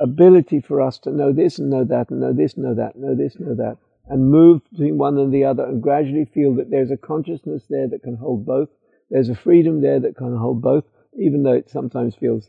ability 0.00 0.60
for 0.60 0.80
us 0.80 0.98
to 1.00 1.10
know 1.10 1.32
this 1.32 1.58
and 1.58 1.70
know 1.70 1.84
that 1.84 2.10
and 2.10 2.20
know 2.20 2.32
this, 2.32 2.56
know 2.56 2.74
that, 2.74 2.96
know 2.96 3.14
this, 3.14 3.38
know 3.38 3.54
that 3.54 3.78
and 4.08 4.30
move 4.30 4.62
between 4.70 4.96
one 4.96 5.18
and 5.18 5.32
the 5.32 5.44
other 5.44 5.64
and 5.64 5.82
gradually 5.82 6.24
feel 6.32 6.54
that 6.54 6.70
there's 6.70 6.90
a 6.90 6.96
consciousness 6.96 7.64
there 7.68 7.88
that 7.88 8.02
can 8.02 8.16
hold 8.16 8.46
both. 8.46 8.68
There's 9.10 9.28
a 9.28 9.34
freedom 9.34 9.80
there 9.80 10.00
that 10.00 10.16
can 10.16 10.36
hold 10.36 10.62
both, 10.62 10.84
even 11.18 11.42
though 11.42 11.52
it 11.52 11.70
sometimes 11.70 12.14
feels 12.14 12.48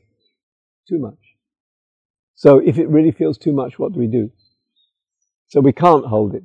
too 0.88 1.00
much. 1.00 1.20
So 2.36 2.60
if 2.60 2.78
it 2.78 2.90
really 2.90 3.12
feels 3.12 3.38
too 3.38 3.52
much, 3.52 3.78
what 3.78 3.94
do 3.94 4.00
we 4.00 4.08
do? 4.08 4.32
So 5.48 5.60
we 5.60 5.74
can't 5.74 6.06
hold 6.06 6.36
it. 6.36 6.44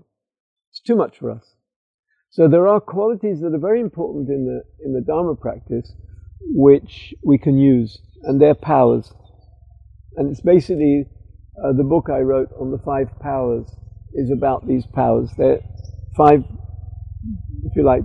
It's 0.70 0.80
too 0.80 0.96
much 0.96 1.18
for 1.18 1.30
us. 1.30 1.55
So 2.30 2.48
there 2.48 2.66
are 2.66 2.80
qualities 2.80 3.40
that 3.40 3.55
are 3.55 3.59
very 3.59 3.80
important 3.80 4.28
in 4.28 4.44
the 4.44 4.62
in 4.84 4.92
the 4.92 5.00
Dharma 5.00 5.36
practice, 5.36 5.92
which 6.46 7.14
we 7.24 7.38
can 7.38 7.57
use, 7.57 8.00
and 8.24 8.40
they're 8.40 8.57
powers. 8.57 9.12
And 10.16 10.30
it's 10.30 10.40
basically 10.40 11.06
uh, 11.62 11.72
the 11.72 11.84
book 11.84 12.08
I 12.10 12.20
wrote 12.20 12.48
on 12.60 12.70
the 12.70 12.78
five 12.78 13.08
powers 13.20 13.66
is 14.14 14.30
about 14.30 14.66
these 14.66 14.86
powers. 14.86 15.30
They're 15.36 15.60
five, 16.16 16.44
if 17.64 17.76
you 17.76 17.84
like, 17.84 18.02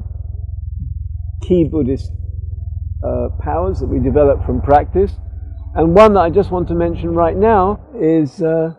key 1.42 1.64
Buddhist 1.64 2.12
uh, 3.04 3.30
powers 3.40 3.80
that 3.80 3.88
we 3.88 4.00
develop 4.00 4.46
from 4.46 4.62
practice. 4.62 5.14
And 5.76 5.96
one 5.96 6.14
that 6.14 6.22
I 6.22 6.30
just 6.30 6.52
want 6.52 6.68
to 6.70 6.76
mention 6.76 7.14
right 7.14 7.38
now 7.38 7.80
is 7.96 8.42
uh, 8.42 8.74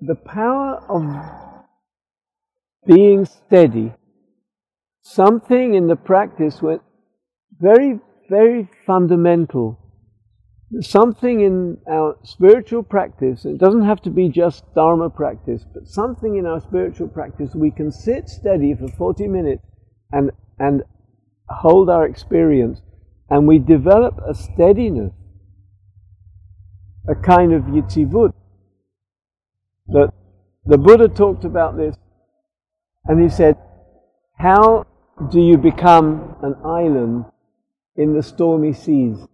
the 0.00 0.16
power 0.16 0.82
of 0.88 1.02
being 2.86 3.24
steady. 3.24 3.92
Something 5.02 5.74
in 5.74 5.86
the 5.86 5.96
practice 5.96 6.60
went 6.60 6.82
very, 7.60 8.00
very 8.28 8.68
fundamental. 8.86 9.78
Something 10.80 11.40
in 11.40 11.78
our 11.88 12.18
spiritual 12.24 12.82
practice, 12.82 13.44
it 13.44 13.58
doesn't 13.58 13.84
have 13.84 14.00
to 14.02 14.10
be 14.10 14.28
just 14.28 14.64
Dharma 14.74 15.08
practice, 15.08 15.64
but 15.72 15.86
something 15.86 16.36
in 16.36 16.44
our 16.44 16.60
spiritual 16.60 17.06
practice, 17.06 17.54
we 17.54 17.70
can 17.70 17.92
sit 17.92 18.28
steady 18.28 18.74
for 18.74 18.88
40 18.88 19.28
minutes 19.28 19.62
and, 20.10 20.32
and 20.58 20.82
hold 21.48 21.88
our 21.88 22.04
experience, 22.04 22.80
and 23.30 23.46
we 23.46 23.60
develop 23.60 24.18
a 24.28 24.34
steadiness, 24.34 25.12
a 27.08 27.14
kind 27.14 27.52
of 27.52 27.62
yitzivut. 27.64 28.32
That 29.86 30.12
the 30.64 30.78
Buddha 30.78 31.08
talked 31.08 31.44
about 31.44 31.76
this, 31.76 31.94
and 33.04 33.22
he 33.22 33.28
said, 33.28 33.56
How 34.36 34.84
do 35.30 35.40
you 35.40 35.58
become 35.58 36.34
an 36.42 36.56
island 36.64 37.26
in 37.94 38.14
the 38.14 38.22
stormy 38.24 38.72
seas? 38.72 39.28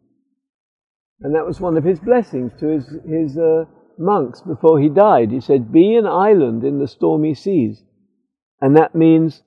And 1.22 1.34
that 1.34 1.46
was 1.46 1.60
one 1.60 1.76
of 1.76 1.84
his 1.84 2.00
blessings 2.00 2.52
to 2.58 2.66
his, 2.66 2.96
his 3.08 3.38
uh, 3.38 3.64
monks 3.98 4.40
before 4.40 4.80
he 4.80 4.88
died. 4.88 5.30
He 5.30 5.40
said, 5.40 5.72
Be 5.72 5.94
an 5.94 6.06
island 6.06 6.64
in 6.64 6.78
the 6.78 6.88
stormy 6.88 7.34
seas. 7.34 7.82
And 8.60 8.76
that 8.76 8.94
means 8.94 9.42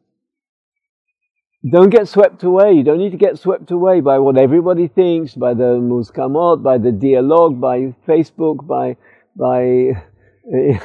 don't 1.69 1.89
get 1.89 2.07
swept 2.07 2.43
away. 2.43 2.73
You 2.73 2.84
don't 2.84 2.99
need 2.99 3.11
to 3.11 3.17
get 3.17 3.39
swept 3.39 3.71
away 3.71 3.99
by 3.99 4.19
what 4.19 4.38
everybody 4.38 4.88
thinks, 4.88 5.34
by 5.34 5.53
the 5.53 5.80
muskamot, 5.82 6.61
by 6.61 6.78
the 6.78 6.91
dialogue, 6.91 7.59
by 7.59 7.95
Facebook, 8.07 8.67
by 8.67 8.97
by 9.36 9.91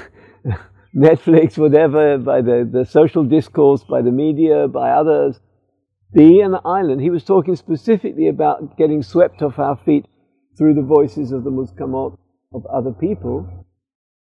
Netflix, 0.97 1.57
whatever, 1.59 2.19
by 2.19 2.41
the, 2.41 2.69
the 2.71 2.85
social 2.85 3.25
discourse, 3.25 3.85
by 3.85 4.03
the 4.03 4.11
media, 4.11 4.67
by 4.67 4.91
others. 4.91 5.39
Be 6.13 6.41
an 6.41 6.57
island. 6.65 7.01
He 7.01 7.11
was 7.11 7.25
talking 7.25 7.55
specifically 7.55 8.27
about 8.27 8.77
getting 8.77 9.03
swept 9.03 9.43
off 9.43 9.59
our 9.59 9.77
feet 9.77 10.07
through 10.57 10.75
the 10.75 10.83
voices 10.83 11.33
of 11.33 11.45
the 11.45 11.51
muskamot 11.51 12.17
of 12.53 12.67
other 12.67 12.93
people. 12.93 13.49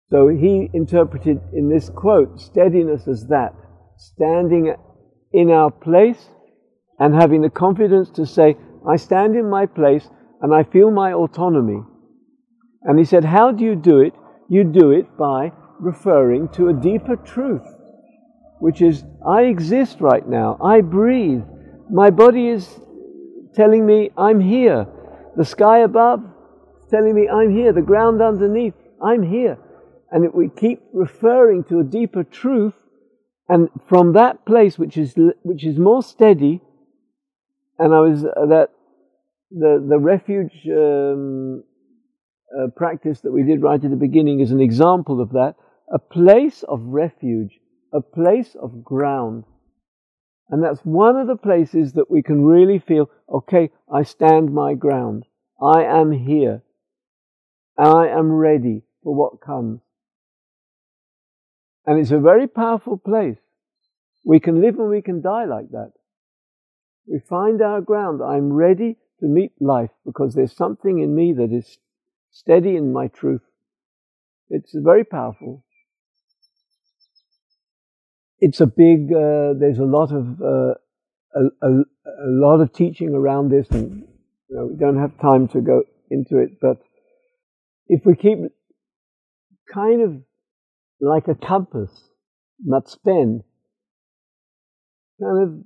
So 0.10 0.28
he 0.28 0.70
interpreted 0.74 1.40
in 1.54 1.70
this 1.70 1.90
quote 1.90 2.40
steadiness 2.40 3.08
as 3.08 3.28
that, 3.28 3.54
standing 3.98 4.76
in 5.32 5.50
our 5.50 5.72
place 5.72 6.30
and 7.00 7.16
having 7.16 7.42
the 7.42 7.50
confidence 7.50 8.10
to 8.12 8.26
say, 8.26 8.58
I 8.88 8.98
stand 8.98 9.36
in 9.36 9.50
my 9.50 9.66
place 9.66 10.10
and 10.42 10.54
I 10.54 10.64
feel 10.64 10.92
my 10.92 11.14
autonomy. 11.14 11.82
And 12.84 12.98
he 12.98 13.06
said, 13.06 13.26
How 13.26 13.52
do 13.52 13.64
you 13.64 13.76
do 13.76 14.00
it? 14.00 14.14
You 14.50 14.64
do 14.64 14.92
it 14.92 15.18
by 15.18 15.52
referring 15.80 16.50
to 16.50 16.70
a 16.70 16.74
deeper 16.74 17.16
truth, 17.16 17.66
which 18.60 18.82
is, 18.82 19.04
I 19.26 19.44
exist 19.44 20.02
right 20.02 20.28
now, 20.28 20.58
I 20.64 20.82
breathe, 20.82 21.44
my 21.90 22.10
body 22.10 22.48
is 22.48 22.80
telling 23.56 23.86
me 23.86 24.12
I'm 24.18 24.40
here, 24.40 24.88
the 25.36 25.46
sky 25.46 25.80
above 25.80 26.24
is 26.82 26.90
telling 26.90 27.16
me 27.16 27.28
I'm 27.30 27.52
here, 27.52 27.74
the 27.74 27.82
ground 27.82 28.22
underneath, 28.22 28.74
I'm 29.04 29.24
here. 29.24 29.58
And 30.12 30.26
if 30.26 30.34
we 30.34 30.50
keep 30.50 30.82
referring 30.94 31.64
to 31.66 31.80
a 31.80 31.84
deeper 31.84 32.24
truth, 32.24 32.74
and 33.48 33.70
from 33.88 34.14
that 34.14 34.46
place, 34.46 34.78
which 34.78 34.98
is, 34.98 35.16
which 35.44 35.66
is 35.66 35.78
more 35.78 36.04
steady, 36.04 36.62
and 37.82 37.94
I 37.94 38.00
was 38.00 38.24
uh, 38.24 38.46
that 38.46 38.70
the 39.50 39.84
the 39.90 39.98
refuge 39.98 40.54
um, 40.68 41.64
uh, 42.58 42.68
practice 42.76 43.22
that 43.22 43.32
we 43.32 43.44
did 43.44 43.62
right 43.62 43.84
at 43.84 43.90
the 43.90 43.98
beginning 43.98 44.40
is 44.40 44.52
an 44.52 44.62
example 44.62 45.20
of 45.20 45.32
that. 45.32 45.56
A 45.94 46.00
place 46.00 46.64
of 46.70 46.82
refuge, 46.84 47.60
a 47.92 48.02
place 48.02 48.56
of 48.62 48.84
ground, 48.84 49.44
and 50.52 50.62
that's 50.62 50.82
one 50.82 51.16
of 51.16 51.28
the 51.28 51.38
places 51.38 51.94
that 51.94 52.12
we 52.12 52.22
can 52.22 52.44
really 52.44 52.78
feel. 52.78 53.10
Okay, 53.30 53.72
I 53.92 54.04
stand 54.04 54.54
my 54.54 54.74
ground. 54.74 55.26
I 55.62 55.84
am 55.84 56.12
here. 56.12 56.62
I 57.78 58.10
am 58.10 58.30
ready 58.30 58.84
for 59.02 59.16
what 59.16 59.40
comes. 59.40 59.80
And 61.86 62.00
it's 62.00 62.12
a 62.12 62.20
very 62.20 62.48
powerful 62.48 62.98
place. 62.98 63.38
We 64.26 64.42
can 64.42 64.62
live 64.62 64.78
and 64.78 64.90
we 64.90 65.02
can 65.02 65.22
die 65.22 65.46
like 65.46 65.72
that. 65.72 65.94
We 67.08 67.20
find 67.20 67.62
our 67.62 67.80
ground. 67.80 68.22
I'm 68.22 68.52
ready 68.52 68.98
to 69.22 69.28
meet 69.28 69.54
life 69.60 69.90
because 70.06 70.36
there's 70.36 70.56
something 70.56 71.00
in 71.00 71.16
me 71.16 71.34
that 71.34 71.52
is 71.52 71.80
steady 72.30 72.76
in 72.76 72.92
my 72.92 73.08
truth. 73.08 73.42
It's 74.50 74.74
very 74.76 75.06
powerful. 75.06 75.64
It's 78.42 78.60
a 78.60 78.66
big, 78.66 79.14
uh, 79.14 79.54
there's 79.58 79.78
a 79.78 79.84
lot 79.84 80.12
of, 80.12 80.42
uh, 80.42 80.74
a, 81.36 81.42
a, 81.62 81.70
a, 81.70 82.28
lot 82.28 82.60
of 82.60 82.74
teaching 82.74 83.14
around 83.14 83.50
this 83.50 83.70
and 83.70 84.04
you 84.50 84.56
know, 84.56 84.66
we 84.66 84.76
don't 84.76 84.98
have 84.98 85.18
time 85.20 85.48
to 85.50 85.62
go 85.62 85.84
into 86.10 86.40
it, 86.40 86.60
but 86.60 86.82
if 87.88 88.02
we 88.06 88.16
keep 88.16 88.40
kind 89.74 90.02
of 90.02 90.22
like 91.00 91.28
a 91.28 91.36
compass, 91.36 91.92
not 92.64 92.86
matzpen, 92.86 93.44
kind 95.22 95.44
of 95.44 95.64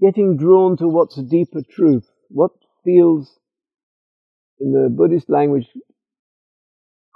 getting 0.00 0.36
drawn 0.36 0.76
to 0.76 0.88
what's 0.88 1.18
a 1.18 1.22
deeper 1.22 1.62
truth, 1.68 2.08
what 2.28 2.52
feels 2.84 3.38
in 4.60 4.72
the 4.72 4.88
Buddhist 4.88 5.28
language 5.28 5.66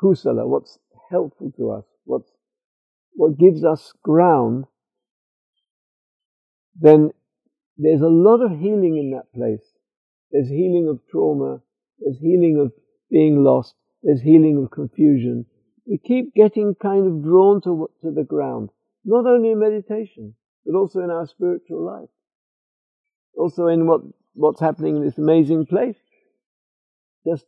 kusala, 0.03 0.47
what's 0.47 0.79
helpful 1.11 1.53
to 1.57 1.71
us, 1.71 1.85
what 3.15 3.39
gives 3.39 3.65
us 3.65 3.93
ground, 4.03 4.65
then 6.81 7.11
there's 7.77 8.01
a 8.01 8.07
lot 8.07 8.41
of 8.41 8.59
healing 8.59 8.97
in 8.97 9.11
that 9.11 9.33
place. 9.35 9.65
There's 10.31 10.49
healing 10.49 10.89
of 10.89 11.01
trauma, 11.11 11.61
there's 11.99 12.19
healing 12.19 12.59
of 12.59 12.73
being 13.11 13.45
lost, 13.45 13.75
there's 14.03 14.23
healing 14.23 14.63
of 14.63 14.71
confusion. 14.71 15.47
We 15.87 15.99
keep 15.99 16.35
getting 16.35 16.75
kind 16.75 17.07
of 17.07 17.23
drawn 17.23 17.61
to, 17.63 17.91
to 18.03 18.11
the 18.11 18.25
ground, 18.25 18.71
not 19.05 19.27
only 19.27 19.51
in 19.51 19.59
meditation, 19.59 20.35
but 20.65 20.77
also 20.77 21.01
in 21.01 21.11
our 21.11 21.27
spiritual 21.27 21.85
life 21.85 22.09
also 23.37 23.67
in 23.67 23.87
what, 23.87 24.03
what's 24.35 24.61
happening 24.61 24.97
in 24.97 25.05
this 25.05 25.19
amazing 25.19 25.67
place. 25.67 25.97
Just 27.27 27.45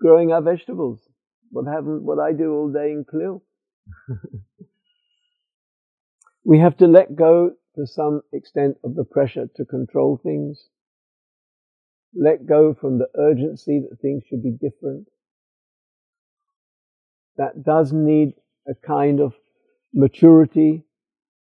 growing 0.00 0.32
our 0.32 0.42
vegetables. 0.42 1.00
What 1.50 1.66
haven't 1.66 2.02
what 2.02 2.18
I 2.18 2.32
do 2.32 2.52
all 2.52 2.72
day 2.72 2.90
in 2.90 3.04
Clil. 3.08 3.42
we 6.44 6.58
have 6.58 6.76
to 6.78 6.86
let 6.86 7.16
go 7.16 7.52
to 7.76 7.86
some 7.86 8.22
extent 8.32 8.76
of 8.84 8.94
the 8.94 9.04
pressure 9.04 9.48
to 9.56 9.64
control 9.64 10.18
things. 10.22 10.68
Let 12.14 12.46
go 12.46 12.74
from 12.74 12.98
the 12.98 13.08
urgency 13.16 13.80
that 13.80 14.00
things 14.00 14.22
should 14.28 14.42
be 14.42 14.52
different. 14.52 15.08
That 17.36 17.62
does 17.62 17.92
need 17.92 18.34
a 18.66 18.74
kind 18.74 19.20
of 19.20 19.34
maturity. 19.92 20.84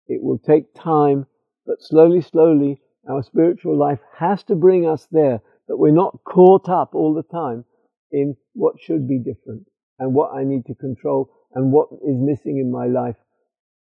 It 0.07 0.23
will 0.23 0.39
take 0.39 0.75
time, 0.75 1.27
but 1.67 1.81
slowly, 1.81 2.21
slowly, 2.21 2.81
our 3.09 3.23
spiritual 3.23 3.79
life 3.79 4.01
has 4.19 4.43
to 4.45 4.55
bring 4.55 4.87
us 4.87 5.07
there, 5.11 5.41
that 5.69 5.77
we're 5.79 5.91
not 5.91 6.21
caught 6.25 6.69
up 6.69 6.95
all 6.95 7.15
the 7.15 7.23
time 7.23 7.65
in 8.13 8.37
what 8.53 8.75
should 8.79 9.09
be 9.09 9.19
different 9.19 9.67
and 9.99 10.13
what 10.13 10.33
I 10.35 10.45
need 10.45 10.67
to 10.67 10.75
control 10.75 11.31
and 11.55 11.73
what 11.73 11.89
is 11.93 12.17
missing 12.19 12.59
in 12.59 12.71
my 12.71 12.87
life. 12.87 13.17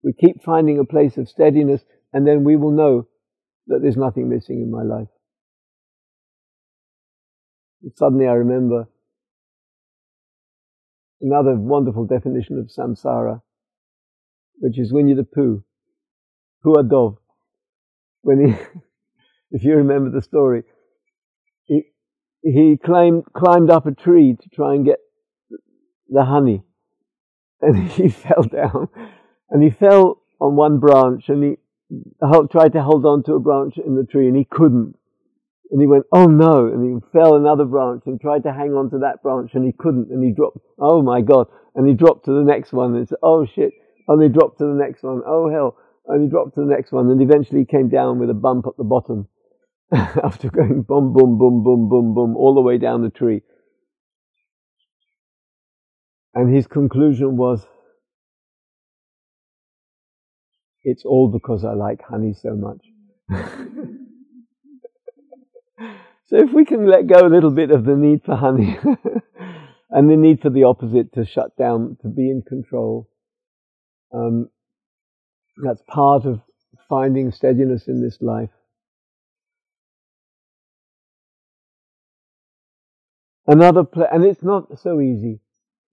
We 0.02 0.12
keep 0.12 0.42
finding 0.42 0.78
a 0.78 0.84
place 0.84 1.16
of 1.16 1.28
steadiness 1.28 1.82
and 2.12 2.26
then 2.26 2.44
we 2.44 2.56
will 2.56 2.70
know 2.70 3.08
that 3.66 3.80
there's 3.82 3.96
nothing 3.96 4.28
missing 4.28 4.60
in 4.60 4.70
my 4.70 4.82
life. 4.82 5.08
And 7.82 7.92
suddenly 7.96 8.26
I 8.26 8.32
remember 8.32 8.88
another 11.20 11.54
wonderful 11.54 12.04
definition 12.06 12.58
of 12.58 12.66
samsara, 12.66 13.40
which 14.58 14.78
is 14.78 14.92
Winnie 14.92 15.14
the 15.14 15.24
Pooh, 15.24 15.64
Pooh 16.62 16.82
Dov, 16.82 17.18
when 18.22 18.46
he 18.46 18.54
if 19.50 19.62
you 19.62 19.76
remember 19.76 20.10
the 20.10 20.22
story, 20.22 20.64
he, 21.64 21.82
he 22.42 22.76
climbed, 22.82 23.24
climbed 23.32 23.70
up 23.70 23.86
a 23.86 23.92
tree 23.92 24.36
to 24.40 24.48
try 24.50 24.74
and 24.74 24.84
get 24.84 24.98
the 26.08 26.24
honey. 26.24 26.62
And 27.62 27.88
he 27.88 28.08
fell 28.10 28.42
down. 28.42 28.88
And 29.50 29.62
he 29.62 29.70
fell 29.70 30.20
on 30.40 30.56
one 30.56 30.80
branch 30.80 31.28
and 31.28 31.42
he 31.42 31.56
tried 32.50 32.72
to 32.72 32.82
hold 32.82 33.06
on 33.06 33.22
to 33.24 33.34
a 33.34 33.40
branch 33.40 33.74
in 33.78 33.94
the 33.94 34.04
tree 34.04 34.28
and 34.28 34.36
he 34.36 34.44
couldn't. 34.44 34.96
And 35.70 35.80
he 35.80 35.86
went, 35.86 36.04
oh 36.12 36.26
no, 36.26 36.66
and 36.66 36.84
he 36.84 37.10
fell 37.10 37.34
another 37.34 37.64
branch 37.64 38.02
and 38.06 38.20
tried 38.20 38.42
to 38.42 38.52
hang 38.52 38.74
on 38.74 38.90
to 38.90 38.98
that 38.98 39.22
branch 39.22 39.52
and 39.54 39.64
he 39.64 39.72
couldn't 39.72 40.10
and 40.10 40.22
he 40.22 40.32
dropped, 40.32 40.58
oh 40.78 41.02
my 41.02 41.20
God. 41.20 41.46
And 41.74 41.88
he 41.88 41.94
dropped 41.94 42.26
to 42.26 42.32
the 42.32 42.44
next 42.44 42.72
one 42.72 42.94
and 42.94 43.08
said, 43.08 43.18
oh 43.22 43.46
shit. 43.46 43.72
And 44.06 44.22
he 44.22 44.28
dropped 44.28 44.58
to 44.58 44.66
the 44.66 44.74
next 44.74 45.02
one, 45.02 45.22
oh 45.26 45.50
hell. 45.50 45.76
And 46.06 46.22
he 46.22 46.28
dropped 46.28 46.54
to 46.56 46.60
the 46.60 46.70
next 46.70 46.92
one 46.92 47.10
and 47.10 47.20
eventually 47.22 47.60
he 47.60 47.66
came 47.66 47.88
down 47.88 48.18
with 48.18 48.28
a 48.28 48.34
bump 48.34 48.66
at 48.66 48.76
the 48.76 48.84
bottom 48.84 49.28
after 49.92 50.50
going 50.50 50.82
boom, 50.82 51.12
boom, 51.12 51.38
boom, 51.38 51.62
boom, 51.64 51.88
boom, 51.88 52.14
boom, 52.14 52.36
all 52.36 52.54
the 52.54 52.60
way 52.60 52.78
down 52.78 53.02
the 53.02 53.10
tree. 53.10 53.42
And 56.34 56.54
his 56.54 56.66
conclusion 56.66 57.36
was, 57.36 57.64
it's 60.82 61.04
all 61.04 61.28
because 61.28 61.64
I 61.64 61.74
like 61.74 62.02
honey 62.02 62.34
so 62.34 62.56
much. 62.56 62.84
so 66.26 66.36
if 66.36 66.52
we 66.52 66.64
can 66.64 66.86
let 66.86 67.06
go 67.06 67.26
a 67.26 67.28
little 67.28 67.52
bit 67.52 67.70
of 67.70 67.84
the 67.84 67.94
need 67.94 68.22
for 68.24 68.34
honey 68.34 68.76
and 69.90 70.10
the 70.10 70.16
need 70.16 70.40
for 70.40 70.50
the 70.50 70.64
opposite 70.64 71.12
to 71.14 71.24
shut 71.24 71.56
down, 71.56 71.96
to 72.02 72.08
be 72.08 72.28
in 72.30 72.42
control, 72.42 73.08
um, 74.12 74.50
that's 75.62 75.82
part 75.88 76.24
of 76.24 76.40
finding 76.88 77.30
steadiness 77.30 77.86
in 77.86 78.02
this 78.02 78.18
life. 78.20 78.50
Another, 83.46 83.84
pl- 83.84 84.08
and 84.10 84.24
it's 84.24 84.42
not 84.42 84.80
so 84.80 85.00
easy. 85.00 85.40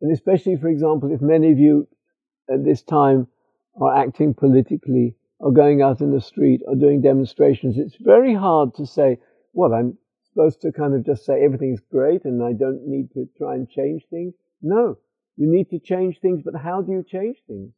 And 0.02 0.12
especially, 0.12 0.58
for 0.58 0.68
example, 0.68 1.12
if 1.12 1.22
many 1.22 1.52
of 1.52 1.60
you 1.60 1.88
at 2.52 2.66
this 2.66 2.82
time 2.82 3.28
are 3.80 3.96
acting 3.96 4.34
politically 4.34 5.16
or 5.40 5.54
going 5.54 5.82
out 5.82 6.02
in 6.02 6.12
the 6.12 6.22
street 6.22 6.62
or 6.66 6.76
doing 6.76 7.02
demonstrations, 7.02 7.78
it's 7.78 7.96
very 8.00 8.34
hard 8.34 8.74
to 8.76 8.86
say, 8.86 9.20
well, 9.54 9.74
I'm 9.74 9.98
supposed 10.24 10.62
to 10.62 10.72
kind 10.72 10.96
of 10.96 11.06
just 11.06 11.26
say 11.26 11.44
everything's 11.44 11.82
great 11.92 12.26
and 12.26 12.44
I 12.44 12.54
don't 12.54 12.88
need 12.88 13.12
to 13.14 13.30
try 13.38 13.54
and 13.56 13.70
change 13.70 14.04
things. 14.10 14.34
No, 14.62 14.98
you 15.38 15.52
need 15.52 15.70
to 15.70 15.80
change 15.80 16.20
things, 16.20 16.42
but 16.44 16.60
how 16.60 16.82
do 16.82 16.92
you 16.92 17.04
change 17.08 17.38
things? 17.48 17.72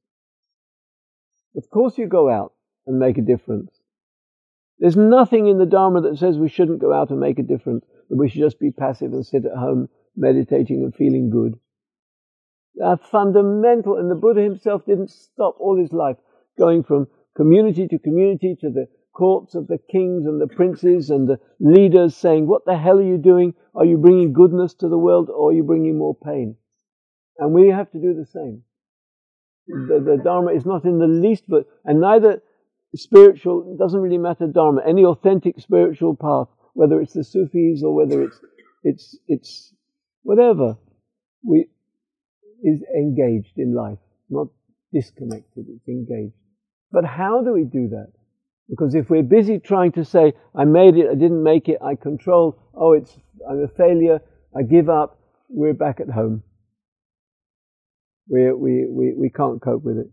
Of 1.55 1.69
course 1.69 1.97
you 1.97 2.07
go 2.07 2.30
out 2.30 2.53
and 2.88 2.99
make 2.99 3.17
a 3.17 3.21
difference. 3.21 3.71
There's 4.80 4.97
nothing 4.97 5.47
in 5.47 5.59
the 5.59 5.65
Dharma 5.65 6.01
that 6.01 6.17
says 6.17 6.38
we 6.38 6.49
shouldn't 6.49 6.80
go 6.80 6.93
out 6.93 7.09
and 7.09 7.19
make 7.19 7.39
a 7.39 7.43
difference, 7.43 7.86
that 8.09 8.15
we 8.17 8.30
should 8.30 8.41
just 8.41 8.59
be 8.59 8.71
passive 8.71 9.13
and 9.13 9.26
sit 9.26 9.45
at 9.45 9.57
home 9.57 9.89
meditating 10.15 10.84
and 10.84 10.95
feeling 10.95 11.30
good 11.30 11.57
are 12.82 12.97
fundamental. 12.97 13.97
And 13.97 14.09
the 14.09 14.15
Buddha 14.15 14.41
himself 14.41 14.86
didn't 14.86 15.11
stop 15.11 15.55
all 15.59 15.78
his 15.78 15.91
life 15.93 16.17
going 16.57 16.84
from 16.84 17.07
community 17.36 17.88
to 17.88 17.99
community 17.99 18.55
to 18.61 18.69
the 18.69 18.88
courts 19.13 19.55
of 19.55 19.67
the 19.67 19.78
kings 19.91 20.26
and 20.26 20.41
the 20.41 20.47
princes 20.47 21.09
and 21.09 21.28
the 21.28 21.39
leaders 21.59 22.15
saying, 22.15 22.47
What 22.47 22.65
the 22.65 22.78
hell 22.78 22.97
are 22.97 23.03
you 23.03 23.17
doing? 23.17 23.53
Are 23.76 23.86
you 23.86 23.97
bringing 23.97 24.34
goodness 24.34 24.74
to 24.76 24.89
the 24.89 24.97
world 24.97 25.30
or 25.30 25.49
are 25.49 25.53
you 25.53 25.63
bringing 25.63 25.97
more 25.97 26.15
pain? 26.15 26.55
And 27.38 27.53
we 27.53 27.69
have 27.69 27.91
to 27.91 27.99
do 27.99 28.13
the 28.13 28.26
same. 28.26 28.63
The, 29.67 29.99
the 29.99 30.21
Dharma 30.24 30.51
is 30.51 30.65
not 30.65 30.84
in 30.84 30.99
the 30.99 31.07
least, 31.07 31.45
but, 31.47 31.65
and 31.86 32.01
neither 32.01 32.41
spiritual, 32.95 33.74
it 33.74 33.82
doesn't 33.82 33.99
really 33.99 34.17
matter 34.17 34.47
Dharma, 34.47 34.82
any 34.86 35.05
authentic 35.05 35.59
spiritual 35.59 36.15
path, 36.15 36.47
whether 36.74 37.01
it's 37.01 37.13
the 37.13 37.24
Sufis 37.24 37.82
or 37.84 37.95
whether 37.95 38.24
it's, 38.24 38.39
it's, 38.84 39.17
it's 39.28 39.74
whatever. 40.24 40.78
We, 41.47 41.67
is 42.64 42.82
engaged 42.95 43.57
in 43.57 43.76
life, 43.76 43.99
not 44.30 44.47
disconnected, 44.91 45.66
it's 45.70 45.88
engaged. 45.88 46.34
But 46.91 47.05
how 47.05 47.43
do 47.43 47.53
we 47.53 47.66
do 47.66 47.89
that? 47.89 48.11
Because 48.70 48.95
if 48.95 49.09
we're 49.09 49.24
busy 49.24 49.59
trying 49.59 49.91
to 49.93 50.05
say, 50.05 50.34
I 50.55 50.66
made 50.66 50.95
it, 50.95 51.09
I 51.11 51.16
didn't 51.16 51.43
make 51.43 51.68
it, 51.68 51.80
I 51.82 51.95
control, 51.95 52.57
oh, 52.74 52.93
it's, 52.93 53.16
I'm 53.49 53.64
a 53.64 53.68
failure, 53.68 54.22
I 54.55 54.64
give 54.64 54.89
up, 54.89 55.20
we're 55.49 55.74
back 55.74 55.99
at 55.99 56.09
home. 56.09 56.43
We, 58.30 58.51
we, 58.53 58.86
we, 58.89 59.14
we 59.14 59.30
can't 59.30 59.61
cope 59.61 59.84
with 59.84 59.97
it. 59.97 60.07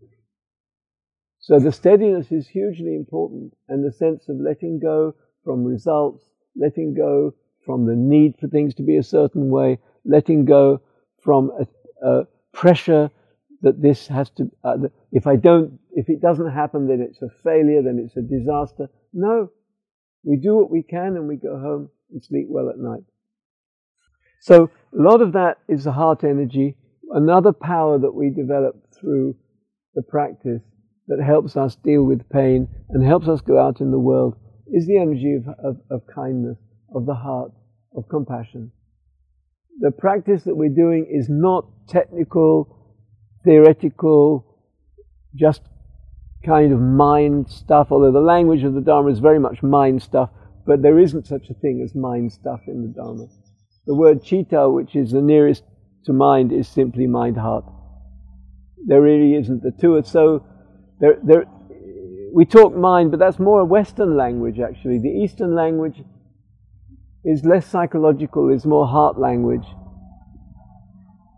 So 1.38 1.58
the 1.58 1.72
steadiness 1.72 2.32
is 2.32 2.48
hugely 2.48 2.96
important 2.96 3.54
and 3.68 3.84
the 3.84 3.92
sense 3.92 4.28
of 4.28 4.36
letting 4.36 4.80
go 4.80 5.14
from 5.44 5.64
results, 5.64 6.24
letting 6.56 6.94
go 6.94 7.34
from 7.64 7.86
the 7.86 7.94
need 7.94 8.34
for 8.40 8.48
things 8.48 8.74
to 8.74 8.82
be 8.82 8.96
a 8.96 9.02
certain 9.02 9.48
way, 9.48 9.78
letting 10.04 10.44
go 10.44 10.80
from 11.22 11.50
a, 12.04 12.26
pressure 12.52 13.10
that 13.62 13.82
this 13.82 14.08
has 14.08 14.30
to, 14.30 14.50
uh, 14.64 14.76
if 15.12 15.26
I 15.26 15.36
don't, 15.36 15.78
if 15.92 16.08
it 16.08 16.20
doesn't 16.20 16.50
happen, 16.50 16.88
then 16.88 17.00
it's 17.00 17.20
a 17.22 17.28
failure, 17.42 17.82
then 17.82 17.98
it's 18.04 18.16
a 18.16 18.22
disaster. 18.22 18.88
No. 19.12 19.50
We 20.24 20.36
do 20.36 20.56
what 20.56 20.70
we 20.70 20.82
can 20.82 21.16
and 21.16 21.28
we 21.28 21.36
go 21.36 21.58
home 21.58 21.90
and 22.10 22.22
sleep 22.22 22.46
well 22.48 22.68
at 22.70 22.78
night. 22.78 23.04
So 24.40 24.70
a 24.98 25.02
lot 25.02 25.20
of 25.20 25.32
that 25.32 25.58
is 25.68 25.84
the 25.84 25.92
heart 25.92 26.24
energy. 26.24 26.76
Another 27.10 27.52
power 27.52 27.98
that 27.98 28.14
we 28.14 28.30
develop 28.30 28.76
through 28.98 29.36
the 29.94 30.02
practice 30.02 30.62
that 31.08 31.22
helps 31.22 31.56
us 31.56 31.74
deal 31.76 32.04
with 32.04 32.28
pain 32.30 32.68
and 32.90 33.04
helps 33.04 33.28
us 33.28 33.40
go 33.40 33.58
out 33.58 33.80
in 33.80 33.90
the 33.90 33.98
world 33.98 34.36
is 34.72 34.86
the 34.86 34.98
energy 34.98 35.34
of, 35.34 35.48
of, 35.62 35.80
of 35.90 36.02
kindness, 36.14 36.56
of 36.94 37.04
the 37.04 37.14
heart, 37.14 37.52
of 37.96 38.08
compassion 38.08 38.70
the 39.78 39.90
practice 39.90 40.44
that 40.44 40.56
we're 40.56 40.74
doing 40.74 41.06
is 41.10 41.28
not 41.28 41.66
technical, 41.88 42.76
theoretical, 43.44 44.44
just 45.34 45.62
kind 46.44 46.72
of 46.72 46.80
mind 46.80 47.48
stuff, 47.48 47.88
although 47.90 48.12
the 48.12 48.20
language 48.20 48.64
of 48.64 48.74
the 48.74 48.80
Dharma 48.80 49.10
is 49.10 49.18
very 49.18 49.38
much 49.38 49.62
mind 49.62 50.02
stuff, 50.02 50.30
but 50.66 50.82
there 50.82 50.98
isn't 50.98 51.26
such 51.26 51.48
a 51.50 51.54
thing 51.54 51.82
as 51.84 51.94
mind 51.94 52.32
stuff 52.32 52.60
in 52.66 52.82
the 52.82 52.88
Dharma. 52.88 53.26
The 53.86 53.94
word 53.94 54.22
chitta, 54.22 54.68
which 54.68 54.94
is 54.96 55.10
the 55.12 55.22
nearest 55.22 55.64
to 56.04 56.12
mind, 56.12 56.52
is 56.52 56.68
simply 56.68 57.06
mind 57.06 57.36
heart. 57.36 57.64
There 58.86 59.00
really 59.00 59.34
isn't. 59.34 59.62
The 59.62 59.72
two 59.72 60.00
so. 60.04 60.46
There, 61.00 61.18
there, 61.22 61.44
we 62.32 62.44
talk 62.44 62.74
mind, 62.74 63.10
but 63.10 63.18
that's 63.18 63.38
more 63.38 63.60
a 63.60 63.64
Western 63.64 64.16
language 64.16 64.60
actually. 64.60 64.98
The 64.98 65.08
Eastern 65.08 65.54
language 65.54 66.02
is 67.24 67.44
less 67.44 67.66
psychological, 67.66 68.50
is 68.50 68.64
more 68.64 68.86
heart 68.86 69.18
language. 69.18 69.66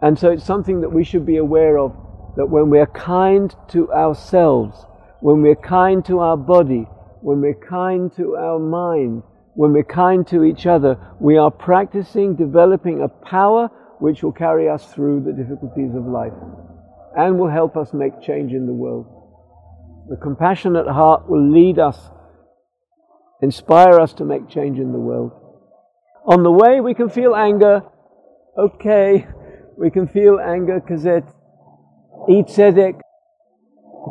And 0.00 0.18
so 0.18 0.30
it's 0.30 0.44
something 0.44 0.80
that 0.80 0.92
we 0.92 1.04
should 1.04 1.26
be 1.26 1.36
aware 1.36 1.78
of 1.78 1.92
that 2.36 2.46
when 2.46 2.70
we're 2.70 2.86
kind 2.86 3.54
to 3.68 3.92
ourselves, 3.92 4.84
when 5.20 5.42
we're 5.42 5.54
kind 5.54 6.04
to 6.06 6.20
our 6.20 6.36
body, 6.36 6.86
when 7.20 7.40
we're 7.40 7.54
kind 7.68 8.12
to 8.16 8.34
our 8.36 8.58
mind, 8.58 9.22
when 9.54 9.72
we're 9.72 9.84
kind 9.84 10.26
to 10.28 10.44
each 10.44 10.66
other, 10.66 10.98
we 11.20 11.36
are 11.36 11.50
practicing 11.50 12.34
developing 12.34 13.02
a 13.02 13.08
power 13.08 13.68
which 14.00 14.22
will 14.22 14.32
carry 14.32 14.68
us 14.68 14.92
through 14.92 15.22
the 15.22 15.32
difficulties 15.32 15.94
of 15.94 16.04
life 16.06 16.32
and 17.16 17.38
will 17.38 17.50
help 17.50 17.76
us 17.76 17.92
make 17.92 18.20
change 18.20 18.52
in 18.52 18.66
the 18.66 18.72
world. 18.72 19.06
The 20.08 20.16
compassionate 20.16 20.88
heart 20.88 21.28
will 21.28 21.52
lead 21.52 21.78
us, 21.78 22.10
inspire 23.40 24.00
us 24.00 24.14
to 24.14 24.24
make 24.24 24.48
change 24.48 24.78
in 24.78 24.92
the 24.92 24.98
world. 24.98 25.41
On 26.26 26.42
the 26.42 26.50
way, 26.50 26.80
we 26.80 26.94
can 26.94 27.08
feel 27.08 27.34
anger. 27.34 27.82
Okay, 28.56 29.26
we 29.76 29.90
can 29.90 30.06
feel 30.06 30.38
anger 30.38 30.80
because 30.80 31.04
it 31.04 31.24
eats 32.28 32.56
tzedek, 32.56 33.00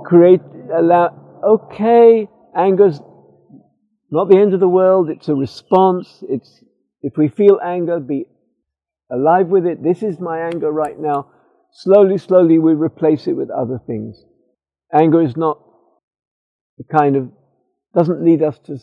create, 0.05 0.41
allow, 0.73 1.39
okay, 1.43 2.27
anger's 2.55 2.99
not 4.11 4.29
the 4.29 4.37
end 4.37 4.53
of 4.53 4.59
the 4.59 4.67
world, 4.67 5.09
it's 5.09 5.29
a 5.29 5.35
response. 5.35 6.21
It's, 6.27 6.63
if 7.01 7.13
we 7.15 7.29
feel 7.29 7.59
anger, 7.63 7.99
be 7.99 8.25
alive 9.09 9.47
with 9.47 9.65
it. 9.65 9.81
This 9.81 10.03
is 10.03 10.19
my 10.19 10.39
anger 10.39 10.69
right 10.69 10.99
now. 10.99 11.31
Slowly, 11.71 12.17
slowly, 12.17 12.59
we 12.59 12.73
replace 12.73 13.27
it 13.27 13.33
with 13.33 13.49
other 13.49 13.79
things. 13.87 14.21
Anger 14.93 15.21
is 15.21 15.37
not 15.37 15.63
the 16.77 16.83
kind 16.83 17.15
of, 17.15 17.31
doesn't 17.95 18.23
lead 18.23 18.43
us 18.43 18.59
to 18.65 18.77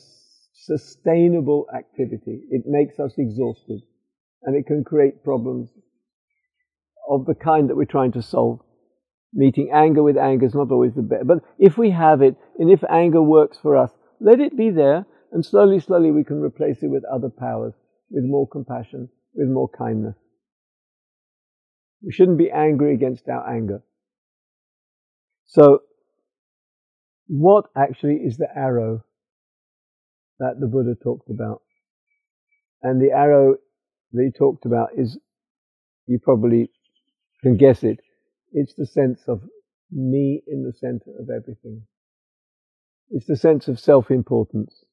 sustainable 0.69 1.67
activity. 1.75 2.43
It 2.51 2.63
makes 2.67 3.01
us 3.01 3.13
exhausted 3.17 3.81
and 4.43 4.55
it 4.55 4.67
can 4.67 4.85
create 4.85 5.25
problems 5.25 5.71
of 7.09 7.25
the 7.25 7.35
kind 7.35 7.69
that 7.69 7.77
we're 7.77 7.85
trying 7.85 8.13
to 8.13 8.23
solve. 8.23 8.61
Meeting 9.33 9.71
anger 9.75 10.03
with 10.03 10.17
anger 10.17 10.47
is 10.47 10.55
not 10.55 10.71
always 10.71 10.95
the 10.95 11.03
best. 11.03 11.27
But 11.27 11.39
if 11.59 11.77
we 11.79 11.91
have 11.91 12.23
it, 12.23 12.37
and 12.59 12.71
if 12.71 12.83
anger 12.89 13.23
works 13.23 13.59
for 13.61 13.77
us, 13.77 13.91
let 14.21 14.41
it 14.41 14.57
be 14.57 14.71
there, 14.71 15.07
and 15.33 15.45
slowly, 15.45 15.81
slowly 15.81 16.11
we 16.11 16.25
can 16.25 16.41
replace 16.41 16.83
it 16.83 16.89
with 16.89 17.05
other 17.05 17.29
powers, 17.29 17.75
with 18.11 18.25
more 18.25 18.49
compassion, 18.49 19.09
with 19.35 19.49
more 19.49 19.69
kindness. 19.69 20.17
We 22.03 22.13
shouldn't 22.13 22.39
be 22.39 22.51
angry 22.51 22.95
against 22.95 23.29
our 23.29 23.49
anger. 23.49 23.83
So, 25.47 25.81
what 27.27 27.67
actually 27.77 28.17
is 28.17 28.37
the 28.39 28.49
arrow 28.55 29.05
that 30.39 30.61
the 30.61 30.67
Buddha 30.67 30.95
talked 30.95 31.31
about. 31.31 31.63
And 32.83 33.01
the 33.01 33.11
arrow 33.11 33.57
that 34.13 34.23
he 34.23 34.31
talked 34.31 34.65
about 34.65 34.91
is, 34.97 35.19
you 36.07 36.19
probably 36.19 36.71
can 37.43 37.57
guess 37.57 37.83
it, 37.83 38.01
it's 38.53 38.75
the 38.75 38.87
sense 38.87 39.23
of 39.29 39.43
me 39.91 40.43
in 40.47 40.65
the 40.65 40.73
center 40.73 41.11
of 41.19 41.29
everything. 41.31 41.83
It's 43.11 43.27
the 43.27 43.37
sense 43.37 43.69
of 43.69 43.81
self 43.81 44.11
importance. 44.11 44.85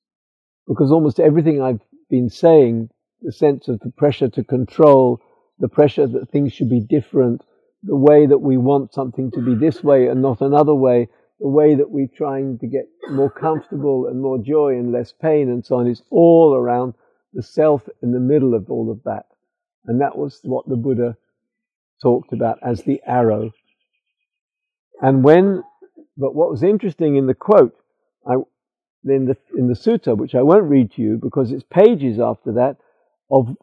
Because 0.67 0.91
almost 0.91 1.19
everything 1.19 1.61
I've 1.61 1.81
been 2.09 2.29
saying, 2.29 2.89
the 3.21 3.31
sense 3.31 3.67
of 3.67 3.79
the 3.81 3.91
pressure 3.91 4.29
to 4.29 4.43
control, 4.43 5.21
the 5.59 5.69
pressure 5.69 6.07
that 6.07 6.31
things 6.31 6.53
should 6.53 6.69
be 6.69 6.81
different, 6.81 7.41
the 7.83 7.95
way 7.95 8.25
that 8.25 8.39
we 8.39 8.57
want 8.57 8.93
something 8.93 9.31
to 9.31 9.41
be 9.41 9.55
this 9.55 9.83
way 9.83 10.07
and 10.07 10.21
not 10.21 10.41
another 10.41 10.73
way, 10.73 11.07
the 11.39 11.47
way 11.47 11.75
that 11.75 11.89
we're 11.89 12.07
trying 12.07 12.57
to 12.59 12.67
get 12.67 12.88
more 13.09 13.29
comfortable 13.29 14.07
and 14.07 14.21
more 14.21 14.38
joy 14.38 14.69
and 14.69 14.91
less 14.91 15.11
pain 15.11 15.49
and 15.49 15.65
so 15.65 15.77
on, 15.77 15.88
is 15.88 16.01
all 16.09 16.55
around 16.55 16.93
the 17.33 17.43
self 17.43 17.88
in 18.01 18.11
the 18.11 18.19
middle 18.19 18.53
of 18.53 18.69
all 18.69 18.89
of 18.89 19.03
that. 19.03 19.25
And 19.86 20.01
that 20.01 20.17
was 20.17 20.39
what 20.43 20.67
the 20.67 20.77
Buddha 20.77 21.17
talked 22.01 22.33
about 22.33 22.59
as 22.63 22.83
the 22.83 23.01
arrow. 23.05 23.51
And 25.01 25.23
when, 25.23 25.63
but 26.17 26.33
what 26.33 26.49
was 26.49 26.63
interesting 26.63 27.17
in 27.17 27.27
the 27.27 27.33
quote, 27.33 27.75
I, 28.25 28.36
in 29.03 29.25
the, 29.25 29.38
in 29.57 29.67
the 29.67 29.75
sutta, 29.75 30.17
which 30.17 30.36
I 30.36 30.41
won't 30.41 30.69
read 30.69 30.93
to 30.93 31.01
you 31.01 31.19
because 31.21 31.51
it's 31.51 31.65
pages 31.69 32.19
after 32.19 32.53
that, 32.53 32.77
of 33.29 33.55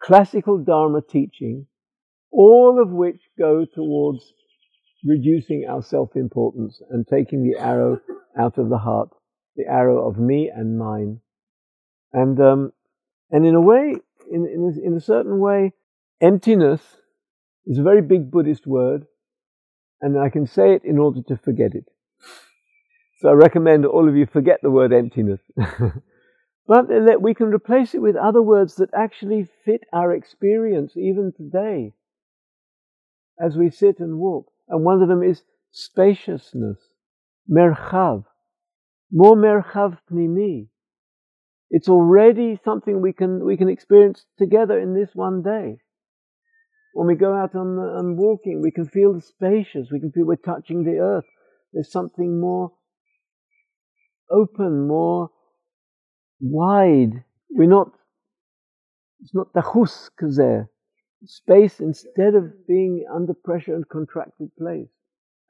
classical 0.00 0.58
Dharma 0.58 1.02
teaching, 1.02 1.66
all 2.30 2.80
of 2.80 2.90
which 2.90 3.20
go 3.38 3.64
towards 3.64 4.32
reducing 5.04 5.66
our 5.68 5.82
self 5.82 6.16
importance 6.16 6.80
and 6.90 7.06
taking 7.06 7.42
the 7.42 7.58
arrow 7.58 8.00
out 8.38 8.58
of 8.58 8.68
the 8.68 8.78
heart, 8.78 9.10
the 9.56 9.66
arrow 9.66 10.06
of 10.06 10.18
me 10.18 10.50
and 10.54 10.78
mine. 10.78 11.20
And, 12.12 12.40
um, 12.40 12.72
and 13.30 13.46
in 13.46 13.54
a 13.54 13.60
way, 13.60 13.94
in, 14.30 14.46
in, 14.46 14.80
in 14.84 14.96
a 14.96 15.00
certain 15.00 15.38
way, 15.38 15.72
emptiness 16.20 16.80
is 17.66 17.78
a 17.78 17.82
very 17.82 18.02
big 18.02 18.30
Buddhist 18.30 18.66
word, 18.66 19.06
and 20.00 20.18
I 20.18 20.28
can 20.28 20.46
say 20.46 20.74
it 20.74 20.84
in 20.84 20.98
order 20.98 21.20
to 21.28 21.36
forget 21.36 21.74
it. 21.74 21.84
So 23.20 23.28
I 23.28 23.32
recommend 23.32 23.84
all 23.84 24.08
of 24.08 24.16
you 24.16 24.26
forget 24.26 24.60
the 24.62 24.70
word 24.70 24.92
emptiness. 24.92 25.40
but 26.66 26.86
we 27.20 27.34
can 27.34 27.48
replace 27.48 27.94
it 27.94 28.00
with 28.00 28.16
other 28.16 28.40
words 28.40 28.76
that 28.76 28.94
actually 28.94 29.46
fit 29.64 29.82
our 29.92 30.14
experience 30.14 30.96
even 30.96 31.32
today 31.36 31.92
as 33.38 33.56
we 33.56 33.70
sit 33.70 34.00
and 34.00 34.18
walk. 34.18 34.49
And 34.70 34.84
one 34.84 35.02
of 35.02 35.08
them 35.08 35.22
is 35.22 35.42
spaciousness, 35.72 36.78
merchav, 37.50 38.24
more 39.10 39.36
merchav 39.36 39.98
pnimi. 40.10 40.68
It's 41.70 41.88
already 41.88 42.58
something 42.64 43.02
we 43.02 43.12
can, 43.12 43.44
we 43.44 43.56
can 43.56 43.68
experience 43.68 44.24
together 44.38 44.78
in 44.78 44.94
this 44.94 45.10
one 45.12 45.42
day. 45.42 45.78
When 46.94 47.08
we 47.08 47.16
go 47.16 47.34
out 47.34 47.54
on, 47.56 47.78
on 47.78 48.16
walking, 48.16 48.62
we 48.62 48.70
can 48.70 48.86
feel 48.86 49.12
the 49.12 49.20
spacious, 49.20 49.88
we 49.92 50.00
can 50.00 50.12
feel 50.12 50.24
we're 50.24 50.36
touching 50.36 50.84
the 50.84 50.98
earth. 50.98 51.26
There's 51.72 51.90
something 51.90 52.40
more 52.40 52.72
open, 54.30 54.86
more 54.86 55.30
wide. 56.40 57.24
We're 57.50 57.68
not, 57.68 57.90
it's 59.20 59.34
not 59.34 59.52
tachus 59.52 60.10
kazer 60.20 60.68
space 61.24 61.80
instead 61.80 62.34
of 62.34 62.66
being 62.66 63.04
under 63.12 63.34
pressure 63.34 63.74
and 63.74 63.88
contracted 63.88 64.50
place. 64.56 64.88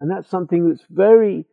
And 0.00 0.10
that's 0.10 0.28
something 0.28 0.68
that's 0.68 0.84
very 0.90 1.46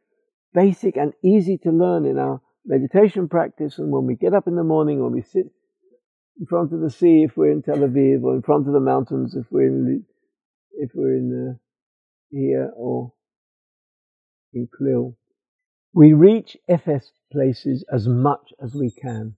basic 0.53 0.97
and 0.97 1.13
easy 1.23 1.57
to 1.59 1.71
learn 1.71 2.05
in 2.05 2.17
our 2.17 2.41
meditation 2.65 3.27
practice. 3.27 3.77
And 3.77 3.91
when 3.91 4.05
we 4.05 4.15
get 4.15 4.33
up 4.33 4.47
in 4.47 4.55
the 4.55 4.63
morning, 4.63 5.01
when 5.01 5.13
we 5.13 5.21
sit 5.21 5.45
in 6.39 6.45
front 6.47 6.73
of 6.73 6.81
the 6.81 6.89
sea, 6.89 7.23
if 7.23 7.37
we're 7.37 7.51
in 7.51 7.61
Tel 7.61 7.77
Aviv, 7.77 8.23
or 8.23 8.35
in 8.35 8.41
front 8.41 8.67
of 8.67 8.73
the 8.73 8.79
mountains, 8.79 9.35
if 9.35 9.45
we're 9.51 9.67
in, 9.67 10.05
if 10.73 10.91
we're 10.93 11.15
in 11.15 11.51
uh, 11.51 11.57
here 12.29 12.71
or 12.75 13.13
in 14.53 14.67
Klil, 14.67 15.15
we 15.93 16.13
reach 16.13 16.57
Ephes 16.67 17.11
places 17.31 17.83
as 17.91 18.07
much 18.07 18.53
as 18.61 18.73
we 18.73 18.91
can 18.91 19.35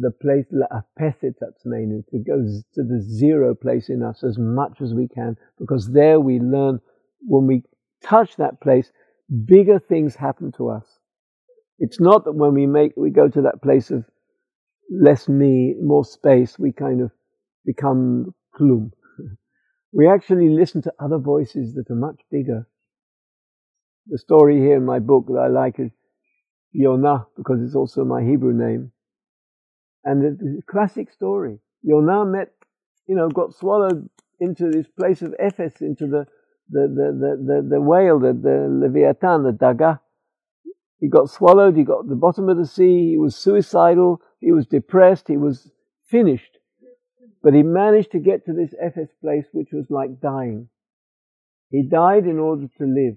the 0.00 0.12
place 0.12 0.46
la'apethitatmenu, 0.52 2.06
to 2.10 2.18
go 2.20 2.36
to 2.74 2.82
the 2.84 3.00
zero 3.00 3.54
place 3.54 3.88
in 3.90 4.02
us 4.02 4.24
as 4.24 4.38
much 4.38 4.80
as 4.80 4.94
we 4.94 5.08
can, 5.08 5.36
because 5.58 5.92
there 5.92 6.20
we 6.20 6.40
learn 6.40 6.80
when 7.22 7.46
we 7.46 7.64
touch 8.02 8.36
that 8.36 8.60
place, 8.60 8.92
bigger 9.46 9.78
things 9.80 10.14
happen 10.16 10.52
to 10.52 10.68
us. 10.70 10.86
It's 11.78 12.00
not 12.00 12.24
that 12.24 12.32
when 12.32 12.54
we 12.54 12.66
make 12.66 12.92
we 12.96 13.10
go 13.10 13.28
to 13.28 13.42
that 13.42 13.62
place 13.62 13.90
of 13.90 14.04
less 14.90 15.28
me, 15.28 15.74
more 15.82 16.04
space, 16.04 16.58
we 16.58 16.72
kind 16.72 17.02
of 17.02 17.10
become 17.66 18.34
klum. 18.58 18.92
We 19.92 20.08
actually 20.08 20.50
listen 20.50 20.82
to 20.82 20.92
other 21.00 21.18
voices 21.18 21.74
that 21.74 21.90
are 21.90 21.96
much 21.96 22.20
bigger. 22.30 22.68
The 24.08 24.18
story 24.18 24.58
here 24.58 24.76
in 24.76 24.84
my 24.84 24.98
book 25.00 25.26
that 25.28 25.40
I 25.40 25.48
like 25.48 25.80
is 25.80 25.90
Yonah, 26.72 27.26
because 27.36 27.62
it's 27.62 27.74
also 27.74 28.04
my 28.04 28.22
Hebrew 28.22 28.52
name. 28.52 28.92
And 30.04 30.22
the, 30.22 30.44
the 30.44 30.62
classic 30.68 31.10
story. 31.10 31.58
Yonah 31.82 32.24
met, 32.24 32.52
you 33.06 33.14
know, 33.14 33.28
got 33.28 33.54
swallowed 33.54 34.08
into 34.40 34.70
this 34.70 34.86
place 34.86 35.22
of 35.22 35.34
Ephes, 35.38 35.80
into 35.80 36.06
the, 36.06 36.26
the, 36.70 36.88
the, 36.88 37.18
the, 37.20 37.62
the, 37.62 37.68
the 37.70 37.80
whale, 37.80 38.18
the, 38.18 38.32
the 38.32 38.68
Leviathan, 38.70 39.44
the 39.44 39.52
Daga. 39.52 40.00
He 41.00 41.08
got 41.08 41.30
swallowed, 41.30 41.76
he 41.76 41.84
got 41.84 42.08
the 42.08 42.16
bottom 42.16 42.48
of 42.48 42.56
the 42.56 42.66
sea, 42.66 43.10
he 43.10 43.18
was 43.18 43.36
suicidal, 43.36 44.20
he 44.40 44.52
was 44.52 44.66
depressed, 44.66 45.28
he 45.28 45.36
was 45.36 45.70
finished. 46.08 46.58
But 47.42 47.54
he 47.54 47.62
managed 47.62 48.12
to 48.12 48.18
get 48.18 48.44
to 48.46 48.52
this 48.52 48.74
Ephes 48.80 49.10
place, 49.20 49.46
which 49.52 49.68
was 49.72 49.86
like 49.90 50.20
dying. 50.20 50.68
He 51.70 51.82
died 51.82 52.26
in 52.26 52.38
order 52.38 52.66
to 52.78 52.84
live. 52.84 53.16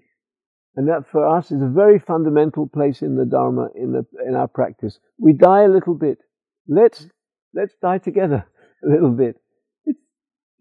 And 0.76 0.88
that 0.88 1.10
for 1.12 1.26
us 1.26 1.52
is 1.52 1.62
a 1.62 1.68
very 1.68 2.00
fundamental 2.00 2.68
place 2.68 3.02
in 3.02 3.16
the 3.16 3.26
Dharma, 3.26 3.70
in, 3.76 3.92
the, 3.92 4.06
in 4.26 4.36
our 4.36 4.48
practice. 4.48 5.00
We 5.20 5.34
die 5.34 5.64
a 5.64 5.70
little 5.70 5.96
bit 5.96 6.20
let's 6.68 7.08
let's 7.54 7.76
die 7.82 7.98
together 7.98 8.46
a 8.84 8.90
little 8.90 9.12
bit. 9.12 9.38
It's 9.86 10.00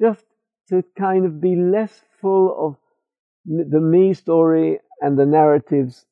just 0.01 0.24
to 0.68 0.82
kind 0.98 1.26
of 1.26 1.40
be 1.40 1.57
less 1.57 1.92
full 2.20 2.55
of 2.59 2.76
the 3.46 3.80
me 3.80 4.14
story 4.14 4.78
and 5.01 5.18
the 5.18 5.26
narratives 5.26 6.07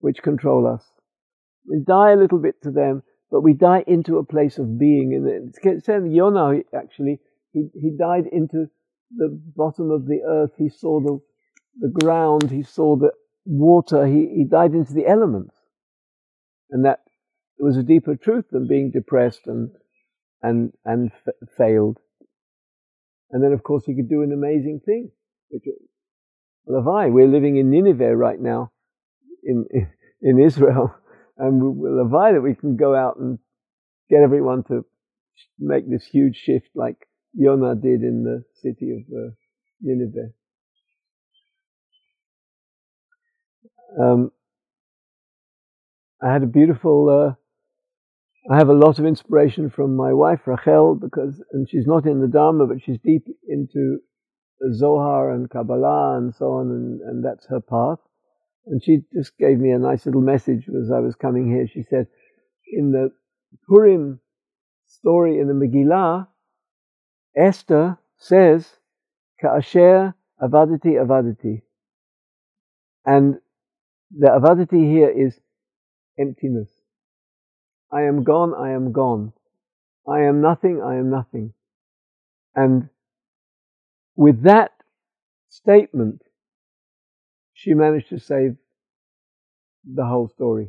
which 0.00 0.22
control 0.22 0.66
us. 0.66 0.84
We 1.68 1.82
die 1.86 2.12
a 2.12 2.16
little 2.16 2.38
bit 2.38 2.62
to 2.62 2.70
them, 2.70 3.02
but 3.30 3.42
we 3.42 3.54
die 3.54 3.84
into 3.86 4.18
a 4.18 4.24
place 4.24 4.58
of 4.58 4.78
being. 4.78 5.14
And 5.14 5.54
it 5.54 5.84
said 5.84 6.02
Yonah 6.06 6.60
actually, 6.76 7.20
he, 7.52 7.68
he 7.74 7.96
died 7.98 8.24
into 8.30 8.66
the 9.16 9.28
bottom 9.56 9.90
of 9.90 10.06
the 10.06 10.20
earth. 10.26 10.50
He 10.58 10.68
saw 10.68 11.00
the, 11.00 11.20
the 11.80 11.88
ground. 11.88 12.50
He 12.50 12.62
saw 12.62 12.96
the 12.96 13.12
water. 13.44 14.06
He, 14.06 14.32
he 14.34 14.44
died 14.44 14.72
into 14.72 14.92
the 14.92 15.06
elements. 15.06 15.54
And 16.70 16.84
that 16.84 17.00
it 17.58 17.62
was 17.62 17.76
a 17.76 17.82
deeper 17.82 18.16
truth 18.16 18.46
than 18.50 18.66
being 18.66 18.90
depressed 18.90 19.46
and 19.46 19.70
and 20.42 20.72
and 20.84 21.10
f- 21.26 21.34
failed. 21.56 21.98
And 23.30 23.42
then, 23.42 23.52
of 23.52 23.62
course, 23.62 23.84
he 23.84 23.94
could 23.94 24.08
do 24.08 24.22
an 24.22 24.32
amazing 24.32 24.80
thing. 24.84 25.10
Which, 25.50 25.64
Lavai, 26.68 27.12
we're 27.12 27.26
living 27.26 27.56
in 27.56 27.70
Nineveh 27.70 28.16
right 28.16 28.40
now, 28.40 28.72
in 29.42 29.66
in, 30.22 30.38
Israel, 30.38 30.94
and 31.38 31.60
Lavai 31.62 32.34
that 32.34 32.42
we 32.42 32.54
can 32.54 32.76
go 32.76 32.94
out 32.94 33.16
and 33.18 33.38
get 34.10 34.22
everyone 34.22 34.64
to 34.64 34.84
make 35.58 35.88
this 35.88 36.04
huge 36.04 36.36
shift, 36.36 36.68
like 36.74 36.96
Yonah 37.34 37.76
did 37.76 38.02
in 38.02 38.24
the 38.24 38.44
city 38.62 38.90
of 38.92 39.16
uh, 39.16 39.30
Nineveh. 39.80 40.30
Um, 44.00 44.32
I 46.22 46.32
had 46.32 46.42
a 46.42 46.46
beautiful 46.46 47.08
uh, 47.08 47.43
I 48.50 48.58
have 48.58 48.68
a 48.68 48.74
lot 48.74 48.98
of 48.98 49.06
inspiration 49.06 49.70
from 49.70 49.96
my 49.96 50.12
wife 50.12 50.46
Rachel 50.46 50.94
because, 50.94 51.42
and 51.52 51.66
she's 51.68 51.86
not 51.86 52.04
in 52.04 52.20
the 52.20 52.28
Dharma, 52.28 52.66
but 52.66 52.82
she's 52.84 52.98
deep 53.02 53.26
into 53.48 54.00
Zohar 54.74 55.30
and 55.32 55.48
Kabbalah 55.48 56.18
and 56.18 56.34
so 56.34 56.52
on, 56.52 56.70
and, 56.70 57.00
and 57.00 57.24
that's 57.24 57.46
her 57.46 57.60
path. 57.60 57.98
And 58.66 58.82
she 58.82 59.00
just 59.14 59.36
gave 59.38 59.58
me 59.58 59.70
a 59.70 59.78
nice 59.78 60.04
little 60.04 60.20
message 60.20 60.68
as 60.68 60.90
I 60.90 61.00
was 61.00 61.14
coming 61.14 61.48
here. 61.48 61.66
She 61.66 61.82
said, 61.82 62.06
in 62.70 62.92
the 62.92 63.10
Purim 63.66 64.20
story 64.86 65.38
in 65.38 65.48
the 65.48 65.54
Megillah, 65.54 66.28
Esther 67.36 67.98
says, 68.18 68.68
Ka'asher 69.40 70.14
avadati 70.40 70.96
avadati. 71.02 71.62
And 73.06 73.36
the 74.10 74.28
avadati 74.28 74.90
here 74.90 75.10
is 75.10 75.38
emptiness. 76.18 76.68
I 77.92 78.02
am 78.02 78.24
gone, 78.24 78.54
I 78.54 78.70
am 78.70 78.92
gone. 78.92 79.32
I 80.06 80.22
am 80.22 80.40
nothing, 80.40 80.82
I 80.82 80.96
am 80.96 81.10
nothing. 81.10 81.54
And 82.54 82.88
with 84.16 84.42
that 84.42 84.72
statement, 85.48 86.22
she 87.52 87.74
managed 87.74 88.10
to 88.10 88.18
save 88.18 88.56
the 89.84 90.04
whole 90.04 90.28
story. 90.28 90.68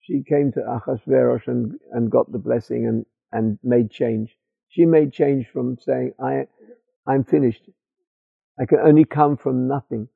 She 0.00 0.22
came 0.22 0.52
to 0.52 0.60
Achashverosh 0.60 1.46
and, 1.46 1.72
and 1.92 2.10
got 2.10 2.30
the 2.32 2.38
blessing 2.38 2.86
and, 2.86 3.06
and 3.32 3.58
made 3.62 3.90
change. 3.90 4.36
She 4.68 4.86
made 4.86 5.12
change 5.12 5.46
from 5.52 5.76
saying, 5.80 6.12
I, 6.22 6.46
I'm 7.06 7.24
finished. 7.24 7.62
I 8.58 8.66
can 8.66 8.78
only 8.78 9.04
come 9.04 9.36
from 9.36 9.68
nothing. 9.68 10.08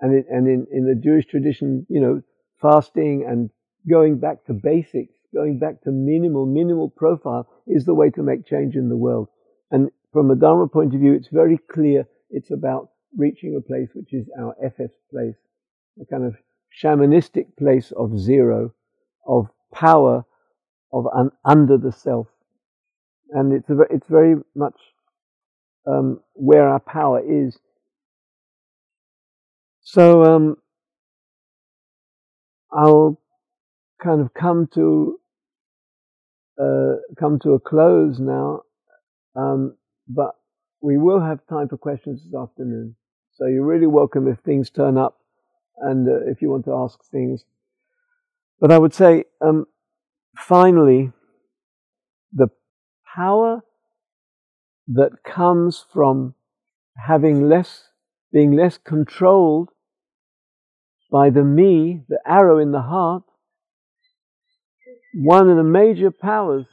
And, 0.00 0.14
it, 0.14 0.26
and 0.30 0.46
in, 0.46 0.66
in 0.72 0.86
the 0.86 0.94
Jewish 0.94 1.26
tradition, 1.26 1.86
you 1.88 2.00
know, 2.00 2.22
fasting 2.60 3.26
and 3.28 3.50
going 3.88 4.18
back 4.18 4.44
to 4.46 4.54
basics, 4.54 5.17
going 5.34 5.58
back 5.58 5.82
to 5.82 5.90
minimal, 5.90 6.46
minimal 6.46 6.88
profile 6.90 7.48
is 7.66 7.84
the 7.84 7.94
way 7.94 8.10
to 8.10 8.22
make 8.22 8.46
change 8.46 8.74
in 8.74 8.88
the 8.88 8.96
world. 8.96 9.28
And 9.70 9.90
from 10.12 10.30
a 10.30 10.36
Dharma 10.36 10.68
point 10.68 10.94
of 10.94 11.00
view, 11.00 11.12
it's 11.14 11.28
very 11.28 11.58
clear 11.70 12.06
it's 12.30 12.50
about 12.50 12.90
reaching 13.16 13.56
a 13.56 13.60
place 13.60 13.88
which 13.94 14.12
is 14.12 14.26
our 14.38 14.54
FS 14.62 14.90
place, 15.10 15.36
a 16.00 16.04
kind 16.06 16.24
of 16.24 16.34
shamanistic 16.82 17.56
place 17.58 17.92
of 17.92 18.18
zero, 18.18 18.72
of 19.26 19.48
power, 19.72 20.24
of 20.92 21.06
un- 21.14 21.32
under 21.44 21.76
the 21.76 21.92
self. 21.92 22.26
And 23.30 23.52
it's, 23.52 23.68
a, 23.68 23.80
it's 23.90 24.08
very 24.08 24.36
much 24.54 24.76
um, 25.86 26.20
where 26.34 26.68
our 26.68 26.80
power 26.80 27.20
is. 27.20 27.58
So 29.82 30.24
um, 30.24 30.56
I'll 32.72 33.20
kind 34.02 34.20
of 34.20 34.32
come 34.34 34.68
to 34.74 35.17
uh, 36.60 36.96
come 37.18 37.38
to 37.40 37.54
a 37.54 37.60
close 37.60 38.18
now, 38.18 38.62
um, 39.36 39.76
but 40.08 40.34
we 40.80 40.96
will 40.96 41.20
have 41.20 41.46
time 41.48 41.68
for 41.68 41.76
questions 41.76 42.22
this 42.24 42.34
afternoon. 42.34 42.96
So 43.34 43.46
you're 43.46 43.64
really 43.64 43.86
welcome 43.86 44.26
if 44.26 44.40
things 44.40 44.70
turn 44.70 44.98
up 44.98 45.20
and 45.78 46.08
uh, 46.08 46.26
if 46.26 46.42
you 46.42 46.50
want 46.50 46.64
to 46.64 46.74
ask 46.74 46.98
things. 47.10 47.44
But 48.60 48.72
I 48.72 48.78
would 48.78 48.94
say, 48.94 49.24
um, 49.40 49.66
finally, 50.36 51.12
the 52.32 52.48
power 53.14 53.62
that 54.88 55.22
comes 55.22 55.84
from 55.92 56.34
having 56.96 57.48
less, 57.48 57.90
being 58.32 58.52
less 58.52 58.78
controlled 58.78 59.70
by 61.10 61.30
the 61.30 61.44
me, 61.44 62.02
the 62.08 62.20
arrow 62.26 62.58
in 62.58 62.72
the 62.72 62.82
heart, 62.82 63.22
one 65.14 65.48
of 65.48 65.56
the 65.56 65.64
major 65.64 66.10
powers 66.10 66.66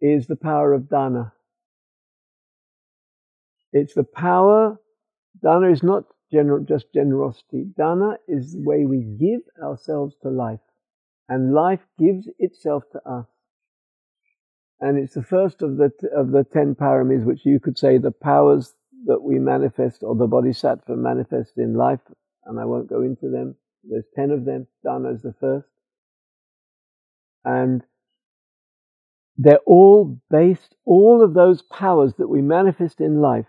is 0.00 0.26
the 0.26 0.36
power 0.36 0.72
of 0.72 0.88
dana. 0.88 1.32
It's 3.72 3.94
the 3.94 4.04
power, 4.04 4.78
dana 5.42 5.70
is 5.70 5.82
not 5.82 6.04
gener- 6.32 6.66
just 6.66 6.92
generosity. 6.92 7.66
Dana 7.76 8.18
is 8.26 8.52
the 8.52 8.62
way 8.62 8.84
we 8.86 9.02
give 9.02 9.42
ourselves 9.62 10.14
to 10.22 10.30
life, 10.30 10.60
and 11.28 11.52
life 11.52 11.86
gives 11.98 12.28
itself 12.38 12.84
to 12.92 13.08
us. 13.08 13.26
And 14.80 14.98
it's 14.98 15.14
the 15.14 15.22
first 15.22 15.62
of 15.62 15.76
the, 15.76 15.90
t- 15.90 16.08
of 16.16 16.30
the 16.32 16.44
ten 16.44 16.74
paramis, 16.74 17.24
which 17.24 17.44
you 17.44 17.60
could 17.60 17.78
say 17.78 17.98
the 17.98 18.10
powers 18.10 18.74
that 19.06 19.22
we 19.22 19.38
manifest, 19.38 20.02
or 20.02 20.14
the 20.16 20.26
bodhisattva 20.26 20.96
manifest 20.96 21.58
in 21.58 21.74
life, 21.74 22.00
and 22.46 22.58
I 22.58 22.64
won't 22.64 22.88
go 22.88 23.02
into 23.02 23.28
them. 23.30 23.56
There's 23.84 24.06
ten 24.14 24.30
of 24.30 24.44
them. 24.44 24.66
Dana 24.84 25.10
is 25.10 25.22
the 25.22 25.34
first. 25.34 25.68
And 27.44 27.82
they're 29.36 29.58
all 29.66 30.20
based, 30.30 30.74
all 30.84 31.22
of 31.24 31.34
those 31.34 31.62
powers 31.62 32.14
that 32.18 32.28
we 32.28 32.42
manifest 32.42 33.00
in 33.00 33.20
life 33.20 33.46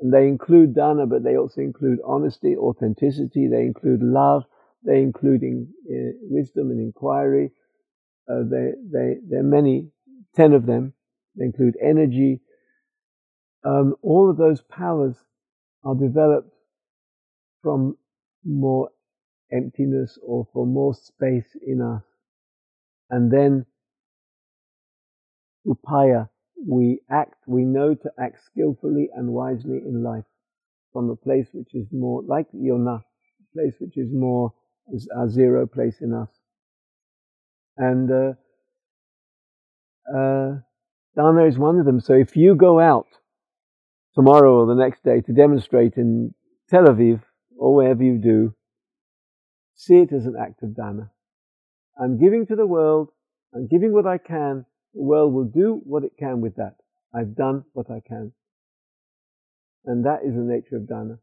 and 0.00 0.12
they 0.12 0.26
include 0.26 0.74
dana, 0.74 1.06
but 1.06 1.22
they 1.22 1.36
also 1.36 1.60
include 1.60 1.98
honesty, 2.06 2.56
authenticity. 2.56 3.48
They 3.48 3.62
include 3.62 4.02
love. 4.02 4.44
They 4.82 5.02
include 5.02 5.42
in, 5.42 5.68
wisdom 6.22 6.70
and 6.70 6.80
inquiry. 6.80 7.52
Uh, 8.28 8.44
they, 8.50 8.72
they, 8.90 9.16
there 9.28 9.40
are 9.40 9.44
many, 9.44 9.88
ten 10.34 10.54
of 10.54 10.64
them. 10.64 10.94
They 11.36 11.44
include 11.44 11.76
energy. 11.82 12.40
Um, 13.62 13.94
all 14.00 14.30
of 14.30 14.38
those 14.38 14.62
powers 14.62 15.16
are 15.84 15.94
developed 15.94 16.54
from 17.62 17.98
more 18.42 18.88
emptiness 19.52 20.18
or 20.22 20.46
from 20.52 20.72
more 20.72 20.94
space 20.94 21.56
in 21.66 21.82
us. 21.82 22.02
And 23.10 23.30
then 23.30 23.66
upaya, 25.66 26.28
we 26.66 27.00
act, 27.10 27.34
we 27.46 27.64
know 27.64 27.94
to 27.94 28.10
act 28.18 28.44
skillfully 28.44 29.10
and 29.14 29.28
wisely 29.30 29.78
in 29.78 30.02
life 30.02 30.24
from 30.92 31.10
a 31.10 31.16
place 31.16 31.48
which 31.52 31.74
is 31.74 31.86
more 31.92 32.22
like 32.26 32.46
yona, 32.52 32.98
a 33.00 33.54
place 33.54 33.74
which 33.80 33.96
is 33.96 34.08
more 34.12 34.52
a 35.16 35.28
zero 35.28 35.66
place 35.66 35.96
in 36.00 36.12
us. 36.12 36.28
And 37.76 38.10
uh, 38.10 38.32
uh, 40.12 40.58
Dana 41.16 41.46
is 41.46 41.58
one 41.58 41.78
of 41.78 41.86
them. 41.86 42.00
So 42.00 42.14
if 42.14 42.36
you 42.36 42.54
go 42.54 42.80
out 42.80 43.06
tomorrow 44.14 44.60
or 44.60 44.66
the 44.66 44.74
next 44.74 45.04
day 45.04 45.20
to 45.20 45.32
demonstrate 45.32 45.94
in 45.96 46.34
Tel 46.68 46.84
Aviv 46.84 47.22
or 47.56 47.74
wherever 47.74 48.02
you 48.02 48.18
do, 48.18 48.54
see 49.74 49.98
it 49.98 50.12
as 50.12 50.26
an 50.26 50.34
act 50.38 50.62
of 50.62 50.74
Dana. 50.74 51.10
I'm 52.00 52.18
giving 52.18 52.46
to 52.46 52.56
the 52.56 52.66
world, 52.66 53.10
I'm 53.54 53.66
giving 53.66 53.92
what 53.92 54.06
I 54.06 54.16
can, 54.18 54.64
the 54.94 55.02
world 55.02 55.34
will 55.34 55.44
do 55.44 55.80
what 55.84 56.04
it 56.04 56.12
can 56.18 56.40
with 56.40 56.56
that. 56.56 56.76
I've 57.14 57.36
done 57.36 57.64
what 57.74 57.90
I 57.90 58.00
can. 58.00 58.32
And 59.84 60.04
that 60.06 60.20
is 60.24 60.34
the 60.34 60.40
nature 60.40 60.76
of 60.76 60.88
dana. 60.88 61.18